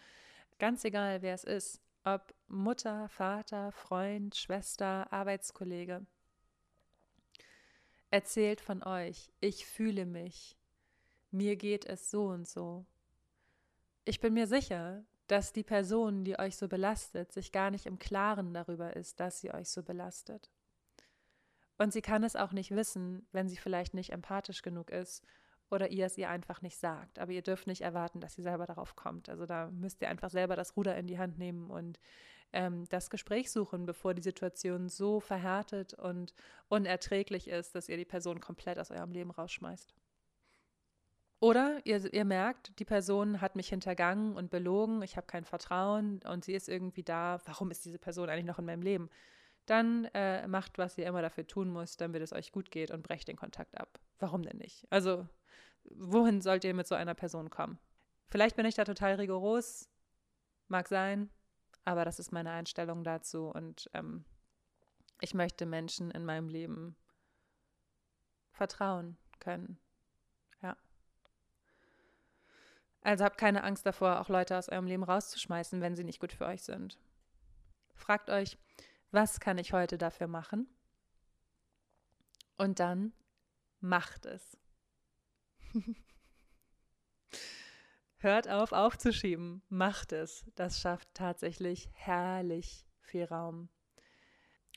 Ganz 0.59 0.85
egal, 0.85 1.23
wer 1.23 1.33
es 1.33 1.43
ist, 1.43 1.81
ob 2.03 2.33
Mutter, 2.47 3.07
Vater, 3.09 3.71
Freund, 3.71 4.35
Schwester, 4.35 5.11
Arbeitskollege. 5.11 6.05
Erzählt 8.09 8.59
von 8.59 8.83
euch, 8.83 9.31
ich 9.39 9.65
fühle 9.65 10.05
mich, 10.05 10.57
mir 11.31 11.55
geht 11.55 11.85
es 11.85 12.11
so 12.11 12.27
und 12.27 12.47
so. 12.47 12.85
Ich 14.03 14.19
bin 14.19 14.33
mir 14.33 14.47
sicher, 14.47 15.05
dass 15.27 15.53
die 15.53 15.63
Person, 15.63 16.25
die 16.25 16.37
euch 16.37 16.57
so 16.57 16.67
belastet, 16.67 17.31
sich 17.31 17.51
gar 17.51 17.71
nicht 17.71 17.85
im 17.85 17.99
Klaren 17.99 18.53
darüber 18.53 18.95
ist, 18.95 19.19
dass 19.19 19.39
sie 19.39 19.53
euch 19.53 19.69
so 19.69 19.81
belastet. 19.81 20.51
Und 21.77 21.93
sie 21.93 22.01
kann 22.01 22.23
es 22.23 22.35
auch 22.35 22.51
nicht 22.51 22.71
wissen, 22.71 23.25
wenn 23.31 23.47
sie 23.47 23.57
vielleicht 23.57 23.93
nicht 23.93 24.11
empathisch 24.11 24.61
genug 24.61 24.89
ist 24.89 25.25
oder 25.71 25.89
ihr 25.89 26.05
es 26.05 26.17
ihr 26.17 26.29
einfach 26.29 26.61
nicht 26.61 26.77
sagt. 26.77 27.17
Aber 27.17 27.31
ihr 27.31 27.41
dürft 27.41 27.65
nicht 27.65 27.81
erwarten, 27.81 28.19
dass 28.19 28.35
sie 28.35 28.41
selber 28.41 28.65
darauf 28.65 28.95
kommt. 28.95 29.29
Also 29.29 29.45
da 29.45 29.69
müsst 29.71 30.01
ihr 30.01 30.09
einfach 30.09 30.29
selber 30.29 30.55
das 30.55 30.75
Ruder 30.75 30.95
in 30.97 31.07
die 31.07 31.17
Hand 31.17 31.39
nehmen 31.39 31.71
und 31.71 31.99
ähm, 32.53 32.85
das 32.89 33.09
Gespräch 33.09 33.51
suchen, 33.51 33.85
bevor 33.85 34.13
die 34.13 34.21
Situation 34.21 34.89
so 34.89 35.19
verhärtet 35.21 35.93
und 35.93 36.33
unerträglich 36.67 37.47
ist, 37.47 37.73
dass 37.73 37.87
ihr 37.87 37.97
die 37.97 38.05
Person 38.05 38.41
komplett 38.41 38.77
aus 38.77 38.91
eurem 38.91 39.11
Leben 39.11 39.31
rausschmeißt. 39.31 39.95
Oder 41.39 41.79
ihr, 41.85 42.13
ihr 42.13 42.25
merkt, 42.25 42.77
die 42.77 42.85
Person 42.85 43.41
hat 43.41 43.55
mich 43.55 43.69
hintergangen 43.69 44.35
und 44.35 44.51
belogen, 44.51 45.01
ich 45.01 45.17
habe 45.17 45.25
kein 45.25 45.45
Vertrauen 45.45 46.19
und 46.29 46.45
sie 46.45 46.53
ist 46.53 46.69
irgendwie 46.69 47.01
da. 47.01 47.39
Warum 47.45 47.71
ist 47.71 47.83
diese 47.83 47.97
Person 47.97 48.29
eigentlich 48.29 48.45
noch 48.45 48.59
in 48.59 48.65
meinem 48.65 48.83
Leben? 48.83 49.09
dann 49.65 50.05
äh, 50.13 50.47
macht, 50.47 50.77
was 50.77 50.97
ihr 50.97 51.05
immer 51.05 51.21
dafür 51.21 51.47
tun 51.47 51.71
müsst, 51.71 52.01
damit 52.01 52.21
es 52.21 52.33
euch 52.33 52.51
gut 52.51 52.71
geht 52.71 52.91
und 52.91 53.03
brecht 53.03 53.27
den 53.27 53.37
Kontakt 53.37 53.79
ab. 53.79 53.99
Warum 54.19 54.43
denn 54.43 54.57
nicht? 54.57 54.85
Also, 54.89 55.27
wohin 55.85 56.41
sollt 56.41 56.63
ihr 56.63 56.73
mit 56.73 56.87
so 56.87 56.95
einer 56.95 57.13
Person 57.13 57.49
kommen? 57.49 57.79
Vielleicht 58.27 58.55
bin 58.55 58.65
ich 58.65 58.75
da 58.75 58.85
total 58.85 59.15
rigoros, 59.15 59.89
mag 60.67 60.87
sein, 60.87 61.29
aber 61.83 62.05
das 62.05 62.19
ist 62.19 62.31
meine 62.31 62.51
Einstellung 62.51 63.03
dazu 63.03 63.49
und 63.49 63.89
ähm, 63.93 64.25
ich 65.19 65.33
möchte 65.33 65.65
Menschen 65.65 66.11
in 66.11 66.25
meinem 66.25 66.47
Leben 66.47 66.95
vertrauen 68.51 69.17
können. 69.39 69.79
Ja. 70.61 70.77
Also 73.01 73.23
habt 73.23 73.37
keine 73.37 73.63
Angst 73.63 73.85
davor, 73.85 74.21
auch 74.21 74.29
Leute 74.29 74.57
aus 74.57 74.69
eurem 74.69 74.85
Leben 74.85 75.03
rauszuschmeißen, 75.03 75.81
wenn 75.81 75.95
sie 75.95 76.03
nicht 76.03 76.19
gut 76.19 76.33
für 76.33 76.45
euch 76.45 76.63
sind. 76.63 76.99
Fragt 77.95 78.29
euch, 78.29 78.57
was 79.11 79.39
kann 79.39 79.57
ich 79.57 79.73
heute 79.73 79.97
dafür 79.97 80.27
machen? 80.27 80.67
Und 82.57 82.79
dann 82.79 83.13
macht 83.79 84.25
es. 84.25 84.60
Hört 88.17 88.47
auf, 88.49 88.71
aufzuschieben. 88.71 89.61
Macht 89.69 90.11
es. 90.11 90.45
Das 90.55 90.79
schafft 90.79 91.07
tatsächlich 91.13 91.89
herrlich 91.93 92.85
viel 93.01 93.25
Raum. 93.25 93.69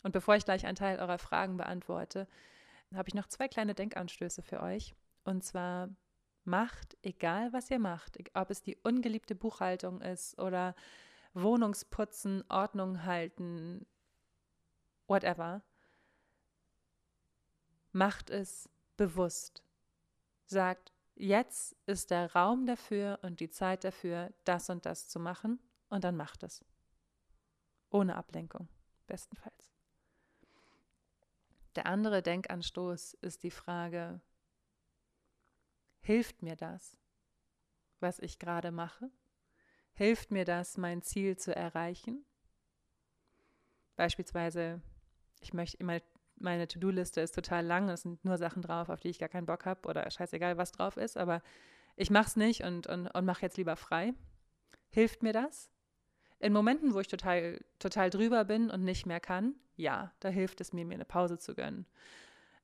Und 0.03 0.13
bevor 0.13 0.37
ich 0.37 0.45
gleich 0.45 0.67
einen 0.67 0.77
Teil 0.77 0.99
eurer 0.99 1.19
Fragen 1.19 1.57
beantworte, 1.57 2.29
habe 2.95 3.09
ich 3.09 3.15
noch 3.15 3.29
zwei 3.29 3.49
kleine 3.49 3.75
Denkanstöße 3.75 4.43
für 4.43 4.61
euch. 4.61 4.95
Und 5.25 5.45
zwar 5.45 5.89
macht, 6.45 6.97
egal 7.03 7.53
was 7.53 7.71
ihr 7.71 7.79
macht, 7.79 8.19
ob 8.35 8.51
es 8.51 8.63
die 8.63 8.77
ungeliebte 8.83 9.35
Buchhaltung 9.35 10.01
ist 10.01 10.39
oder 10.39 10.75
Wohnungsputzen, 11.33 12.45
Ordnung 12.49 13.05
halten, 13.05 13.87
whatever, 15.07 15.63
macht 17.93 18.31
es 18.31 18.69
bewusst. 18.97 19.63
Sagt, 20.47 20.93
jetzt 21.15 21.77
ist 21.87 22.11
der 22.11 22.33
Raum 22.35 22.67
dafür 22.67 23.19
und 23.23 23.41
die 23.41 23.51
Zeit 23.51 23.85
dafür, 23.85 24.33
das 24.45 24.69
und 24.71 24.87
das 24.87 25.09
zu 25.09 25.19
machen 25.19 25.61
und 25.89 26.05
dann 26.05 26.17
macht 26.17 26.43
es. 26.43 26.65
Ohne 27.91 28.17
Ablenkung, 28.17 28.69
bestenfalls. 29.07 29.73
Der 31.77 31.87
andere 31.87 32.23
Denkanstoß 32.23 33.15
ist 33.15 33.43
die 33.43 33.51
Frage, 33.51 34.21
hilft 36.01 36.43
mir 36.43 36.57
das, 36.57 36.97
was 38.01 38.19
ich 38.19 38.39
gerade 38.39 38.71
mache? 38.71 39.11
Hilft 39.95 40.31
mir 40.31 40.45
das, 40.45 40.77
mein 40.77 41.03
Ziel 41.03 41.37
zu 41.37 41.55
erreichen? 41.55 42.25
Beispielsweise, 43.97 44.83
ich 45.41 45.53
möchte 45.53 45.77
immer 45.79 46.01
meine 46.37 46.69
To-Do-Liste 46.69 47.21
ist 47.21 47.35
total 47.35 47.65
lang, 47.65 47.89
es 47.89 48.03
sind 48.03 48.25
nur 48.25 48.39
Sachen 48.39 48.63
drauf, 48.63 48.89
auf 48.89 49.01
die 49.01 49.09
ich 49.09 49.19
gar 49.19 49.29
keinen 49.29 49.47
Bock 49.47 49.67
habe 49.67 49.89
oder 49.89 50.11
scheißegal, 50.11 50.57
was 50.57 50.73
drauf 50.73 50.97
ist, 50.97 51.17
aber 51.17 51.43
ich 51.97 52.11
mache 52.11 52.27
es 52.27 52.37
nicht 52.37 52.63
und, 52.63 52.87
und, 52.87 53.07
und 53.09 53.25
mache 53.25 53.43
jetzt 53.43 53.57
lieber 53.57 53.77
frei. 53.77 54.15
Hilft 54.91 55.23
mir 55.23 55.33
das? 55.33 55.71
In 56.41 56.53
Momenten, 56.53 56.95
wo 56.95 57.01
ich 57.01 57.09
total, 57.09 57.65
total 57.79 58.11
drüber 58.11 58.45
bin 58.45 58.71
und 58.71 58.85
nicht 58.85 59.07
mehr 59.07 59.21
kann, 59.21 59.55
ja, 59.77 60.13
da 60.21 60.29
hilft 60.29 60.61
es 60.61 60.73
mir, 60.73 60.85
mir 60.85 60.95
eine 60.95 61.05
Pause 61.05 61.39
zu 61.39 61.55
gönnen. 61.55 61.87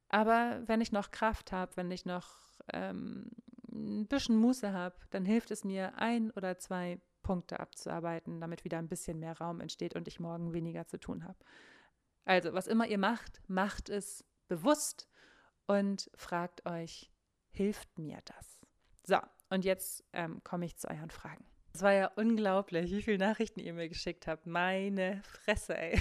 Aber 0.08 0.62
wenn 0.66 0.80
ich 0.80 0.92
noch 0.92 1.12
Kraft 1.12 1.52
habe, 1.52 1.76
wenn 1.76 1.90
ich 1.90 2.04
noch 2.04 2.28
ähm, 2.72 3.30
ein 3.70 4.06
bisschen 4.06 4.36
Muße 4.36 4.72
habe, 4.72 4.96
dann 5.10 5.24
hilft 5.24 5.50
es 5.50 5.64
mir, 5.64 5.96
ein 5.98 6.30
oder 6.32 6.58
zwei 6.58 7.00
Punkte 7.22 7.60
abzuarbeiten, 7.60 8.40
damit 8.40 8.64
wieder 8.64 8.78
ein 8.78 8.88
bisschen 8.88 9.20
mehr 9.20 9.38
Raum 9.38 9.60
entsteht 9.60 9.94
und 9.94 10.08
ich 10.08 10.20
morgen 10.20 10.52
weniger 10.52 10.86
zu 10.86 10.98
tun 10.98 11.24
habe. 11.24 11.38
Also, 12.24 12.52
was 12.52 12.66
immer 12.66 12.86
ihr 12.86 12.98
macht, 12.98 13.40
macht 13.48 13.88
es 13.88 14.24
bewusst 14.48 15.08
und 15.66 16.10
fragt 16.14 16.66
euch, 16.66 17.10
hilft 17.50 17.98
mir 17.98 18.18
das? 18.24 18.60
So, 19.04 19.18
und 19.48 19.64
jetzt 19.64 20.04
ähm, 20.12 20.42
komme 20.44 20.66
ich 20.66 20.76
zu 20.76 20.88
euren 20.88 21.10
Fragen. 21.10 21.44
Es 21.72 21.82
war 21.82 21.92
ja 21.92 22.10
unglaublich, 22.16 22.90
wie 22.90 23.02
viele 23.02 23.18
Nachrichten 23.18 23.60
ihr 23.60 23.72
mir 23.72 23.88
geschickt 23.88 24.26
habt. 24.26 24.46
Meine 24.46 25.22
Fresse, 25.22 25.76
ey. 25.76 26.00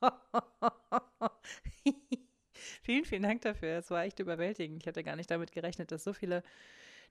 vielen, 2.82 3.04
vielen 3.04 3.22
Dank 3.22 3.42
dafür. 3.42 3.78
Es 3.78 3.90
war 3.90 4.04
echt 4.04 4.18
überwältigend. 4.18 4.82
Ich 4.82 4.88
hatte 4.88 5.04
gar 5.04 5.16
nicht 5.16 5.30
damit 5.30 5.52
gerechnet, 5.52 5.92
dass 5.92 6.04
so 6.04 6.12
viele 6.12 6.42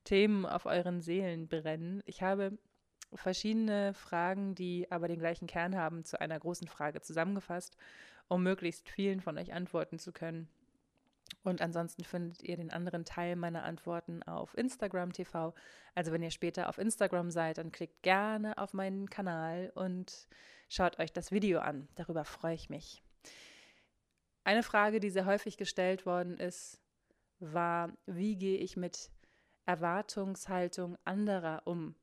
Themen 0.04 0.46
auf 0.46 0.66
euren 0.66 1.02
Seelen 1.02 1.48
brennen. 1.48 2.02
Ich 2.06 2.22
habe 2.22 2.58
verschiedene 3.14 3.94
Fragen, 3.94 4.56
die 4.56 4.92
aber 4.92 5.08
den 5.08 5.20
gleichen 5.20 5.48
Kern 5.48 5.76
haben, 5.76 6.04
zu 6.04 6.20
einer 6.20 6.40
großen 6.40 6.68
Frage 6.68 7.02
zusammengefasst, 7.02 7.78
um 8.28 8.44
möglichst 8.44 8.90
vielen 8.90 9.22
von 9.22 9.38
euch 9.38 9.54
antworten 9.54 10.00
zu 10.00 10.12
können. 10.12 10.50
Und 11.44 11.62
ansonsten 11.62 12.04
findet 12.04 12.44
ihr 12.44 12.58
den 12.58 12.72
anderen 12.72 13.06
Teil 13.06 13.36
meiner 13.36 13.64
Antworten 13.64 14.24
auf 14.24 14.58
Instagram 14.58 15.14
TV. 15.14 15.54
Also 15.96 16.12
wenn 16.12 16.24
ihr 16.24 16.32
später 16.32 16.70
auf 16.70 16.78
Instagram 16.78 17.32
seid, 17.32 17.58
dann 17.58 17.72
klickt 17.72 18.04
gerne 18.04 18.58
auf 18.58 18.74
meinen 18.74 19.10
Kanal 19.10 19.72
und 19.76 20.28
schaut 20.70 21.00
euch 21.00 21.14
das 21.14 21.32
Video 21.32 21.60
an. 21.60 21.88
Darüber 21.96 22.26
freue 22.26 22.56
ich 22.56 22.70
mich. 22.70 23.02
Eine 24.44 24.64
Frage, 24.64 25.00
die 25.00 25.10
sehr 25.10 25.26
häufig 25.26 25.58
gestellt 25.58 26.06
worden 26.06 26.38
ist, 26.38 26.82
war, 27.40 27.92
wie 28.06 28.38
gehe 28.38 28.58
ich 28.58 28.78
mit 28.78 29.12
Erwartungshaltung 29.66 30.98
anderer 31.04 31.62
um? 31.66 31.96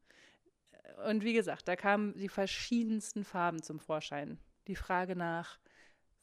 Und 1.07 1.24
wie 1.24 1.32
gesagt, 1.32 1.68
da 1.68 1.76
kamen 1.76 2.14
die 2.16 2.28
verschiedensten 2.28 3.24
Farben 3.24 3.62
zum 3.62 3.78
Vorschein. 3.78 4.39
Die 4.66 4.76
Frage 4.76 5.16
nach, 5.16 5.59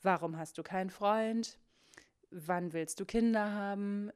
warum 0.02 0.38
hast 0.38 0.58
du 0.58 0.64
keinen 0.64 0.90
Freund? 0.90 1.60
Wann 2.32 2.74
willst 2.74 3.00
du 3.00 3.06
Kinder 3.06 3.52
haben? 3.52 4.12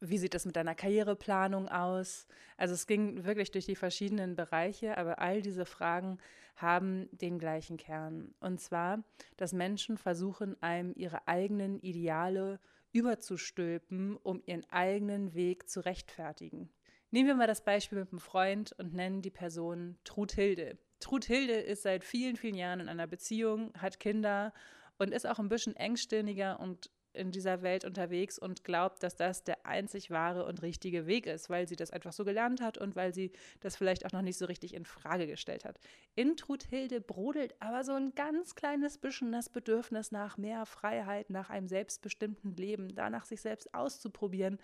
Wie 0.00 0.18
sieht 0.18 0.34
es 0.34 0.44
mit 0.44 0.56
deiner 0.56 0.74
Karriereplanung 0.74 1.68
aus? 1.68 2.26
Also 2.56 2.74
es 2.74 2.86
ging 2.86 3.24
wirklich 3.24 3.50
durch 3.50 3.64
die 3.64 3.76
verschiedenen 3.76 4.36
Bereiche, 4.36 4.98
aber 4.98 5.20
all 5.20 5.40
diese 5.40 5.64
Fragen 5.64 6.18
haben 6.56 7.08
den 7.12 7.38
gleichen 7.38 7.76
Kern. 7.76 8.34
Und 8.40 8.60
zwar, 8.60 9.02
dass 9.36 9.52
Menschen 9.52 9.96
versuchen, 9.96 10.60
einem 10.62 10.92
ihre 10.96 11.26
eigenen 11.28 11.80
Ideale 11.80 12.60
überzustülpen, 12.92 14.16
um 14.16 14.42
ihren 14.46 14.64
eigenen 14.70 15.34
Weg 15.34 15.68
zu 15.68 15.80
rechtfertigen. 15.80 16.70
Nehmen 17.10 17.28
wir 17.28 17.34
mal 17.34 17.46
das 17.46 17.64
Beispiel 17.64 17.98
mit 17.98 18.10
einem 18.10 18.18
Freund 18.18 18.74
und 18.78 18.94
nennen 18.94 19.22
die 19.22 19.30
Person 19.30 19.98
Truthilde. 20.04 20.78
Truthilde 21.00 21.54
ist 21.54 21.82
seit 21.82 22.04
vielen, 22.04 22.36
vielen 22.36 22.56
Jahren 22.56 22.80
in 22.80 22.88
einer 22.88 23.06
Beziehung, 23.06 23.72
hat 23.78 24.00
Kinder 24.00 24.52
und 24.98 25.12
ist 25.12 25.26
auch 25.26 25.38
ein 25.38 25.48
bisschen 25.48 25.76
engstirniger 25.76 26.58
und 26.58 26.90
in 27.16 27.32
dieser 27.32 27.62
Welt 27.62 27.84
unterwegs 27.84 28.38
und 28.38 28.62
glaubt, 28.62 29.02
dass 29.02 29.16
das 29.16 29.42
der 29.42 29.64
einzig 29.66 30.10
wahre 30.10 30.44
und 30.44 30.62
richtige 30.62 31.06
Weg 31.06 31.26
ist, 31.26 31.50
weil 31.50 31.66
sie 31.66 31.76
das 31.76 31.90
einfach 31.90 32.12
so 32.12 32.24
gelernt 32.24 32.60
hat 32.60 32.78
und 32.78 32.94
weil 32.94 33.12
sie 33.12 33.32
das 33.60 33.76
vielleicht 33.76 34.04
auch 34.06 34.12
noch 34.12 34.22
nicht 34.22 34.36
so 34.36 34.44
richtig 34.44 34.74
in 34.74 34.84
Frage 34.84 35.26
gestellt 35.26 35.64
hat. 35.64 35.80
In 36.14 36.36
Truthilde 36.36 37.00
brodelt 37.00 37.54
aber 37.60 37.84
so 37.84 37.92
ein 37.92 38.14
ganz 38.14 38.54
kleines 38.54 38.98
bisschen 38.98 39.32
das 39.32 39.48
Bedürfnis 39.48 40.12
nach 40.12 40.36
mehr 40.36 40.66
Freiheit, 40.66 41.30
nach 41.30 41.50
einem 41.50 41.68
selbstbestimmten 41.68 42.54
Leben, 42.56 42.94
danach 42.94 43.24
sich 43.24 43.40
selbst 43.40 43.74
auszuprobieren 43.74 44.58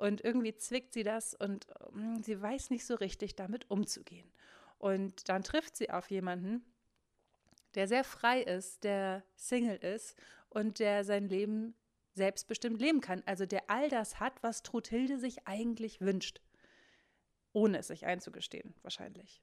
und 0.00 0.24
irgendwie 0.24 0.56
zwickt 0.56 0.94
sie 0.94 1.02
das 1.02 1.34
und 1.34 1.66
um, 1.92 2.22
sie 2.22 2.40
weiß 2.40 2.70
nicht 2.70 2.86
so 2.86 2.94
richtig 2.94 3.36
damit 3.36 3.70
umzugehen. 3.70 4.32
Und 4.78 5.28
dann 5.28 5.42
trifft 5.42 5.76
sie 5.76 5.90
auf 5.90 6.10
jemanden, 6.10 6.64
der 7.74 7.86
sehr 7.86 8.02
frei 8.02 8.40
ist, 8.40 8.82
der 8.82 9.22
Single 9.36 9.76
ist 9.76 10.16
und 10.48 10.78
der 10.78 11.04
sein 11.04 11.28
Leben 11.28 11.74
selbstbestimmt 12.14 12.80
leben 12.80 13.02
kann. 13.02 13.22
Also 13.26 13.44
der 13.44 13.68
all 13.68 13.90
das 13.90 14.18
hat, 14.20 14.42
was 14.42 14.62
Truthilde 14.62 15.18
sich 15.18 15.46
eigentlich 15.46 16.00
wünscht. 16.00 16.40
Ohne 17.52 17.78
es 17.78 17.88
sich 17.88 18.06
einzugestehen, 18.06 18.74
wahrscheinlich. 18.80 19.42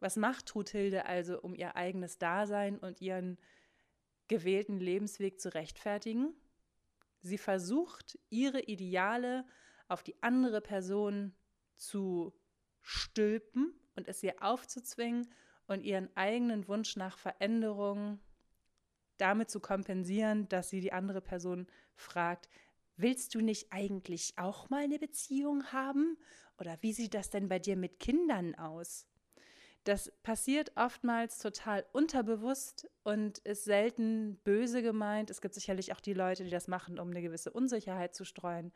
Was 0.00 0.16
macht 0.16 0.46
Truthilde 0.46 1.06
also, 1.06 1.40
um 1.40 1.54
ihr 1.54 1.76
eigenes 1.76 2.18
Dasein 2.18 2.80
und 2.80 3.00
ihren 3.00 3.38
gewählten 4.26 4.80
Lebensweg 4.80 5.40
zu 5.40 5.54
rechtfertigen? 5.54 6.34
Sie 7.26 7.38
versucht, 7.38 8.18
ihre 8.30 8.60
Ideale 8.60 9.44
auf 9.88 10.02
die 10.02 10.22
andere 10.22 10.60
Person 10.60 11.34
zu 11.76 12.32
stülpen 12.80 13.74
und 13.96 14.08
es 14.08 14.22
ihr 14.22 14.42
aufzuzwingen 14.42 15.32
und 15.66 15.82
ihren 15.82 16.14
eigenen 16.16 16.68
Wunsch 16.68 16.96
nach 16.96 17.18
Veränderung 17.18 18.20
damit 19.16 19.50
zu 19.50 19.60
kompensieren, 19.60 20.48
dass 20.48 20.70
sie 20.70 20.80
die 20.80 20.92
andere 20.92 21.20
Person 21.20 21.66
fragt, 21.94 22.48
willst 22.96 23.34
du 23.34 23.40
nicht 23.40 23.72
eigentlich 23.72 24.34
auch 24.36 24.70
mal 24.70 24.84
eine 24.84 24.98
Beziehung 24.98 25.64
haben? 25.72 26.18
Oder 26.58 26.78
wie 26.80 26.92
sieht 26.92 27.14
das 27.14 27.30
denn 27.30 27.48
bei 27.48 27.58
dir 27.58 27.76
mit 27.76 27.98
Kindern 27.98 28.54
aus? 28.54 29.06
Das 29.86 30.10
passiert 30.24 30.72
oftmals 30.74 31.38
total 31.38 31.86
unterbewusst 31.92 32.90
und 33.04 33.38
ist 33.38 33.62
selten 33.62 34.34
böse 34.42 34.82
gemeint. 34.82 35.30
Es 35.30 35.40
gibt 35.40 35.54
sicherlich 35.54 35.92
auch 35.92 36.00
die 36.00 36.12
Leute, 36.12 36.42
die 36.42 36.50
das 36.50 36.66
machen, 36.66 36.98
um 36.98 37.10
eine 37.10 37.22
gewisse 37.22 37.52
Unsicherheit 37.52 38.12
zu 38.12 38.24
streuen. 38.24 38.72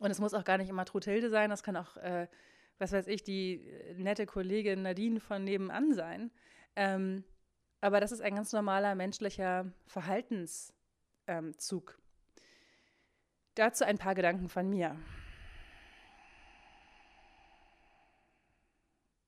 Und 0.00 0.10
es 0.10 0.18
muss 0.18 0.34
auch 0.34 0.42
gar 0.42 0.58
nicht 0.58 0.70
immer 0.70 0.84
Truthilde 0.84 1.30
sein, 1.30 1.50
das 1.50 1.62
kann 1.62 1.76
auch, 1.76 1.96
äh, 1.98 2.26
was 2.78 2.90
weiß 2.90 3.06
ich, 3.06 3.22
die 3.22 3.64
äh, 3.64 3.94
nette 3.94 4.26
Kollegin 4.26 4.82
Nadine 4.82 5.20
von 5.20 5.44
nebenan 5.44 5.94
sein. 5.94 6.32
Ähm, 6.74 7.22
aber 7.80 8.00
das 8.00 8.10
ist 8.10 8.22
ein 8.22 8.34
ganz 8.34 8.52
normaler 8.52 8.96
menschlicher 8.96 9.70
Verhaltenszug. 9.86 10.72
Ähm, 11.28 11.54
Dazu 13.54 13.84
ein 13.84 13.98
paar 13.98 14.16
Gedanken 14.16 14.48
von 14.48 14.68
mir. 14.68 14.96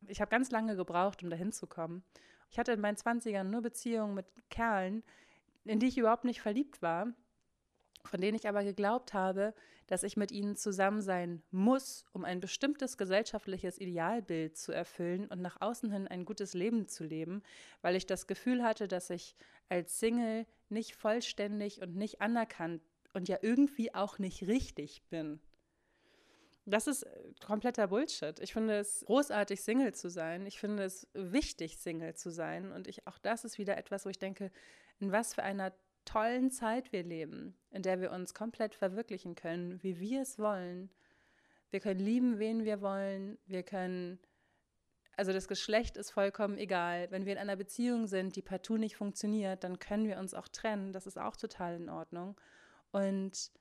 Ich 0.09 0.21
habe 0.21 0.31
ganz 0.31 0.51
lange 0.51 0.77
gebraucht, 0.77 1.23
um 1.23 1.31
dahin 1.31 1.53
zu 1.53 1.67
kommen. 1.67 2.03
Ich 2.51 2.59
hatte 2.59 2.73
in 2.73 2.81
meinen 2.81 2.97
20ern 2.97 3.45
nur 3.45 3.63
Beziehungen 3.63 4.15
mit 4.15 4.27
Kerlen, 4.51 5.03
in 5.65 5.81
die 5.81 5.89
ich 5.89 5.99
überhaupt 5.99 6.25
nicht 6.25 6.41
verliebt 6.41 6.83
war. 6.83 7.09
von 8.05 8.21
denen 8.21 8.37
ich 8.37 8.49
aber 8.49 8.65
geglaubt 8.65 9.13
habe, 9.13 9.55
dass 9.87 10.03
ich 10.03 10.17
mit 10.17 10.33
ihnen 10.33 10.57
zusammen 10.57 11.03
sein 11.03 11.43
muss, 11.51 12.05
um 12.13 12.25
ein 12.25 12.41
bestimmtes 12.41 12.97
gesellschaftliches 12.97 13.79
Idealbild 13.79 14.57
zu 14.57 14.73
erfüllen 14.73 15.27
und 15.27 15.43
nach 15.43 15.61
außen 15.61 15.91
hin 15.91 16.09
ein 16.09 16.25
gutes 16.25 16.55
Leben 16.55 16.89
zu 16.89 17.05
leben, 17.05 17.43
weil 17.83 17.97
ich 17.97 18.07
das 18.07 18.27
Gefühl 18.27 18.63
hatte, 18.63 18.89
dass 18.89 19.11
ich 19.11 19.35
als 19.69 19.99
Single 19.99 20.47
nicht 20.69 20.95
vollständig 20.95 21.83
und 21.83 21.97
nicht 21.97 22.21
anerkannt 22.21 22.83
und 23.15 23.29
ja 23.29 23.39
irgendwie 23.43 23.95
auch 23.95 24.19
nicht 24.19 24.47
richtig 24.47 25.03
bin. 25.11 25.41
Das 26.69 26.87
ist 26.87 27.05
äh, 27.05 27.33
kompletter 27.45 27.89
Bullshit. 27.89 28.39
Ich 28.41 28.53
finde 28.53 28.79
es 28.79 29.05
großartig, 29.07 29.61
Single 29.62 29.95
zu 29.95 30.11
sein. 30.11 30.47
Ich 30.47 30.59
finde 30.59 30.85
es 30.85 31.09
wichtig, 31.14 31.79
Single 31.79 32.14
zu 32.14 32.31
sein. 32.31 32.73
Und 32.73 32.87
ich, 32.87 33.07
auch 33.07 33.19
das 33.19 33.45
ist 33.45 33.59
wieder 33.59 33.77
etwas, 33.79 34.05
wo 34.05 34.11
ich 34.11 34.19
denke, 34.19 34.51
in 34.99 35.11
was 35.11 35.35
für 35.35 35.43
einer 35.43 35.73
tollen 36.05 36.51
Zeit 36.51 36.93
wir 36.93 37.03
leben, 37.03 37.57
in 37.71 37.83
der 37.83 38.01
wir 38.01 38.12
uns 38.12 38.35
komplett 38.35 38.75
verwirklichen 38.75 39.35
können, 39.35 39.83
wie 39.83 39.99
wir 39.99 40.23
es 40.23 40.39
wollen. 40.39 40.91
Wir 41.71 41.81
können 41.81 42.01
lieben, 42.01 42.39
wen 42.39 42.64
wir 42.64 42.81
wollen. 42.81 43.39
Wir 43.47 43.62
können, 43.62 44.19
also 45.16 45.33
das 45.33 45.49
Geschlecht 45.49 45.97
ist 45.97 46.11
vollkommen 46.11 46.59
egal. 46.59 47.11
Wenn 47.11 47.27
wir 47.27 47.33
in 47.33 47.39
einer 47.39 47.57
Beziehung 47.57 48.07
sind, 48.07 48.37
die 48.37 48.43
partout 48.43 48.79
nicht 48.79 48.97
funktioniert, 48.97 49.64
dann 49.64 49.79
können 49.79 50.07
wir 50.07 50.19
uns 50.19 50.35
auch 50.35 50.49
trennen. 50.49 50.93
Das 50.93 51.07
ist 51.07 51.19
auch 51.19 51.37
total 51.37 51.77
in 51.77 51.89
Ordnung. 51.89 52.39
Und 52.91 53.53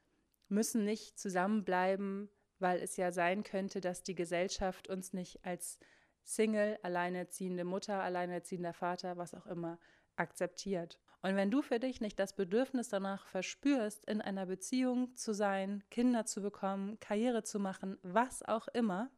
müssen 0.49 0.85
nicht 0.85 1.19
zusammenbleiben, 1.19 2.29
weil 2.59 2.81
es 2.81 2.97
ja 2.97 3.11
sein 3.11 3.43
könnte, 3.43 3.81
dass 3.81 4.03
die 4.03 4.15
Gesellschaft 4.15 4.87
uns 4.87 5.13
nicht 5.13 5.43
als 5.45 5.79
Single, 6.23 6.77
alleinerziehende 6.83 7.63
Mutter, 7.63 8.01
alleinerziehender 8.01 8.73
Vater, 8.73 9.17
was 9.17 9.33
auch 9.33 9.45
immer, 9.45 9.79
akzeptiert. 10.15 10.99
Und 11.21 11.35
wenn 11.35 11.51
du 11.51 11.61
für 11.61 11.79
dich 11.79 12.01
nicht 12.01 12.19
das 12.19 12.35
Bedürfnis 12.35 12.89
danach 12.89 13.27
verspürst, 13.27 14.05
in 14.05 14.21
einer 14.21 14.45
Beziehung 14.45 15.15
zu 15.15 15.33
sein, 15.33 15.83
Kinder 15.89 16.25
zu 16.25 16.41
bekommen, 16.41 16.99
Karriere 16.99 17.43
zu 17.43 17.59
machen, 17.59 17.97
was 18.03 18.43
auch 18.43 18.67
immer, 18.69 19.09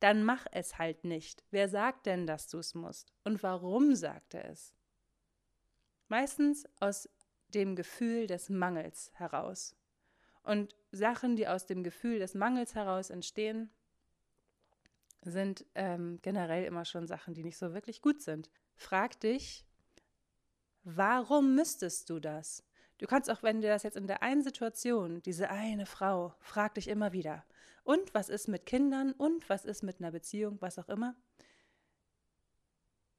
dann 0.00 0.24
mach 0.24 0.46
es 0.52 0.78
halt 0.78 1.04
nicht. 1.04 1.44
Wer 1.50 1.68
sagt 1.68 2.06
denn, 2.06 2.26
dass 2.26 2.48
du 2.48 2.58
es 2.58 2.74
musst? 2.74 3.12
Und 3.24 3.42
warum 3.42 3.94
sagt 3.94 4.34
er 4.34 4.50
es? 4.50 4.74
Meistens 6.08 6.66
aus 6.80 7.08
dem 7.48 7.76
Gefühl 7.76 8.26
des 8.26 8.48
Mangels 8.48 9.10
heraus. 9.14 9.76
Und 10.42 10.74
Sachen, 10.90 11.36
die 11.36 11.48
aus 11.48 11.66
dem 11.66 11.82
Gefühl 11.82 12.18
des 12.18 12.34
Mangels 12.34 12.74
heraus 12.74 13.10
entstehen, 13.10 13.70
sind 15.22 15.66
ähm, 15.74 16.18
generell 16.22 16.64
immer 16.64 16.84
schon 16.84 17.06
Sachen, 17.06 17.34
die 17.34 17.44
nicht 17.44 17.58
so 17.58 17.74
wirklich 17.74 18.00
gut 18.00 18.22
sind. 18.22 18.50
Frag 18.76 19.18
dich, 19.20 19.66
Warum 20.90 21.54
müsstest 21.54 22.08
du 22.08 22.18
das? 22.18 22.64
Du 22.96 23.06
kannst 23.06 23.30
auch, 23.30 23.42
wenn 23.42 23.60
dir 23.60 23.68
das 23.68 23.82
jetzt 23.82 23.98
in 23.98 24.06
der 24.06 24.22
einen 24.22 24.42
Situation, 24.42 25.20
diese 25.22 25.50
eine 25.50 25.84
Frau, 25.84 26.34
fragt 26.40 26.78
dich 26.78 26.88
immer 26.88 27.12
wieder, 27.12 27.44
und 27.84 28.14
was 28.14 28.30
ist 28.30 28.48
mit 28.48 28.64
Kindern 28.64 29.12
und 29.12 29.50
was 29.50 29.66
ist 29.66 29.82
mit 29.82 30.00
einer 30.00 30.12
Beziehung, 30.12 30.56
was 30.60 30.78
auch 30.78 30.88
immer? 30.88 31.14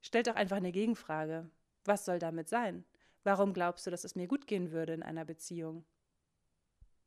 Stell 0.01 0.23
doch 0.23 0.33
einfach 0.33 0.57
eine 0.57 0.71
Gegenfrage. 0.71 1.49
Was 1.85 2.05
soll 2.05 2.17
damit 2.17 2.49
sein? 2.49 2.85
Warum 3.23 3.53
glaubst 3.53 3.85
du, 3.85 3.91
dass 3.91 4.03
es 4.03 4.15
mir 4.15 4.27
gut 4.27 4.47
gehen 4.47 4.71
würde 4.71 4.93
in 4.93 5.03
einer 5.03 5.25
Beziehung? 5.25 5.85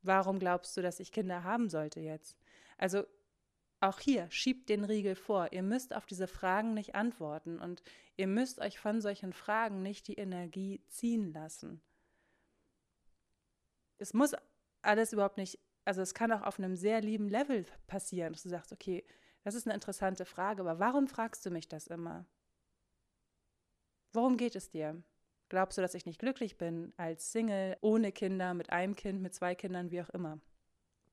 Warum 0.03 0.39
glaubst 0.39 0.77
du, 0.77 0.83
dass 0.83 1.01
ich 1.01 1.13
Kinder 1.13 1.45
haben 1.45 1.69
sollte 1.69 2.01
jetzt? 2.01 2.37
Also 2.77 3.05
auch 3.81 3.99
hier, 3.99 4.31
schiebt 4.31 4.69
den 4.69 4.85
Riegel 4.85 5.17
vor. 5.17 5.53
Ihr 5.53 5.63
müsst 5.63 5.95
auf 5.95 6.07
diese 6.07 6.29
Fragen 6.29 6.73
nicht 6.75 6.95
antworten 6.95 7.59
und 7.59 7.83
ihr 8.17 8.29
müsst 8.29 8.61
euch 8.61 8.79
von 8.79 9.01
solchen 9.01 9.33
Fragen 9.33 9.83
nicht 9.83 10.07
die 10.07 10.15
Energie 10.15 10.85
ziehen 10.87 11.33
lassen. 11.33 11.83
Es 13.99 14.15
muss 14.15 14.35
alles 14.83 15.13
überhaupt 15.13 15.37
nicht, 15.37 15.59
also 15.85 16.01
es 16.01 16.15
kann 16.15 16.33
auch 16.33 16.43
auf 16.43 16.59
einem 16.59 16.77
sehr 16.77 17.01
lieben 17.01 17.29
Level 17.29 17.67
passieren, 17.87 18.33
dass 18.33 18.45
du 18.45 18.49
sagst, 18.49 18.73
okay, 18.73 19.05
das 19.43 19.55
ist 19.55 19.67
eine 19.67 19.75
interessante 19.75 20.25
Frage, 20.25 20.63
aber 20.63 20.79
warum 20.79 21.09
fragst 21.09 21.45
du 21.45 21.51
mich 21.51 21.69
das 21.69 21.89
immer? 21.89 22.27
Worum 24.13 24.37
geht 24.37 24.55
es 24.55 24.71
dir? 24.71 25.03
Glaubst 25.53 25.77
du, 25.77 25.83
dass 25.83 25.93
ich 25.93 26.07
nicht 26.07 26.19
glücklich 26.19 26.57
bin 26.57 26.95
als 26.97 27.31
Single, 27.31 27.77
ohne 27.83 28.11
Kinder, 28.11 28.55
mit 28.55 28.71
einem 28.71 28.97
Kind, 28.97 29.21
mit 29.21 29.35
zwei 29.35 29.55
Kindern, 29.55 29.91
wie 29.91 30.01
auch 30.01 30.09
immer? 30.09 30.41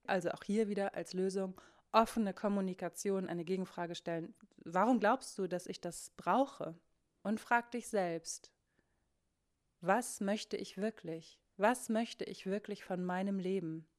Also 0.08 0.32
auch 0.32 0.46
hier 0.46 0.70
wieder 0.70 0.96
als 0.96 1.12
Lösung 1.12 1.60
offene 1.92 2.34
Kommunikation 2.34 3.28
eine 3.28 3.44
Gegenfrage 3.44 3.96
stellen. 3.96 4.34
Warum 4.64 5.02
glaubst 5.02 5.38
du, 5.38 5.48
dass 5.48 5.68
ich 5.68 5.82
das 5.82 6.12
brauche? 6.16 6.80
Und 7.22 7.42
frag 7.42 7.70
dich 7.72 7.90
selbst, 7.90 8.54
was 9.82 10.22
möchte 10.22 10.56
ich 10.56 10.78
wirklich? 10.78 11.38
Was 11.58 11.90
möchte 11.90 12.24
ich 12.24 12.46
wirklich 12.46 12.86
von 12.86 13.04
meinem 13.04 13.40
Leben? 13.40 13.90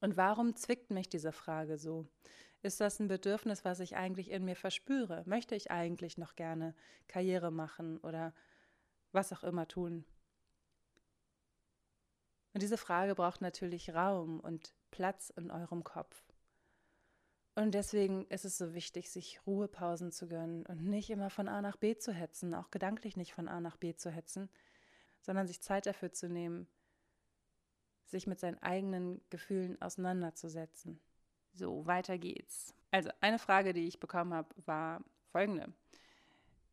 Und 0.00 0.16
warum 0.16 0.56
zwickt 0.56 0.90
mich 0.90 1.10
diese 1.10 1.32
Frage 1.32 1.76
so? 1.76 2.06
Ist 2.62 2.80
das 2.80 2.98
ein 2.98 3.08
Bedürfnis, 3.08 3.62
was 3.62 3.80
ich 3.80 3.94
eigentlich 3.94 4.30
in 4.30 4.46
mir 4.46 4.56
verspüre? 4.56 5.22
Möchte 5.26 5.54
ich 5.54 5.70
eigentlich 5.70 6.16
noch 6.16 6.34
gerne 6.34 6.74
Karriere 7.08 7.50
machen 7.50 7.98
oder 7.98 8.32
was 9.12 9.32
auch 9.32 9.44
immer 9.44 9.68
tun? 9.68 10.04
Und 12.54 12.62
diese 12.62 12.76
Frage 12.76 13.14
braucht 13.14 13.40
natürlich 13.40 13.94
Raum 13.94 14.40
und 14.40 14.74
Platz 14.90 15.30
in 15.30 15.50
eurem 15.50 15.84
Kopf. 15.84 16.22
Und 17.54 17.72
deswegen 17.74 18.26
ist 18.28 18.44
es 18.44 18.56
so 18.56 18.74
wichtig, 18.74 19.10
sich 19.10 19.46
Ruhepausen 19.46 20.10
zu 20.10 20.26
gönnen 20.26 20.64
und 20.66 20.84
nicht 20.84 21.10
immer 21.10 21.28
von 21.28 21.48
A 21.48 21.60
nach 21.60 21.76
B 21.76 21.96
zu 21.96 22.12
hetzen, 22.12 22.54
auch 22.54 22.70
gedanklich 22.70 23.16
nicht 23.16 23.34
von 23.34 23.48
A 23.48 23.60
nach 23.60 23.76
B 23.76 23.94
zu 23.94 24.10
hetzen, 24.10 24.48
sondern 25.20 25.46
sich 25.46 25.60
Zeit 25.60 25.86
dafür 25.86 26.12
zu 26.12 26.28
nehmen, 26.28 26.66
sich 28.06 28.26
mit 28.26 28.40
seinen 28.40 28.58
eigenen 28.62 29.20
Gefühlen 29.28 29.80
auseinanderzusetzen. 29.82 31.00
So, 31.52 31.84
weiter 31.86 32.16
geht's. 32.16 32.74
Also, 32.90 33.10
eine 33.20 33.38
Frage, 33.38 33.74
die 33.74 33.86
ich 33.86 34.00
bekommen 34.00 34.32
habe, 34.32 34.54
war 34.66 35.04
folgende. 35.30 35.72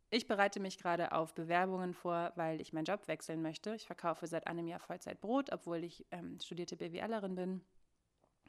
Ich 0.09 0.27
bereite 0.27 0.59
mich 0.59 0.77
gerade 0.77 1.11
auf 1.11 1.35
Bewerbungen 1.35 1.93
vor, 1.93 2.31
weil 2.35 2.61
ich 2.61 2.73
meinen 2.73 2.85
Job 2.85 3.07
wechseln 3.07 3.41
möchte. 3.41 3.75
Ich 3.75 3.85
verkaufe 3.85 4.25
seit 4.27 4.47
einem 4.47 4.67
Jahr 4.67 4.79
Vollzeit 4.79 5.21
Brot, 5.21 5.51
obwohl 5.51 5.83
ich 5.83 6.05
ähm, 6.11 6.39
studierte 6.41 6.75
BWLerin 6.75 7.35
bin 7.35 7.61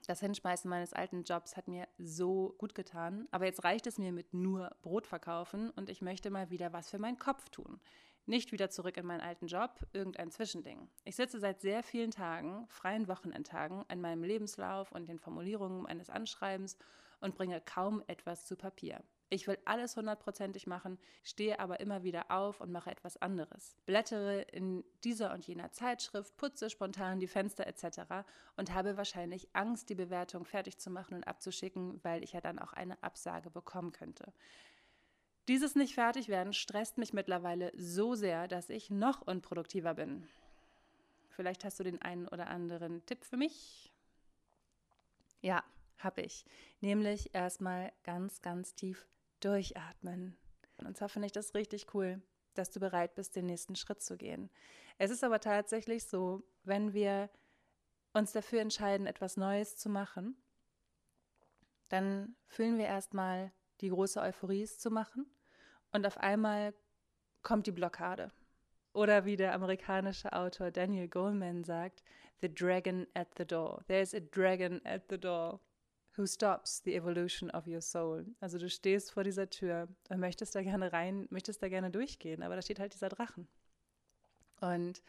das 0.06 0.20
Hinschmeißen 0.20 0.68
meines 0.68 0.92
alten 0.92 1.24
Jobs 1.24 1.56
hat 1.56 1.68
mir 1.68 1.86
so 1.98 2.54
gut 2.58 2.74
getan, 2.74 3.28
aber 3.30 3.44
jetzt 3.44 3.64
reicht 3.64 3.86
es 3.86 3.98
mir 3.98 4.12
mit 4.12 4.32
nur 4.32 4.74
Brot 4.82 5.06
verkaufen 5.06 5.70
und 5.70 5.90
ich 5.90 6.02
möchte 6.02 6.30
mal 6.30 6.50
wieder 6.50 6.72
was 6.72 6.90
für 6.90 6.98
meinen 6.98 7.18
Kopf 7.18 7.48
tun. 7.50 7.80
Nicht 8.26 8.52
wieder 8.52 8.70
zurück 8.70 8.96
in 8.96 9.06
meinen 9.06 9.20
alten 9.20 9.46
Job, 9.46 9.86
irgendein 9.92 10.30
Zwischending. 10.30 10.88
Ich 11.04 11.16
sitze 11.16 11.40
seit 11.40 11.61
sehr 11.61 11.82
vielen 11.82 12.11
Tagen, 12.11 12.66
freien 12.68 13.08
Wochenendtagen, 13.08 13.84
an 13.88 14.00
meinem 14.00 14.22
Lebenslauf 14.22 14.92
und 14.92 15.08
den 15.08 15.18
Formulierungen 15.18 15.86
eines 15.86 16.11
Anschreibens 16.11 16.76
und 17.20 17.34
bringe 17.34 17.61
kaum 17.61 18.02
etwas 18.06 18.46
zu 18.46 18.56
Papier. 18.56 19.02
Ich 19.33 19.47
will 19.47 19.59
alles 19.64 19.97
hundertprozentig 19.97 20.66
machen, 20.66 20.99
stehe 21.22 21.61
aber 21.61 21.78
immer 21.78 22.03
wieder 22.03 22.33
auf 22.33 22.61
und 22.61 22.72
mache 22.72 22.91
etwas 22.91 23.16
anderes. 23.16 23.76
Blättere 23.87 24.43
in 24.43 24.85
dieser 25.05 25.33
und 25.33 25.47
jener 25.47 25.70
Zeitschrift, 25.70 26.37
putze 26.37 26.68
spontan 26.68 27.20
die 27.20 27.28
Fenster 27.28 27.64
etc. 27.64 28.26
und 28.57 28.74
habe 28.74 28.97
wahrscheinlich 28.97 29.49
Angst, 29.53 29.89
die 29.89 29.95
Bewertung 29.95 30.45
fertig 30.45 30.78
zu 30.78 30.91
machen 30.91 31.14
und 31.14 31.28
abzuschicken, 31.28 32.01
weil 32.03 32.24
ich 32.24 32.33
ja 32.33 32.41
dann 32.41 32.59
auch 32.59 32.72
eine 32.72 33.01
Absage 33.05 33.51
bekommen 33.51 33.93
könnte. 33.93 34.33
Dieses 35.47 35.76
nicht 35.76 35.95
fertig 35.95 36.28
werden 36.28 36.53
stresst 36.53 36.99
mich 36.99 37.12
mittlerweile 37.12 37.70
so 37.76 38.16
sehr, 38.16 38.49
dass 38.49 38.68
ich 38.68 38.91
noch 38.91 39.22
unproduktiver 39.22 39.95
bin. 39.95 40.26
Vielleicht 41.28 41.64
hast 41.64 41.78
du 41.78 41.85
den 41.85 42.03
einen 42.03 42.26
oder 42.26 42.49
anderen 42.49 43.07
Tipp 43.07 43.24
für 43.24 43.37
mich? 43.37 43.93
Ja, 45.41 45.62
habe 45.99 46.22
ich. 46.22 46.45
Nämlich 46.81 47.33
erstmal 47.33 47.93
ganz, 48.03 48.43
ganz 48.43 48.74
tief 48.74 49.07
durchatmen. 49.41 50.36
Und 50.78 50.97
zwar 50.97 51.09
finde 51.09 51.26
ich 51.26 51.32
das 51.32 51.55
richtig 51.55 51.95
cool, 51.95 52.22
dass 52.55 52.70
du 52.70 52.80
bereit 52.80 53.14
bist, 53.14 53.36
den 53.36 53.47
nächsten 53.47 53.76
Schritt 53.76 54.03
zu 54.03 54.16
gehen. 54.16 54.51
Es 54.99 55.11
ist 55.11 55.24
aber 55.24 55.41
tatsächlich 55.41 56.05
so, 56.05 56.43
wenn 56.64 56.93
wir 56.93 57.30
uns 58.12 58.32
dafür 58.32 58.61
entscheiden, 58.61 59.07
etwas 59.07 59.36
Neues 59.36 59.76
zu 59.76 59.88
machen, 59.88 60.36
dann 61.88 62.36
fühlen 62.47 62.78
wir 62.78 62.86
erstmal 62.86 63.53
die 63.80 63.88
große 63.88 64.20
Euphorie, 64.20 64.62
es 64.62 64.78
zu 64.78 64.91
machen. 64.91 65.26
Und 65.93 66.07
auf 66.07 66.18
einmal 66.18 66.74
kommt 67.43 67.66
die 67.66 67.72
Blockade. 67.72 68.30
Oder 68.93 69.24
wie 69.24 69.36
der 69.36 69.55
amerikanische 69.55 70.32
Autor 70.32 70.70
Daniel 70.70 71.09
Goleman 71.09 71.64
sagt, 71.64 72.03
The 72.41 72.53
Dragon 72.53 73.07
at 73.14 73.28
the 73.36 73.45
Door. 73.45 73.84
There's 73.86 74.14
a 74.14 74.20
dragon 74.20 74.84
at 74.84 75.03
the 75.11 75.18
door 75.18 75.61
who 76.20 76.26
stops 76.26 76.82
the 76.84 76.94
evolution 76.94 77.50
of 77.50 77.66
your 77.66 77.80
soul. 77.80 78.26
Also 78.40 78.58
du 78.58 78.68
stehst 78.68 79.10
vor 79.12 79.24
dieser 79.24 79.48
Tür 79.48 79.88
und 80.10 80.20
möchtest 80.20 80.54
da 80.54 80.62
gerne 80.62 80.92
rein, 80.92 81.26
möchtest 81.30 81.62
da 81.62 81.68
gerne 81.68 81.90
durchgehen, 81.90 82.42
aber 82.42 82.56
da 82.56 82.62
steht 82.62 82.78
halt 82.78 82.92
dieser 82.92 83.08
Drachen. 83.08 83.48
Und 84.60 85.02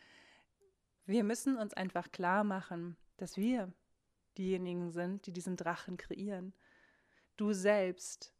wir 1.05 1.25
müssen 1.25 1.57
uns 1.57 1.73
einfach 1.73 2.11
klar 2.13 2.45
machen, 2.45 2.95
dass 3.17 3.35
wir 3.35 3.73
diejenigen 4.37 4.91
sind, 4.91 5.25
die 5.25 5.33
diesen 5.33 5.57
Drachen 5.57 5.97
kreieren. 5.97 6.53
Du 7.35 7.51
selbst 7.51 8.33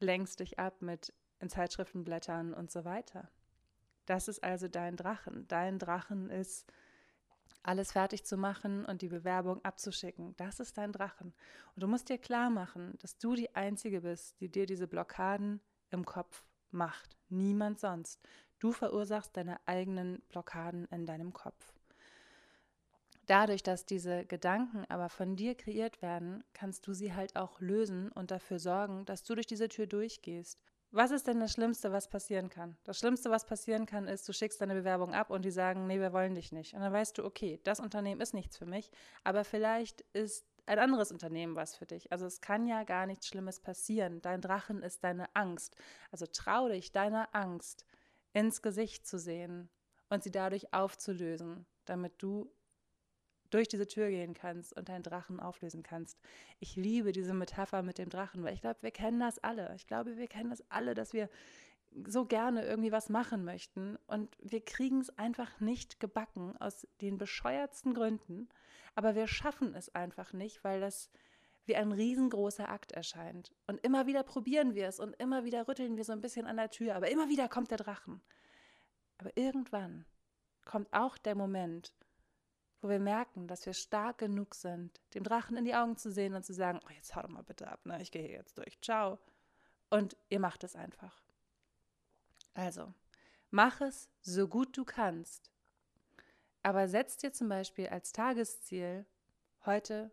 lenkst 0.00 0.40
dich 0.40 0.58
ab 0.58 0.80
mit 0.80 1.12
in 1.40 1.50
Zeitschriftenblättern 1.50 2.54
und 2.54 2.70
so 2.70 2.86
weiter. 2.86 3.30
Das 4.06 4.28
ist 4.28 4.42
also 4.42 4.68
dein 4.68 4.96
Drachen. 4.96 5.46
Dein 5.48 5.78
Drachen 5.78 6.30
ist 6.30 6.72
alles 7.64 7.92
fertig 7.92 8.24
zu 8.24 8.36
machen 8.36 8.84
und 8.84 9.02
die 9.02 9.08
Bewerbung 9.08 9.64
abzuschicken. 9.64 10.36
Das 10.36 10.60
ist 10.60 10.78
dein 10.78 10.92
Drachen. 10.92 11.34
Und 11.74 11.82
du 11.82 11.88
musst 11.88 12.08
dir 12.08 12.18
klar 12.18 12.50
machen, 12.50 12.96
dass 13.00 13.18
du 13.18 13.34
die 13.34 13.54
Einzige 13.54 14.02
bist, 14.02 14.40
die 14.40 14.48
dir 14.48 14.66
diese 14.66 14.86
Blockaden 14.86 15.60
im 15.90 16.04
Kopf 16.04 16.44
macht. 16.70 17.16
Niemand 17.28 17.80
sonst. 17.80 18.20
Du 18.58 18.72
verursachst 18.72 19.36
deine 19.36 19.58
eigenen 19.66 20.22
Blockaden 20.28 20.86
in 20.86 21.06
deinem 21.06 21.32
Kopf. 21.32 21.72
Dadurch, 23.26 23.62
dass 23.62 23.86
diese 23.86 24.26
Gedanken 24.26 24.84
aber 24.90 25.08
von 25.08 25.34
dir 25.34 25.54
kreiert 25.54 26.02
werden, 26.02 26.44
kannst 26.52 26.86
du 26.86 26.92
sie 26.92 27.14
halt 27.14 27.36
auch 27.36 27.60
lösen 27.60 28.12
und 28.12 28.30
dafür 28.30 28.58
sorgen, 28.58 29.06
dass 29.06 29.24
du 29.24 29.34
durch 29.34 29.46
diese 29.46 29.68
Tür 29.68 29.86
durchgehst. 29.86 30.58
Was 30.96 31.10
ist 31.10 31.26
denn 31.26 31.40
das 31.40 31.52
Schlimmste, 31.52 31.90
was 31.90 32.06
passieren 32.06 32.50
kann? 32.50 32.76
Das 32.84 33.00
Schlimmste, 33.00 33.28
was 33.28 33.44
passieren 33.44 33.84
kann, 33.84 34.06
ist, 34.06 34.28
du 34.28 34.32
schickst 34.32 34.60
deine 34.60 34.74
Bewerbung 34.74 35.12
ab 35.12 35.30
und 35.30 35.44
die 35.44 35.50
sagen, 35.50 35.88
nee, 35.88 35.98
wir 35.98 36.12
wollen 36.12 36.36
dich 36.36 36.52
nicht. 36.52 36.72
Und 36.72 36.82
dann 36.82 36.92
weißt 36.92 37.18
du, 37.18 37.24
okay, 37.24 37.58
das 37.64 37.80
Unternehmen 37.80 38.20
ist 38.20 38.32
nichts 38.32 38.56
für 38.56 38.64
mich, 38.64 38.92
aber 39.24 39.42
vielleicht 39.42 40.02
ist 40.12 40.46
ein 40.66 40.78
anderes 40.78 41.10
Unternehmen 41.10 41.56
was 41.56 41.74
für 41.74 41.84
dich. 41.84 42.12
Also 42.12 42.26
es 42.26 42.40
kann 42.40 42.68
ja 42.68 42.84
gar 42.84 43.06
nichts 43.06 43.26
Schlimmes 43.26 43.58
passieren. 43.58 44.22
Dein 44.22 44.40
Drachen 44.40 44.84
ist 44.84 45.02
deine 45.02 45.34
Angst. 45.34 45.74
Also 46.12 46.26
trau 46.26 46.68
dich, 46.68 46.92
deiner 46.92 47.28
Angst 47.32 47.84
ins 48.32 48.62
Gesicht 48.62 49.04
zu 49.04 49.18
sehen 49.18 49.70
und 50.10 50.22
sie 50.22 50.30
dadurch 50.30 50.72
aufzulösen, 50.72 51.66
damit 51.86 52.22
du 52.22 52.52
durch 53.54 53.68
diese 53.68 53.86
Tür 53.86 54.10
gehen 54.10 54.34
kannst 54.34 54.76
und 54.76 54.88
deinen 54.88 55.04
Drachen 55.04 55.38
auflösen 55.38 55.84
kannst. 55.84 56.18
Ich 56.58 56.74
liebe 56.74 57.12
diese 57.12 57.34
Metapher 57.34 57.82
mit 57.82 57.98
dem 57.98 58.08
Drachen, 58.08 58.42
weil 58.42 58.54
ich 58.54 58.60
glaube, 58.60 58.82
wir 58.82 58.90
kennen 58.90 59.20
das 59.20 59.38
alle. 59.38 59.72
Ich 59.76 59.86
glaube, 59.86 60.16
wir 60.16 60.26
kennen 60.26 60.50
das 60.50 60.64
alle, 60.70 60.94
dass 60.94 61.12
wir 61.12 61.30
so 62.04 62.24
gerne 62.24 62.64
irgendwie 62.64 62.90
was 62.90 63.08
machen 63.08 63.44
möchten 63.44 63.96
und 64.08 64.36
wir 64.42 64.64
kriegen 64.64 65.00
es 65.00 65.16
einfach 65.16 65.60
nicht 65.60 66.00
gebacken 66.00 66.56
aus 66.58 66.88
den 67.00 67.16
bescheuertsten 67.18 67.94
Gründen, 67.94 68.48
aber 68.96 69.14
wir 69.14 69.28
schaffen 69.28 69.74
es 69.74 69.94
einfach 69.94 70.32
nicht, 70.32 70.64
weil 70.64 70.80
das 70.80 71.08
wie 71.66 71.76
ein 71.76 71.92
riesengroßer 71.92 72.68
Akt 72.68 72.90
erscheint. 72.90 73.52
Und 73.68 73.78
immer 73.84 74.06
wieder 74.06 74.24
probieren 74.24 74.74
wir 74.74 74.88
es 74.88 74.98
und 74.98 75.14
immer 75.20 75.44
wieder 75.44 75.68
rütteln 75.68 75.96
wir 75.96 76.04
so 76.04 76.12
ein 76.12 76.20
bisschen 76.20 76.46
an 76.46 76.56
der 76.56 76.70
Tür, 76.70 76.96
aber 76.96 77.08
immer 77.10 77.28
wieder 77.28 77.48
kommt 77.48 77.70
der 77.70 77.78
Drachen. 77.78 78.20
Aber 79.18 79.30
irgendwann 79.36 80.04
kommt 80.64 80.92
auch 80.92 81.16
der 81.16 81.36
Moment, 81.36 81.94
wo 82.84 82.90
wir 82.90 83.00
merken, 83.00 83.48
dass 83.48 83.64
wir 83.64 83.72
stark 83.72 84.18
genug 84.18 84.54
sind, 84.54 85.00
dem 85.14 85.24
Drachen 85.24 85.56
in 85.56 85.64
die 85.64 85.74
Augen 85.74 85.96
zu 85.96 86.12
sehen 86.12 86.34
und 86.34 86.44
zu 86.44 86.52
sagen, 86.52 86.80
oh, 86.84 86.92
jetzt 86.92 87.16
hau 87.16 87.22
doch 87.22 87.30
mal 87.30 87.42
bitte 87.42 87.66
ab, 87.66 87.86
ne? 87.86 88.00
ich 88.02 88.10
gehe 88.12 88.28
jetzt 88.28 88.58
durch, 88.58 88.78
ciao. 88.82 89.18
Und 89.88 90.18
ihr 90.28 90.38
macht 90.38 90.64
es 90.64 90.76
einfach. 90.76 91.22
Also, 92.52 92.92
mach 93.50 93.80
es 93.80 94.10
so 94.20 94.48
gut 94.48 94.76
du 94.76 94.84
kannst. 94.84 95.50
Aber 96.62 96.86
setz 96.86 97.16
dir 97.16 97.32
zum 97.32 97.48
Beispiel 97.48 97.88
als 97.88 98.12
Tagesziel, 98.12 99.06
heute 99.64 100.12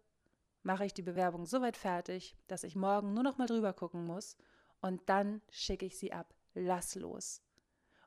mache 0.63 0.85
ich 0.85 0.93
die 0.93 1.01
Bewerbung 1.01 1.45
so 1.45 1.59
weit 1.61 1.75
fertig, 1.75 2.37
dass 2.47 2.63
ich 2.63 2.77
morgen 2.77 3.13
nur 3.13 3.23
noch 3.23 3.37
mal 3.37 3.47
drüber 3.47 3.73
gucken 3.73 4.05
muss 4.05 4.37
und 4.79 5.09
dann 5.09 5.41
schicke 5.49 5.85
ich 5.85 5.97
sie 5.97 6.13
ab. 6.13 6.33
Lass 6.53 6.95
los. 6.95 7.41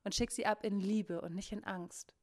Und 0.04 0.14
schick 0.14 0.30
sie 0.30 0.46
ab 0.46 0.64
in 0.64 0.80
Liebe 0.80 1.20
und 1.20 1.34
nicht 1.34 1.52
in 1.52 1.64
Angst. 1.64 2.14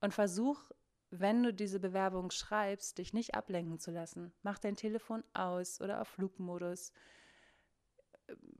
Und 0.00 0.14
versuch 0.14 0.70
wenn 1.10 1.42
du 1.42 1.52
diese 1.52 1.80
Bewerbung 1.80 2.30
schreibst, 2.30 2.98
dich 2.98 3.12
nicht 3.12 3.34
ablenken 3.34 3.78
zu 3.78 3.90
lassen. 3.90 4.32
Mach 4.42 4.58
dein 4.58 4.76
Telefon 4.76 5.24
aus 5.34 5.80
oder 5.80 6.00
auf 6.00 6.08
Flugmodus. 6.08 6.92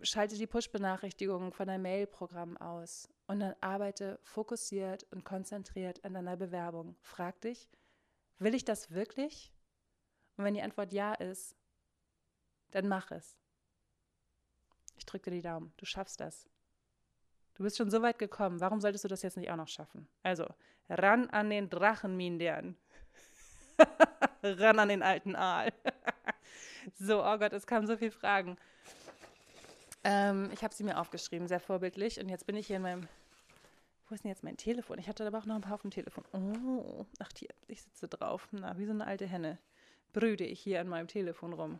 Schalte 0.02 0.36
die 0.36 0.48
Push-Benachrichtigungen 0.48 1.52
von 1.52 1.68
deinem 1.68 1.82
Mail-Programm 1.82 2.56
aus 2.56 3.08
und 3.28 3.40
dann 3.40 3.54
arbeite 3.60 4.18
fokussiert 4.24 5.04
und 5.12 5.24
konzentriert 5.24 6.04
an 6.04 6.14
deiner 6.14 6.36
Bewerbung. 6.36 6.96
Frag 7.02 7.40
dich, 7.40 7.68
will 8.38 8.54
ich 8.54 8.64
das 8.64 8.90
wirklich? 8.90 9.52
Und 10.36 10.44
wenn 10.44 10.54
die 10.54 10.62
Antwort 10.62 10.92
ja 10.92 11.14
ist, 11.14 11.54
dann 12.72 12.88
mach 12.88 13.12
es. 13.12 13.36
Ich 14.96 15.06
drücke 15.06 15.30
dir 15.30 15.36
die 15.36 15.42
Daumen. 15.42 15.72
Du 15.76 15.86
schaffst 15.86 16.18
das. 16.18 16.49
Du 17.60 17.64
bist 17.64 17.76
schon 17.76 17.90
so 17.90 18.00
weit 18.00 18.18
gekommen. 18.18 18.58
Warum 18.62 18.80
solltest 18.80 19.04
du 19.04 19.08
das 19.08 19.20
jetzt 19.20 19.36
nicht 19.36 19.50
auch 19.50 19.56
noch 19.56 19.68
schaffen? 19.68 20.08
Also, 20.22 20.46
ran 20.88 21.28
an 21.28 21.50
den 21.50 21.68
Drachenmindian. 21.68 22.74
ran 24.42 24.78
an 24.78 24.88
den 24.88 25.02
alten 25.02 25.36
Aal. 25.36 25.70
so, 26.98 27.22
oh 27.22 27.36
Gott, 27.36 27.52
es 27.52 27.66
kamen 27.66 27.86
so 27.86 27.98
viele 27.98 28.12
Fragen. 28.12 28.56
Ähm, 30.04 30.48
ich 30.54 30.64
habe 30.64 30.72
sie 30.72 30.84
mir 30.84 30.98
aufgeschrieben, 30.98 31.48
sehr 31.48 31.60
vorbildlich. 31.60 32.18
Und 32.18 32.30
jetzt 32.30 32.46
bin 32.46 32.56
ich 32.56 32.66
hier 32.66 32.76
in 32.76 32.82
meinem. 32.82 33.08
Wo 34.08 34.14
ist 34.14 34.24
denn 34.24 34.30
jetzt 34.30 34.42
mein 34.42 34.56
Telefon? 34.56 34.98
Ich 34.98 35.06
hatte 35.06 35.26
aber 35.26 35.36
auch 35.36 35.44
noch 35.44 35.56
ein 35.56 35.60
paar 35.60 35.74
auf 35.74 35.82
dem 35.82 35.90
Telefon. 35.90 36.24
Oh, 36.32 37.04
ach, 37.18 37.28
hier, 37.36 37.50
ich 37.68 37.82
sitze 37.82 38.08
drauf. 38.08 38.48
Na, 38.52 38.78
wie 38.78 38.86
so 38.86 38.92
eine 38.92 39.06
alte 39.06 39.26
Henne. 39.26 39.58
Brüde 40.14 40.46
ich 40.46 40.60
hier 40.60 40.80
an 40.80 40.88
meinem 40.88 41.08
Telefon 41.08 41.52
rum. 41.52 41.78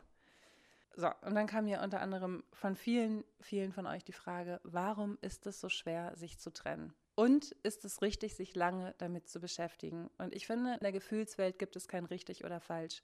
So, 1.00 1.08
und 1.22 1.34
dann 1.34 1.46
kam 1.46 1.64
hier 1.64 1.80
unter 1.80 2.02
anderem 2.02 2.44
von 2.52 2.76
vielen, 2.76 3.24
vielen 3.40 3.72
von 3.72 3.86
euch 3.86 4.04
die 4.04 4.12
Frage, 4.12 4.60
warum 4.64 5.16
ist 5.22 5.46
es 5.46 5.58
so 5.58 5.70
schwer, 5.70 6.14
sich 6.14 6.38
zu 6.38 6.52
trennen? 6.52 6.92
Und 7.14 7.52
ist 7.62 7.86
es 7.86 8.02
richtig, 8.02 8.36
sich 8.36 8.54
lange 8.54 8.94
damit 8.98 9.26
zu 9.26 9.40
beschäftigen? 9.40 10.10
Und 10.18 10.34
ich 10.34 10.46
finde, 10.46 10.74
in 10.74 10.80
der 10.80 10.92
Gefühlswelt 10.92 11.58
gibt 11.58 11.74
es 11.74 11.88
kein 11.88 12.04
richtig 12.04 12.44
oder 12.44 12.60
falsch. 12.60 13.02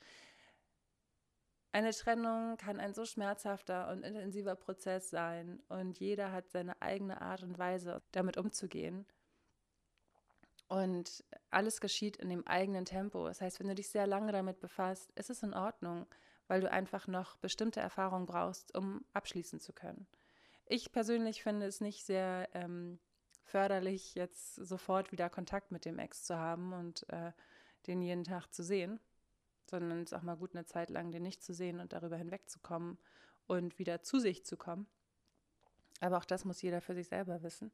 Eine 1.73 1.93
Trennung 1.93 2.59
kann 2.59 2.81
ein 2.81 2.93
so 2.93 3.07
schmerzhafter 3.07 3.89
und 3.89 4.03
intensiver 4.03 4.57
Prozess 4.57 5.09
sein 5.09 5.63
und 5.69 5.99
jeder 5.99 6.33
hat 6.33 6.51
seine 6.51 6.83
eigene 6.83 7.23
Art 7.23 7.45
und 7.45 7.59
Weise, 7.59 8.03
damit 8.13 8.37
umzugehen. 8.37 9.07
Und 10.69 11.25
alles 11.49 11.81
geschieht 11.81 12.19
in 12.19 12.29
dem 12.29 12.47
eigenen 12.47 12.85
Tempo. 12.85 13.27
Das 13.27 13.41
heißt, 13.41 13.59
wenn 13.59 13.69
du 13.69 13.75
dich 13.75 13.89
sehr 13.89 14.07
lange 14.07 14.33
damit 14.33 14.61
befasst, 14.61 15.13
ist 15.13 15.31
es 15.31 15.43
in 15.43 15.55
Ordnung 15.55 16.07
weil 16.49 16.61
du 16.61 16.71
einfach 16.71 17.07
noch 17.07 17.37
bestimmte 17.37 17.81
Erfahrungen 17.81 18.27
brauchst, 18.27 18.77
um 18.77 19.05
abschließen 19.13 19.61
zu 19.61 19.73
können. 19.73 20.07
Ich 20.67 20.93
persönlich 20.93 21.43
finde 21.43 21.67
es 21.67 21.81
nicht 21.81 22.05
sehr 22.05 22.49
ähm, 22.55 22.99
förderlich, 23.45 24.15
jetzt 24.15 24.57
sofort 24.57 25.13
wieder 25.13 25.31
Kontakt 25.31 25.71
mit 25.71 25.85
dem 25.85 25.99
Ex 25.99 26.25
zu 26.25 26.37
haben 26.37 26.73
und 26.73 27.09
äh, 27.11 27.33
den 27.87 28.03
jeden 28.03 28.25
Tag 28.25 28.53
zu 28.53 28.63
sehen, 28.63 28.99
sondern 29.71 30.03
es 30.03 30.13
ist 30.13 30.19
auch 30.19 30.23
mal 30.23 30.37
gut, 30.37 30.55
eine 30.55 30.65
Zeit 30.65 30.91
lang 30.91 31.13
den 31.13 31.23
nicht 31.23 31.43
zu 31.43 31.55
sehen 31.55 31.81
und 31.81 31.93
darüber 31.93 32.17
hinwegzukommen 32.17 32.99
und 33.47 33.79
wieder 33.79 34.03
zu 34.03 34.19
sich 34.19 34.45
zu 34.45 34.57
kommen. 34.57 34.87
Aber 36.01 36.19
auch 36.19 36.25
das 36.25 36.45
muss 36.45 36.63
jeder 36.63 36.81
für 36.81 36.95
sich 36.95 37.09
selber 37.09 37.43
wissen. 37.43 37.71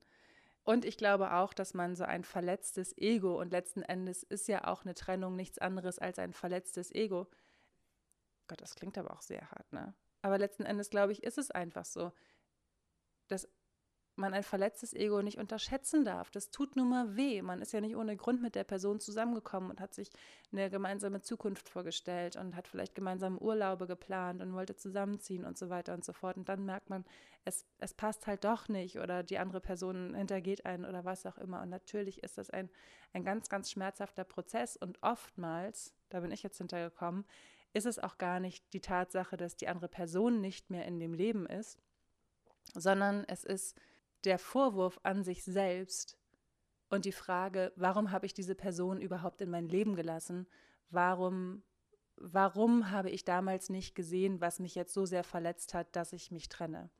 Und 0.64 0.84
ich 0.84 0.96
glaube 0.96 1.32
auch, 1.32 1.54
dass 1.54 1.74
man 1.74 1.96
so 1.96 2.04
ein 2.04 2.22
verletztes 2.22 2.96
Ego 2.96 3.40
und 3.40 3.50
letzten 3.50 3.82
Endes 3.82 4.22
ist 4.22 4.46
ja 4.46 4.68
auch 4.68 4.84
eine 4.84 4.94
Trennung 4.94 5.34
nichts 5.34 5.58
anderes 5.58 5.98
als 5.98 6.18
ein 6.18 6.32
verletztes 6.32 6.92
Ego, 6.92 7.28
Gott, 8.52 8.60
das 8.60 8.74
klingt 8.74 8.98
aber 8.98 9.12
auch 9.12 9.22
sehr 9.22 9.50
hart, 9.50 9.72
ne? 9.72 9.94
Aber 10.20 10.36
letzten 10.36 10.64
Endes, 10.64 10.90
glaube 10.90 11.12
ich, 11.12 11.22
ist 11.22 11.38
es 11.38 11.50
einfach 11.50 11.86
so, 11.86 12.12
dass 13.28 13.48
man 14.16 14.34
ein 14.34 14.42
verletztes 14.42 14.92
Ego 14.92 15.22
nicht 15.22 15.38
unterschätzen 15.38 16.04
darf. 16.04 16.30
Das 16.30 16.50
tut 16.50 16.76
nun 16.76 16.90
mal 16.90 17.16
weh. 17.16 17.40
Man 17.40 17.62
ist 17.62 17.72
ja 17.72 17.80
nicht 17.80 17.96
ohne 17.96 18.14
Grund 18.14 18.42
mit 18.42 18.54
der 18.54 18.64
Person 18.64 19.00
zusammengekommen 19.00 19.70
und 19.70 19.80
hat 19.80 19.94
sich 19.94 20.10
eine 20.52 20.68
gemeinsame 20.68 21.22
Zukunft 21.22 21.70
vorgestellt 21.70 22.36
und 22.36 22.54
hat 22.54 22.68
vielleicht 22.68 22.94
gemeinsame 22.94 23.38
Urlaube 23.38 23.86
geplant 23.86 24.42
und 24.42 24.52
wollte 24.52 24.76
zusammenziehen 24.76 25.46
und 25.46 25.56
so 25.56 25.70
weiter 25.70 25.94
und 25.94 26.04
so 26.04 26.12
fort. 26.12 26.36
Und 26.36 26.50
dann 26.50 26.66
merkt 26.66 26.90
man, 26.90 27.06
es, 27.46 27.64
es 27.78 27.94
passt 27.94 28.26
halt 28.26 28.44
doch 28.44 28.68
nicht 28.68 28.98
oder 28.98 29.22
die 29.22 29.38
andere 29.38 29.62
Person 29.62 30.14
hintergeht 30.14 30.66
einen 30.66 30.84
oder 30.84 31.06
was 31.06 31.24
auch 31.24 31.38
immer. 31.38 31.62
Und 31.62 31.70
natürlich 31.70 32.22
ist 32.22 32.36
das 32.36 32.50
ein, 32.50 32.68
ein 33.14 33.24
ganz, 33.24 33.48
ganz 33.48 33.70
schmerzhafter 33.70 34.24
Prozess. 34.24 34.76
Und 34.76 35.02
oftmals, 35.02 35.94
da 36.10 36.20
bin 36.20 36.32
ich 36.32 36.42
jetzt 36.42 36.58
hintergekommen, 36.58 37.24
ist 37.72 37.86
es 37.86 37.98
auch 37.98 38.18
gar 38.18 38.40
nicht 38.40 38.72
die 38.72 38.80
Tatsache, 38.80 39.36
dass 39.36 39.56
die 39.56 39.68
andere 39.68 39.88
Person 39.88 40.40
nicht 40.40 40.70
mehr 40.70 40.84
in 40.86 41.00
dem 41.00 41.14
Leben 41.14 41.46
ist, 41.46 41.78
sondern 42.74 43.24
es 43.24 43.44
ist 43.44 43.76
der 44.24 44.38
Vorwurf 44.38 45.00
an 45.02 45.24
sich 45.24 45.44
selbst 45.44 46.18
und 46.90 47.04
die 47.04 47.12
Frage, 47.12 47.72
warum 47.76 48.10
habe 48.10 48.26
ich 48.26 48.34
diese 48.34 48.54
Person 48.54 49.00
überhaupt 49.00 49.40
in 49.40 49.50
mein 49.50 49.66
Leben 49.68 49.96
gelassen? 49.96 50.46
Warum, 50.90 51.62
warum 52.16 52.90
habe 52.90 53.10
ich 53.10 53.24
damals 53.24 53.70
nicht 53.70 53.94
gesehen, 53.94 54.40
was 54.40 54.60
mich 54.60 54.74
jetzt 54.74 54.92
so 54.92 55.06
sehr 55.06 55.24
verletzt 55.24 55.74
hat, 55.74 55.96
dass 55.96 56.12
ich 56.12 56.30
mich 56.30 56.50
trenne? 56.50 56.90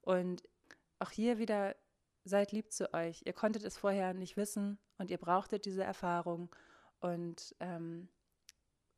Und 0.00 0.48
auch 1.00 1.10
hier 1.10 1.38
wieder, 1.38 1.74
seid 2.24 2.52
lieb 2.52 2.72
zu 2.72 2.94
euch. 2.94 3.22
Ihr 3.24 3.32
konntet 3.32 3.64
es 3.64 3.76
vorher 3.76 4.14
nicht 4.14 4.36
wissen 4.36 4.78
und 4.98 5.10
ihr 5.10 5.18
brauchtet 5.18 5.64
diese 5.64 5.82
Erfahrung. 5.82 6.54
Und 7.00 7.56
ähm, 7.58 8.08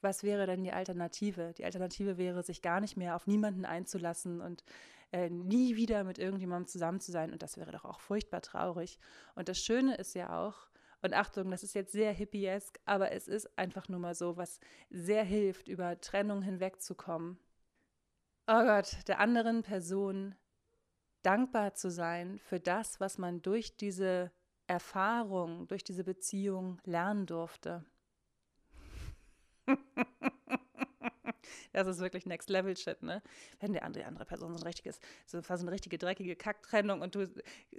was 0.04 0.22
wäre 0.22 0.46
denn 0.46 0.62
die 0.62 0.72
Alternative? 0.72 1.52
Die 1.58 1.64
Alternative 1.64 2.16
wäre, 2.16 2.42
sich 2.42 2.62
gar 2.62 2.80
nicht 2.80 2.96
mehr 2.96 3.16
auf 3.16 3.26
niemanden 3.26 3.64
einzulassen 3.64 4.40
und 4.40 4.62
äh, 5.10 5.28
nie 5.30 5.74
wieder 5.74 6.04
mit 6.04 6.18
irgendjemandem 6.18 6.68
zusammen 6.68 7.00
zu 7.00 7.10
sein. 7.10 7.32
Und 7.32 7.42
das 7.42 7.56
wäre 7.56 7.72
doch 7.72 7.84
auch 7.84 8.00
furchtbar 8.00 8.42
traurig. 8.42 9.00
Und 9.34 9.48
das 9.48 9.58
Schöne 9.58 9.96
ist 9.96 10.14
ja 10.14 10.44
auch, 10.44 10.68
und 11.02 11.14
Achtung, 11.14 11.50
das 11.50 11.62
ist 11.62 11.74
jetzt 11.74 11.92
sehr 11.92 12.12
hippiesk, 12.12 12.78
aber 12.84 13.12
es 13.12 13.28
ist 13.28 13.58
einfach 13.58 13.88
nur 13.88 14.00
mal 14.00 14.14
so, 14.14 14.36
was 14.36 14.60
sehr 14.90 15.24
hilft, 15.24 15.68
über 15.68 16.00
Trennung 16.00 16.40
hinwegzukommen. 16.40 17.38
Oh 18.46 18.62
Gott, 18.62 18.96
der 19.08 19.20
anderen 19.20 19.62
Person 19.62 20.34
dankbar 21.22 21.74
zu 21.74 21.90
sein 21.90 22.38
für 22.38 22.60
das, 22.60 23.00
was 23.00 23.18
man 23.18 23.42
durch 23.42 23.76
diese 23.76 24.30
Erfahrung, 24.66 25.66
durch 25.68 25.84
diese 25.84 26.04
Beziehung 26.04 26.80
lernen 26.84 27.26
durfte. 27.26 27.84
Das 31.74 31.88
ist 31.88 31.98
wirklich 31.98 32.24
Next 32.24 32.48
Level 32.50 32.76
Shit, 32.76 33.02
ne? 33.02 33.20
Wenn 33.58 33.72
der 33.72 33.84
andere, 33.84 34.06
andere 34.06 34.24
Person 34.24 34.52
so 34.52 34.60
ein 34.60 34.66
richtiges, 34.66 35.00
so 35.26 35.42
fast 35.42 35.62
eine 35.62 35.72
richtige 35.72 35.98
dreckige 35.98 36.36
Kacktrennung 36.36 37.02
und 37.02 37.16
du 37.16 37.28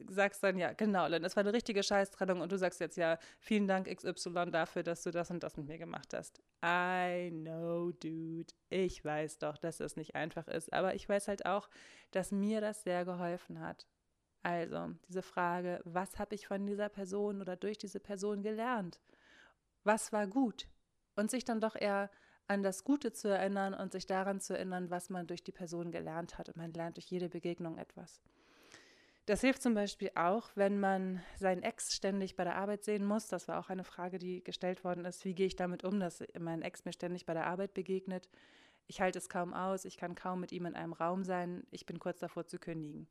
sagst 0.09 0.43
dann, 0.43 0.57
ja, 0.57 0.73
genau, 0.73 1.07
Lynn, 1.07 1.23
das 1.23 1.37
war 1.37 1.41
eine 1.41 1.53
richtige 1.53 1.81
Scheißtrennung 1.81 2.41
und 2.41 2.51
du 2.51 2.57
sagst 2.57 2.81
jetzt, 2.81 2.97
ja, 2.97 3.17
vielen 3.39 3.67
Dank 3.67 3.87
XY 3.87 4.51
dafür, 4.51 4.83
dass 4.83 5.03
du 5.03 5.11
das 5.11 5.31
und 5.31 5.43
das 5.43 5.55
mit 5.55 5.67
mir 5.67 5.77
gemacht 5.77 6.13
hast. 6.13 6.41
I 6.63 7.31
know, 7.31 7.93
dude. 7.93 8.53
Ich 8.69 9.03
weiß 9.05 9.37
doch, 9.39 9.57
dass 9.57 9.79
es 9.79 9.95
nicht 9.95 10.13
einfach 10.13 10.47
ist, 10.49 10.73
aber 10.73 10.93
ich 10.95 11.07
weiß 11.07 11.29
halt 11.29 11.45
auch, 11.45 11.69
dass 12.11 12.33
mir 12.33 12.59
das 12.59 12.83
sehr 12.83 13.05
geholfen 13.05 13.61
hat. 13.61 13.87
Also, 14.43 14.89
diese 15.07 15.21
Frage, 15.21 15.79
was 15.85 16.19
habe 16.19 16.35
ich 16.35 16.47
von 16.47 16.67
dieser 16.67 16.89
Person 16.89 17.41
oder 17.41 17.55
durch 17.55 17.77
diese 17.77 18.01
Person 18.01 18.43
gelernt? 18.43 18.99
Was 19.85 20.11
war 20.11 20.27
gut? 20.27 20.67
Und 21.15 21.31
sich 21.31 21.45
dann 21.45 21.61
doch 21.61 21.75
eher 21.75 22.09
an 22.47 22.61
das 22.61 22.83
Gute 22.83 23.11
zu 23.11 23.27
erinnern 23.29 23.73
und 23.73 23.91
sich 23.91 24.05
daran 24.05 24.39
zu 24.39 24.53
erinnern, 24.53 24.89
was 24.89 25.09
man 25.09 25.27
durch 25.27 25.43
die 25.43 25.51
Person 25.51 25.91
gelernt 25.91 26.37
hat. 26.37 26.49
Und 26.49 26.57
man 26.57 26.73
lernt 26.73 26.97
durch 26.97 27.07
jede 27.07 27.29
Begegnung 27.29 27.77
etwas. 27.77 28.21
Das 29.25 29.41
hilft 29.41 29.63
zum 29.63 29.73
Beispiel 29.73 30.11
auch, 30.13 30.49
wenn 30.53 30.79
man 30.79 31.23
seinen 31.35 31.63
Ex 31.63 31.95
ständig 31.95 32.35
bei 32.35 32.43
der 32.43 32.57
Arbeit 32.57 32.83
sehen 32.83 33.03
muss. 33.03 33.27
Das 33.27 33.47
war 33.47 33.59
auch 33.59 33.69
eine 33.69 33.83
Frage, 33.83 34.19
die 34.19 34.43
gestellt 34.43 34.83
worden 34.83 35.03
ist. 35.03 35.25
Wie 35.25 35.33
gehe 35.33 35.47
ich 35.47 35.55
damit 35.55 35.83
um, 35.83 35.99
dass 35.99 36.23
mein 36.39 36.61
Ex 36.61 36.85
mir 36.85 36.93
ständig 36.93 37.25
bei 37.25 37.33
der 37.33 37.47
Arbeit 37.47 37.73
begegnet? 37.73 38.29
Ich 38.85 39.01
halte 39.01 39.17
es 39.17 39.27
kaum 39.27 39.55
aus, 39.55 39.83
ich 39.85 39.97
kann 39.97 40.13
kaum 40.13 40.41
mit 40.41 40.51
ihm 40.51 40.67
in 40.67 40.75
einem 40.75 40.93
Raum 40.93 41.23
sein, 41.23 41.65
ich 41.71 41.87
bin 41.87 41.97
kurz 41.97 42.19
davor 42.19 42.45
zu 42.45 42.59
kündigen. 42.59 43.07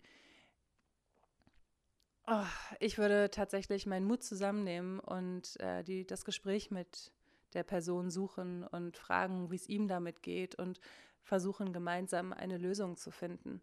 Oh, 2.29 2.47
ich 2.79 2.97
würde 2.97 3.29
tatsächlich 3.31 3.85
meinen 3.85 4.07
Mut 4.07 4.23
zusammennehmen 4.23 5.01
und 5.01 5.59
äh, 5.61 5.83
die, 5.83 6.07
das 6.07 6.25
Gespräch 6.25 6.71
mit 6.71 7.13
der 7.55 7.63
Person 7.65 8.11
suchen 8.11 8.65
und 8.65 8.97
fragen, 8.97 9.51
wie 9.51 9.57
es 9.57 9.69
ihm 9.69 9.89
damit 9.89 10.23
geht 10.23 10.55
und 10.57 10.81
versuchen 11.23 11.73
gemeinsam 11.73 12.33
eine 12.33 12.59
Lösung 12.59 12.97
zu 12.97 13.11
finden. 13.11 13.63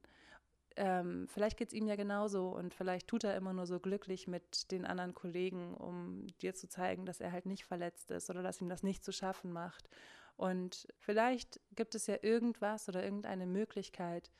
Ähm, 0.77 1.27
vielleicht 1.27 1.57
geht 1.57 1.67
es 1.69 1.73
ihm 1.73 1.87
ja 1.87 1.95
genauso 1.95 2.49
und 2.49 2.73
vielleicht 2.73 3.07
tut 3.07 3.23
er 3.25 3.35
immer 3.35 3.53
nur 3.53 3.65
so 3.65 3.79
glücklich 3.79 4.27
mit 4.27 4.71
den 4.71 4.85
anderen 4.85 5.13
Kollegen, 5.13 5.75
um 5.75 6.27
dir 6.41 6.53
zu 6.53 6.67
zeigen, 6.67 7.05
dass 7.05 7.19
er 7.19 7.31
halt 7.31 7.45
nicht 7.45 7.65
verletzt 7.65 8.09
ist 8.11 8.29
oder 8.29 8.41
dass 8.41 8.61
ihm 8.61 8.69
das 8.69 8.83
nicht 8.83 9.03
zu 9.03 9.11
schaffen 9.11 9.51
macht. 9.51 9.89
Und 10.37 10.87
vielleicht 10.97 11.59
gibt 11.75 11.93
es 11.93 12.07
ja 12.07 12.17
irgendwas 12.21 12.87
oder 12.87 13.03
irgendeine 13.03 13.45
Möglichkeit, 13.45 14.31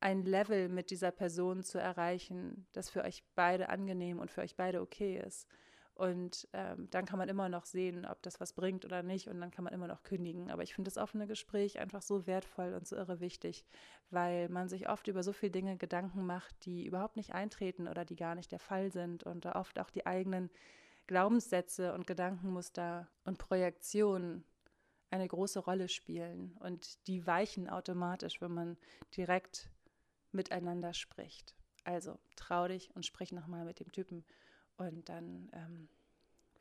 ein 0.00 0.24
Level 0.24 0.68
mit 0.68 0.90
dieser 0.90 1.10
Person 1.10 1.62
zu 1.62 1.78
erreichen, 1.78 2.66
das 2.72 2.90
für 2.90 3.02
euch 3.02 3.24
beide 3.34 3.68
angenehm 3.68 4.20
und 4.20 4.30
für 4.30 4.42
euch 4.42 4.56
beide 4.56 4.80
okay 4.80 5.18
ist. 5.18 5.48
Und 5.98 6.46
ähm, 6.52 6.88
dann 6.90 7.06
kann 7.06 7.18
man 7.18 7.28
immer 7.28 7.48
noch 7.48 7.64
sehen, 7.64 8.06
ob 8.06 8.22
das 8.22 8.38
was 8.38 8.52
bringt 8.52 8.84
oder 8.84 9.02
nicht. 9.02 9.26
Und 9.26 9.40
dann 9.40 9.50
kann 9.50 9.64
man 9.64 9.72
immer 9.72 9.88
noch 9.88 10.04
kündigen. 10.04 10.48
Aber 10.48 10.62
ich 10.62 10.72
finde 10.72 10.88
das 10.88 10.96
offene 10.96 11.26
Gespräch 11.26 11.80
einfach 11.80 12.02
so 12.02 12.24
wertvoll 12.24 12.74
und 12.74 12.86
so 12.86 12.94
irre 12.94 13.18
wichtig, 13.18 13.64
weil 14.10 14.48
man 14.48 14.68
sich 14.68 14.88
oft 14.88 15.08
über 15.08 15.24
so 15.24 15.32
viele 15.32 15.50
Dinge 15.50 15.76
Gedanken 15.76 16.24
macht, 16.24 16.64
die 16.66 16.86
überhaupt 16.86 17.16
nicht 17.16 17.34
eintreten 17.34 17.88
oder 17.88 18.04
die 18.04 18.14
gar 18.14 18.36
nicht 18.36 18.52
der 18.52 18.60
Fall 18.60 18.92
sind. 18.92 19.24
Und 19.24 19.44
da 19.44 19.56
oft 19.56 19.80
auch 19.80 19.90
die 19.90 20.06
eigenen 20.06 20.50
Glaubenssätze 21.08 21.92
und 21.92 22.06
Gedankenmuster 22.06 23.08
und 23.24 23.38
Projektionen 23.38 24.44
eine 25.10 25.26
große 25.26 25.58
Rolle 25.58 25.88
spielen. 25.88 26.56
Und 26.60 27.08
die 27.08 27.26
weichen 27.26 27.68
automatisch, 27.68 28.40
wenn 28.40 28.52
man 28.52 28.76
direkt 29.16 29.68
miteinander 30.30 30.94
spricht. 30.94 31.56
Also 31.82 32.20
trau 32.36 32.68
dich 32.68 32.94
und 32.94 33.04
sprich 33.04 33.32
nochmal 33.32 33.64
mit 33.64 33.80
dem 33.80 33.90
Typen 33.90 34.24
und 34.78 35.08
dann 35.08 35.50
ähm, 35.52 35.88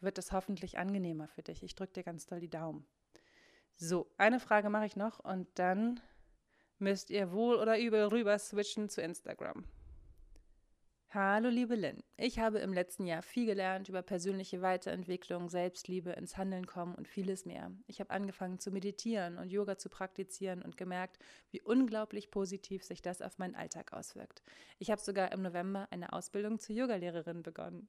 wird 0.01 0.17
es 0.17 0.31
hoffentlich 0.31 0.77
angenehmer 0.77 1.27
für 1.27 1.43
dich. 1.43 1.63
Ich 1.63 1.75
drücke 1.75 1.93
dir 1.93 2.03
ganz 2.03 2.25
doll 2.25 2.39
die 2.39 2.49
Daumen. 2.49 2.85
So, 3.75 4.11
eine 4.17 4.39
Frage 4.39 4.69
mache 4.69 4.85
ich 4.85 4.95
noch 4.95 5.19
und 5.19 5.47
dann 5.55 5.99
müsst 6.79 7.09
ihr 7.09 7.31
wohl 7.31 7.55
oder 7.55 7.79
übel 7.79 8.05
rüber 8.05 8.37
switchen 8.37 8.89
zu 8.89 9.01
Instagram. 9.01 9.65
Hallo 11.11 11.47
liebe 11.47 11.75
Lynn, 11.75 12.03
ich 12.17 12.37
habe 12.37 12.59
im 12.59 12.73
letzten 12.73 13.05
Jahr 13.05 13.21
viel 13.21 13.45
gelernt 13.45 13.87
über 13.87 14.01
persönliche 14.01 14.61
Weiterentwicklung, 14.61 15.47
Selbstliebe, 15.47 16.11
ins 16.11 16.35
Handeln 16.35 16.67
kommen 16.67 16.95
und 16.95 17.07
vieles 17.07 17.45
mehr. 17.45 17.71
Ich 17.87 18.01
habe 18.01 18.09
angefangen 18.09 18.59
zu 18.59 18.71
meditieren 18.71 19.37
und 19.37 19.49
Yoga 19.49 19.77
zu 19.77 19.87
praktizieren 19.87 20.61
und 20.61 20.75
gemerkt, 20.75 21.17
wie 21.49 21.61
unglaublich 21.61 22.29
positiv 22.29 22.83
sich 22.83 23.01
das 23.01 23.21
auf 23.21 23.37
meinen 23.37 23.55
Alltag 23.55 23.93
auswirkt. 23.93 24.43
Ich 24.79 24.91
habe 24.91 24.99
sogar 24.99 25.31
im 25.31 25.41
November 25.41 25.87
eine 25.91 26.11
Ausbildung 26.11 26.59
zur 26.59 26.75
Yogalehrerin 26.75 27.41
begonnen. 27.41 27.87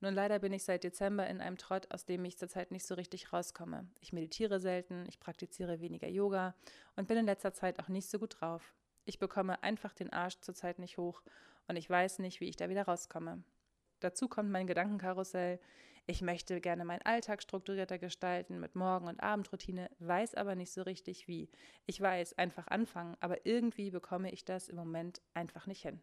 Nun 0.00 0.14
leider 0.14 0.38
bin 0.38 0.52
ich 0.52 0.64
seit 0.64 0.84
Dezember 0.84 1.26
in 1.26 1.40
einem 1.40 1.56
Trott, 1.56 1.90
aus 1.90 2.04
dem 2.04 2.24
ich 2.24 2.36
zurzeit 2.36 2.70
nicht 2.70 2.86
so 2.86 2.94
richtig 2.94 3.32
rauskomme. 3.32 3.88
Ich 4.00 4.12
meditiere 4.12 4.60
selten, 4.60 5.06
ich 5.08 5.20
praktiziere 5.20 5.80
weniger 5.80 6.08
Yoga 6.08 6.54
und 6.96 7.08
bin 7.08 7.16
in 7.16 7.26
letzter 7.26 7.52
Zeit 7.52 7.78
auch 7.78 7.88
nicht 7.88 8.08
so 8.08 8.18
gut 8.18 8.40
drauf. 8.40 8.74
Ich 9.06 9.18
bekomme 9.18 9.62
einfach 9.62 9.94
den 9.94 10.12
Arsch 10.12 10.40
zurzeit 10.40 10.78
nicht 10.78 10.98
hoch 10.98 11.22
und 11.68 11.76
ich 11.76 11.88
weiß 11.88 12.18
nicht, 12.18 12.40
wie 12.40 12.48
ich 12.48 12.56
da 12.56 12.68
wieder 12.68 12.84
rauskomme. 12.84 13.42
Dazu 14.00 14.28
kommt 14.28 14.50
mein 14.50 14.66
Gedankenkarussell. 14.66 15.60
Ich 16.06 16.20
möchte 16.20 16.60
gerne 16.60 16.84
meinen 16.84 17.02
Alltag 17.02 17.42
strukturierter 17.42 17.98
gestalten 17.98 18.60
mit 18.60 18.74
Morgen- 18.74 19.08
und 19.08 19.22
Abendroutine, 19.22 19.90
weiß 20.00 20.34
aber 20.34 20.54
nicht 20.54 20.72
so 20.72 20.82
richtig 20.82 21.28
wie. 21.28 21.48
Ich 21.86 21.98
weiß, 21.98 22.36
einfach 22.36 22.66
anfangen, 22.66 23.16
aber 23.20 23.46
irgendwie 23.46 23.90
bekomme 23.90 24.30
ich 24.30 24.44
das 24.44 24.68
im 24.68 24.76
Moment 24.76 25.22
einfach 25.32 25.66
nicht 25.66 25.80
hin. 25.80 26.02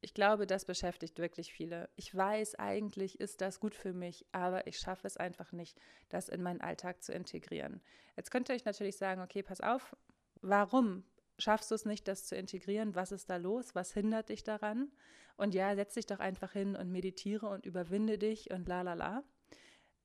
Ich 0.00 0.14
glaube, 0.14 0.46
das 0.46 0.64
beschäftigt 0.64 1.18
wirklich 1.18 1.52
viele. 1.52 1.88
Ich 1.96 2.14
weiß, 2.14 2.54
eigentlich 2.54 3.18
ist 3.20 3.40
das 3.40 3.58
gut 3.58 3.74
für 3.74 3.92
mich, 3.92 4.26
aber 4.30 4.66
ich 4.68 4.78
schaffe 4.78 5.06
es 5.06 5.16
einfach 5.16 5.50
nicht, 5.50 5.76
das 6.08 6.28
in 6.28 6.42
meinen 6.42 6.60
Alltag 6.60 7.02
zu 7.02 7.12
integrieren. 7.12 7.80
Jetzt 8.16 8.30
könnt 8.30 8.48
ihr 8.48 8.54
euch 8.54 8.64
natürlich 8.64 8.96
sagen, 8.96 9.20
okay, 9.20 9.42
pass 9.42 9.60
auf, 9.60 9.96
warum 10.40 11.04
schaffst 11.38 11.70
du 11.70 11.74
es 11.74 11.84
nicht, 11.84 12.06
das 12.06 12.26
zu 12.26 12.36
integrieren? 12.36 12.94
Was 12.94 13.10
ist 13.10 13.28
da 13.28 13.36
los? 13.36 13.74
Was 13.74 13.92
hindert 13.92 14.28
dich 14.28 14.44
daran? 14.44 14.92
Und 15.36 15.54
ja, 15.54 15.74
setz 15.74 15.94
dich 15.94 16.06
doch 16.06 16.20
einfach 16.20 16.52
hin 16.52 16.76
und 16.76 16.90
meditiere 16.90 17.48
und 17.48 17.66
überwinde 17.66 18.18
dich 18.18 18.50
und 18.50 18.68
la 18.68 18.82
la 18.82 18.94
la. 18.94 19.24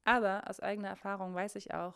Aber 0.05 0.49
aus 0.49 0.59
eigener 0.59 0.89
Erfahrung 0.89 1.33
weiß 1.33 1.55
ich 1.55 1.73
auch, 1.73 1.95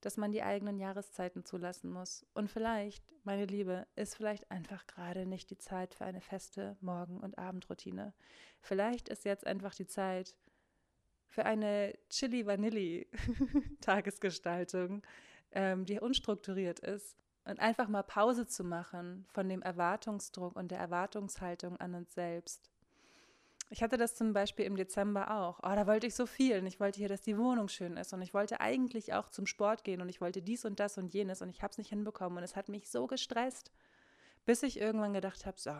dass 0.00 0.16
man 0.16 0.32
die 0.32 0.42
eigenen 0.42 0.78
Jahreszeiten 0.78 1.44
zulassen 1.44 1.90
muss. 1.90 2.26
Und 2.34 2.50
vielleicht, 2.50 3.04
meine 3.24 3.44
Liebe, 3.44 3.86
ist 3.96 4.16
vielleicht 4.16 4.50
einfach 4.50 4.86
gerade 4.86 5.26
nicht 5.26 5.50
die 5.50 5.58
Zeit 5.58 5.94
für 5.94 6.04
eine 6.04 6.20
feste 6.20 6.76
Morgen- 6.80 7.20
und 7.20 7.38
Abendroutine. 7.38 8.14
Vielleicht 8.60 9.08
ist 9.08 9.24
jetzt 9.24 9.46
einfach 9.46 9.74
die 9.74 9.86
Zeit 9.86 10.34
für 11.28 11.44
eine 11.44 11.96
Chili 12.08 12.46
Vanilli 12.46 13.08
Tagesgestaltung, 13.80 15.02
ähm, 15.52 15.84
die 15.84 16.00
unstrukturiert 16.00 16.80
ist. 16.80 17.16
Und 17.44 17.58
einfach 17.58 17.88
mal 17.88 18.02
Pause 18.02 18.46
zu 18.46 18.64
machen 18.64 19.24
von 19.28 19.48
dem 19.48 19.62
Erwartungsdruck 19.62 20.56
und 20.56 20.70
der 20.70 20.78
Erwartungshaltung 20.78 21.76
an 21.78 21.94
uns 21.94 22.14
selbst. 22.14 22.70
Ich 23.72 23.84
hatte 23.84 23.96
das 23.96 24.16
zum 24.16 24.32
Beispiel 24.32 24.64
im 24.64 24.74
Dezember 24.74 25.30
auch. 25.30 25.60
Oh, 25.62 25.74
da 25.76 25.86
wollte 25.86 26.08
ich 26.08 26.16
so 26.16 26.26
viel 26.26 26.58
und 26.58 26.66
ich 26.66 26.80
wollte 26.80 26.98
hier, 26.98 27.08
dass 27.08 27.20
die 27.20 27.38
Wohnung 27.38 27.68
schön 27.68 27.96
ist 27.96 28.12
und 28.12 28.20
ich 28.20 28.34
wollte 28.34 28.60
eigentlich 28.60 29.14
auch 29.14 29.28
zum 29.28 29.46
Sport 29.46 29.84
gehen 29.84 30.00
und 30.00 30.08
ich 30.08 30.20
wollte 30.20 30.42
dies 30.42 30.64
und 30.64 30.80
das 30.80 30.98
und 30.98 31.14
jenes 31.14 31.40
und 31.40 31.50
ich 31.50 31.62
habe 31.62 31.70
es 31.70 31.78
nicht 31.78 31.90
hinbekommen 31.90 32.38
und 32.38 32.42
es 32.42 32.56
hat 32.56 32.68
mich 32.68 32.90
so 32.90 33.06
gestresst, 33.06 33.70
bis 34.44 34.64
ich 34.64 34.80
irgendwann 34.80 35.14
gedacht 35.14 35.46
habe, 35.46 35.56
so, 35.56 35.76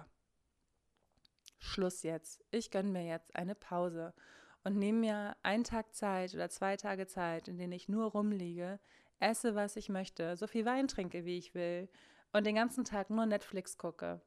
Schluss 1.58 2.04
jetzt. 2.04 2.44
Ich 2.52 2.70
gönne 2.70 2.90
mir 2.90 3.04
jetzt 3.04 3.34
eine 3.34 3.56
Pause 3.56 4.14
und 4.62 4.78
nehme 4.78 5.00
mir 5.00 5.36
einen 5.42 5.64
Tag 5.64 5.92
Zeit 5.92 6.32
oder 6.32 6.48
zwei 6.48 6.76
Tage 6.76 7.08
Zeit, 7.08 7.48
in 7.48 7.58
denen 7.58 7.72
ich 7.72 7.88
nur 7.88 8.12
rumliege, 8.12 8.78
esse, 9.18 9.56
was 9.56 9.74
ich 9.74 9.88
möchte, 9.88 10.36
so 10.36 10.46
viel 10.46 10.64
Wein 10.64 10.86
trinke, 10.86 11.24
wie 11.24 11.38
ich 11.38 11.54
will 11.56 11.88
und 12.32 12.46
den 12.46 12.54
ganzen 12.54 12.84
Tag 12.84 13.10
nur 13.10 13.26
Netflix 13.26 13.78
gucke 13.78 14.20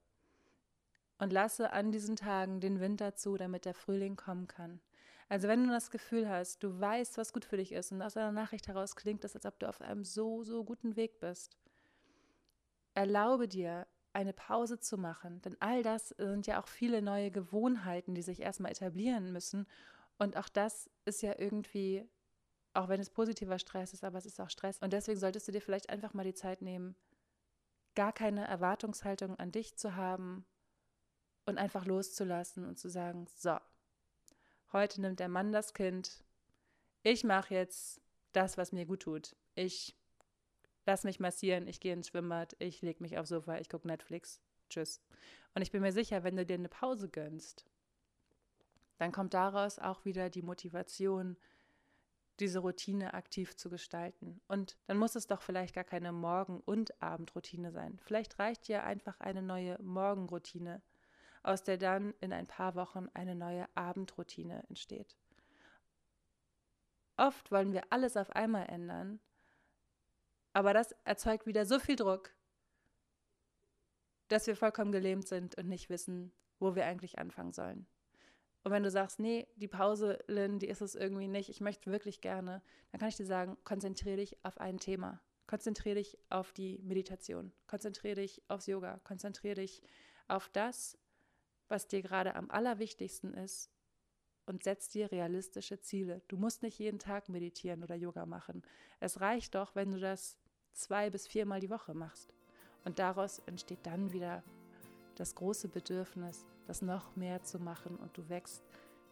und 1.17 1.33
lasse 1.33 1.71
an 1.71 1.91
diesen 1.91 2.15
Tagen 2.15 2.59
den 2.59 2.79
Winter 2.79 3.15
zu, 3.15 3.37
damit 3.37 3.65
der 3.65 3.73
Frühling 3.73 4.15
kommen 4.15 4.47
kann. 4.47 4.79
Also 5.29 5.47
wenn 5.47 5.65
du 5.65 5.71
das 5.71 5.89
Gefühl 5.89 6.29
hast, 6.29 6.63
du 6.63 6.79
weißt, 6.79 7.17
was 7.17 7.33
gut 7.33 7.45
für 7.45 7.57
dich 7.57 7.71
ist 7.71 7.91
und 7.91 8.01
aus 8.01 8.17
einer 8.17 8.31
Nachricht 8.31 8.67
heraus 8.67 8.95
klingt 8.95 9.23
es, 9.23 9.35
als 9.35 9.45
ob 9.45 9.57
du 9.59 9.67
auf 9.67 9.81
einem 9.81 10.03
so, 10.03 10.43
so 10.43 10.63
guten 10.63 10.95
Weg 10.95 11.19
bist, 11.19 11.57
erlaube 12.93 13.47
dir, 13.47 13.87
eine 14.13 14.33
Pause 14.33 14.79
zu 14.79 14.95
machen, 14.95 15.41
denn 15.41 15.57
all 15.59 15.81
das 15.81 16.09
sind 16.09 16.45
ja 16.45 16.61
auch 16.61 16.67
viele 16.67 17.01
neue 17.01 17.31
Gewohnheiten, 17.31 18.13
die 18.13 18.21
sich 18.21 18.41
erstmal 18.41 18.71
etablieren 18.71 19.33
müssen. 19.33 19.65
Und 20.19 20.37
auch 20.37 20.49
das 20.49 20.87
ist 21.05 21.23
ja 21.23 21.33
irgendwie, 21.39 22.07
auch 22.75 22.89
wenn 22.89 23.01
es 23.01 23.09
positiver 23.09 23.57
Stress 23.57 23.91
ist, 23.91 24.03
aber 24.03 24.19
es 24.19 24.27
ist 24.27 24.39
auch 24.39 24.51
Stress. 24.51 24.77
Und 24.79 24.93
deswegen 24.93 25.19
solltest 25.19 25.47
du 25.47 25.51
dir 25.51 25.61
vielleicht 25.61 25.89
einfach 25.89 26.13
mal 26.13 26.23
die 26.23 26.35
Zeit 26.35 26.61
nehmen, 26.61 26.95
gar 27.95 28.13
keine 28.13 28.47
Erwartungshaltung 28.47 29.35
an 29.39 29.51
dich 29.51 29.75
zu 29.77 29.95
haben 29.95 30.45
und 31.45 31.57
einfach 31.57 31.85
loszulassen 31.85 32.65
und 32.65 32.77
zu 32.79 32.89
sagen, 32.89 33.27
so, 33.35 33.57
heute 34.71 35.01
nimmt 35.01 35.19
der 35.19 35.29
Mann 35.29 35.51
das 35.51 35.73
Kind, 35.73 36.23
ich 37.03 37.23
mache 37.23 37.53
jetzt 37.53 38.01
das, 38.31 38.57
was 38.57 38.71
mir 38.71 38.85
gut 38.85 39.01
tut. 39.01 39.35
Ich 39.55 39.95
lass 40.85 41.03
mich 41.03 41.19
massieren, 41.19 41.67
ich 41.67 41.79
gehe 41.79 41.93
ins 41.93 42.07
Schwimmbad, 42.07 42.55
ich 42.59 42.81
lege 42.81 43.03
mich 43.03 43.17
aufs 43.17 43.29
Sofa, 43.29 43.57
ich 43.57 43.69
gucke 43.69 43.87
Netflix. 43.87 44.41
Tschüss. 44.69 45.01
Und 45.53 45.61
ich 45.61 45.71
bin 45.71 45.81
mir 45.81 45.91
sicher, 45.91 46.23
wenn 46.23 46.35
du 46.35 46.45
dir 46.45 46.55
eine 46.55 46.69
Pause 46.69 47.09
gönnst, 47.09 47.65
dann 48.97 49.11
kommt 49.11 49.33
daraus 49.33 49.79
auch 49.79 50.05
wieder 50.05 50.29
die 50.29 50.41
Motivation, 50.41 51.37
diese 52.39 52.59
Routine 52.59 53.13
aktiv 53.13 53.55
zu 53.55 53.69
gestalten. 53.69 54.41
Und 54.47 54.77
dann 54.87 54.97
muss 54.97 55.15
es 55.15 55.27
doch 55.27 55.41
vielleicht 55.41 55.75
gar 55.75 55.83
keine 55.83 56.11
Morgen- 56.11 56.61
und 56.61 57.01
Abendroutine 57.01 57.71
sein. 57.71 57.99
Vielleicht 57.99 58.39
reicht 58.39 58.67
dir 58.67 58.83
einfach 58.83 59.19
eine 59.19 59.41
neue 59.41 59.79
Morgenroutine, 59.81 60.81
aus 61.43 61.63
der 61.63 61.77
dann 61.77 62.13
in 62.21 62.33
ein 62.33 62.47
paar 62.47 62.75
Wochen 62.75 63.07
eine 63.13 63.35
neue 63.35 63.67
Abendroutine 63.75 64.63
entsteht. 64.69 65.17
Oft 67.17 67.51
wollen 67.51 67.73
wir 67.73 67.83
alles 67.91 68.17
auf 68.17 68.31
einmal 68.31 68.67
ändern, 68.69 69.19
aber 70.53 70.73
das 70.73 70.93
erzeugt 71.03 71.45
wieder 71.45 71.65
so 71.65 71.79
viel 71.79 71.95
Druck, 71.95 72.33
dass 74.29 74.47
wir 74.47 74.55
vollkommen 74.55 74.91
gelähmt 74.91 75.27
sind 75.27 75.55
und 75.57 75.67
nicht 75.67 75.89
wissen, 75.89 76.31
wo 76.59 76.75
wir 76.75 76.85
eigentlich 76.85 77.19
anfangen 77.19 77.53
sollen. 77.53 77.85
Und 78.63 78.71
wenn 78.71 78.83
du 78.83 78.89
sagst, 78.89 79.19
nee, 79.19 79.47
die 79.57 79.67
Pause, 79.67 80.19
Lynn, 80.27 80.57
die 80.57 80.69
ist 80.69 80.81
es 80.81 80.95
irgendwie 80.95 81.27
nicht, 81.27 81.49
ich 81.49 81.59
möchte 81.59 81.91
wirklich 81.91 82.21
gerne, 82.21 82.61
dann 82.91 82.99
kann 82.99 83.09
ich 83.09 83.17
dir 83.17 83.25
sagen, 83.25 83.57
konzentriere 83.65 84.17
dich 84.17 84.37
auf 84.43 84.57
ein 84.57 84.79
Thema. 84.79 85.21
Konzentriere 85.47 85.95
dich 85.95 86.17
auf 86.29 86.53
die 86.53 86.79
Meditation. 86.81 87.51
Konzentriere 87.67 88.15
dich 88.15 88.41
aufs 88.47 88.67
Yoga. 88.67 89.01
Konzentriere 89.03 89.55
dich 89.55 89.83
auf 90.29 90.47
das, 90.49 90.97
was 91.67 91.87
dir 91.87 92.01
gerade 92.01 92.35
am 92.35 92.49
allerwichtigsten 92.51 93.33
ist 93.33 93.69
und 94.45 94.63
setz 94.63 94.89
dir 94.89 95.11
realistische 95.11 95.79
Ziele. 95.79 96.21
Du 96.27 96.37
musst 96.37 96.63
nicht 96.63 96.79
jeden 96.79 96.99
Tag 96.99 97.29
meditieren 97.29 97.83
oder 97.83 97.95
Yoga 97.95 98.25
machen. 98.25 98.63
Es 98.99 99.21
reicht 99.21 99.55
doch, 99.55 99.75
wenn 99.75 99.91
du 99.91 99.99
das 99.99 100.37
zwei 100.73 101.09
bis 101.09 101.27
viermal 101.27 101.59
die 101.59 101.69
Woche 101.69 101.93
machst. 101.93 102.33
Und 102.83 102.99
daraus 102.99 103.39
entsteht 103.39 103.85
dann 103.85 104.11
wieder 104.11 104.43
das 105.15 105.35
große 105.35 105.69
Bedürfnis, 105.69 106.45
das 106.65 106.81
noch 106.81 107.15
mehr 107.15 107.43
zu 107.43 107.59
machen 107.59 107.95
und 107.97 108.17
du 108.17 108.27
wächst 108.29 108.63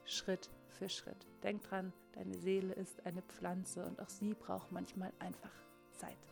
Schritt 0.04 0.50
für 0.68 0.90
Schritt. 0.90 1.28
Denk 1.44 1.62
dran, 1.64 1.94
deine 2.14 2.38
Seele 2.38 2.74
ist 2.74 3.06
eine 3.06 3.22
Pflanze 3.22 3.86
und 3.86 4.02
auch 4.02 4.10
sie 4.10 4.34
braucht 4.34 4.72
manchmal 4.72 5.14
einfach 5.20 5.52
Zeit. 5.94 6.31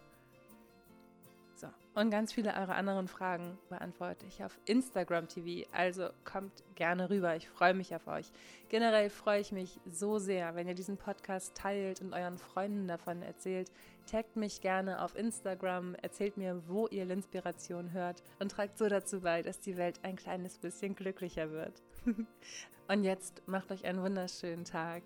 So, 1.59 1.67
und 1.93 2.09
ganz 2.09 2.31
viele 2.31 2.53
eurer 2.53 2.75
anderen 2.75 3.09
Fragen 3.09 3.57
beantworte 3.67 4.25
ich 4.25 4.41
auf 4.45 4.57
Instagram 4.63 5.27
TV. 5.27 5.69
Also 5.73 6.07
kommt 6.23 6.63
gerne 6.75 7.09
rüber. 7.09 7.35
Ich 7.35 7.49
freue 7.49 7.73
mich 7.73 7.93
auf 7.93 8.07
euch. 8.07 8.31
Generell 8.69 9.09
freue 9.09 9.41
ich 9.41 9.51
mich 9.51 9.81
so 9.85 10.19
sehr, 10.19 10.55
wenn 10.55 10.69
ihr 10.69 10.73
diesen 10.73 10.95
Podcast 10.95 11.55
teilt 11.55 11.99
und 11.99 12.13
euren 12.13 12.37
Freunden 12.37 12.87
davon 12.87 13.21
erzählt. 13.21 13.69
Taggt 14.09 14.37
mich 14.37 14.61
gerne 14.61 15.01
auf 15.01 15.17
Instagram, 15.17 15.95
erzählt 15.95 16.37
mir, 16.37 16.63
wo 16.67 16.87
ihr 16.87 17.03
Linspiration 17.03 17.91
hört 17.91 18.23
und 18.39 18.51
tragt 18.53 18.77
so 18.77 18.87
dazu 18.87 19.19
bei, 19.19 19.41
dass 19.41 19.59
die 19.59 19.75
Welt 19.75 19.99
ein 20.03 20.15
kleines 20.15 20.59
bisschen 20.59 20.95
glücklicher 20.95 21.51
wird. 21.51 21.83
und 22.87 23.03
jetzt 23.03 23.45
macht 23.47 23.69
euch 23.73 23.83
einen 23.83 24.01
wunderschönen 24.01 24.63
Tag, 24.63 25.03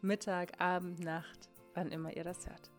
Mittag, 0.00 0.58
Abend, 0.62 1.00
Nacht, 1.00 1.50
wann 1.74 1.92
immer 1.92 2.16
ihr 2.16 2.24
das 2.24 2.48
hört. 2.48 2.70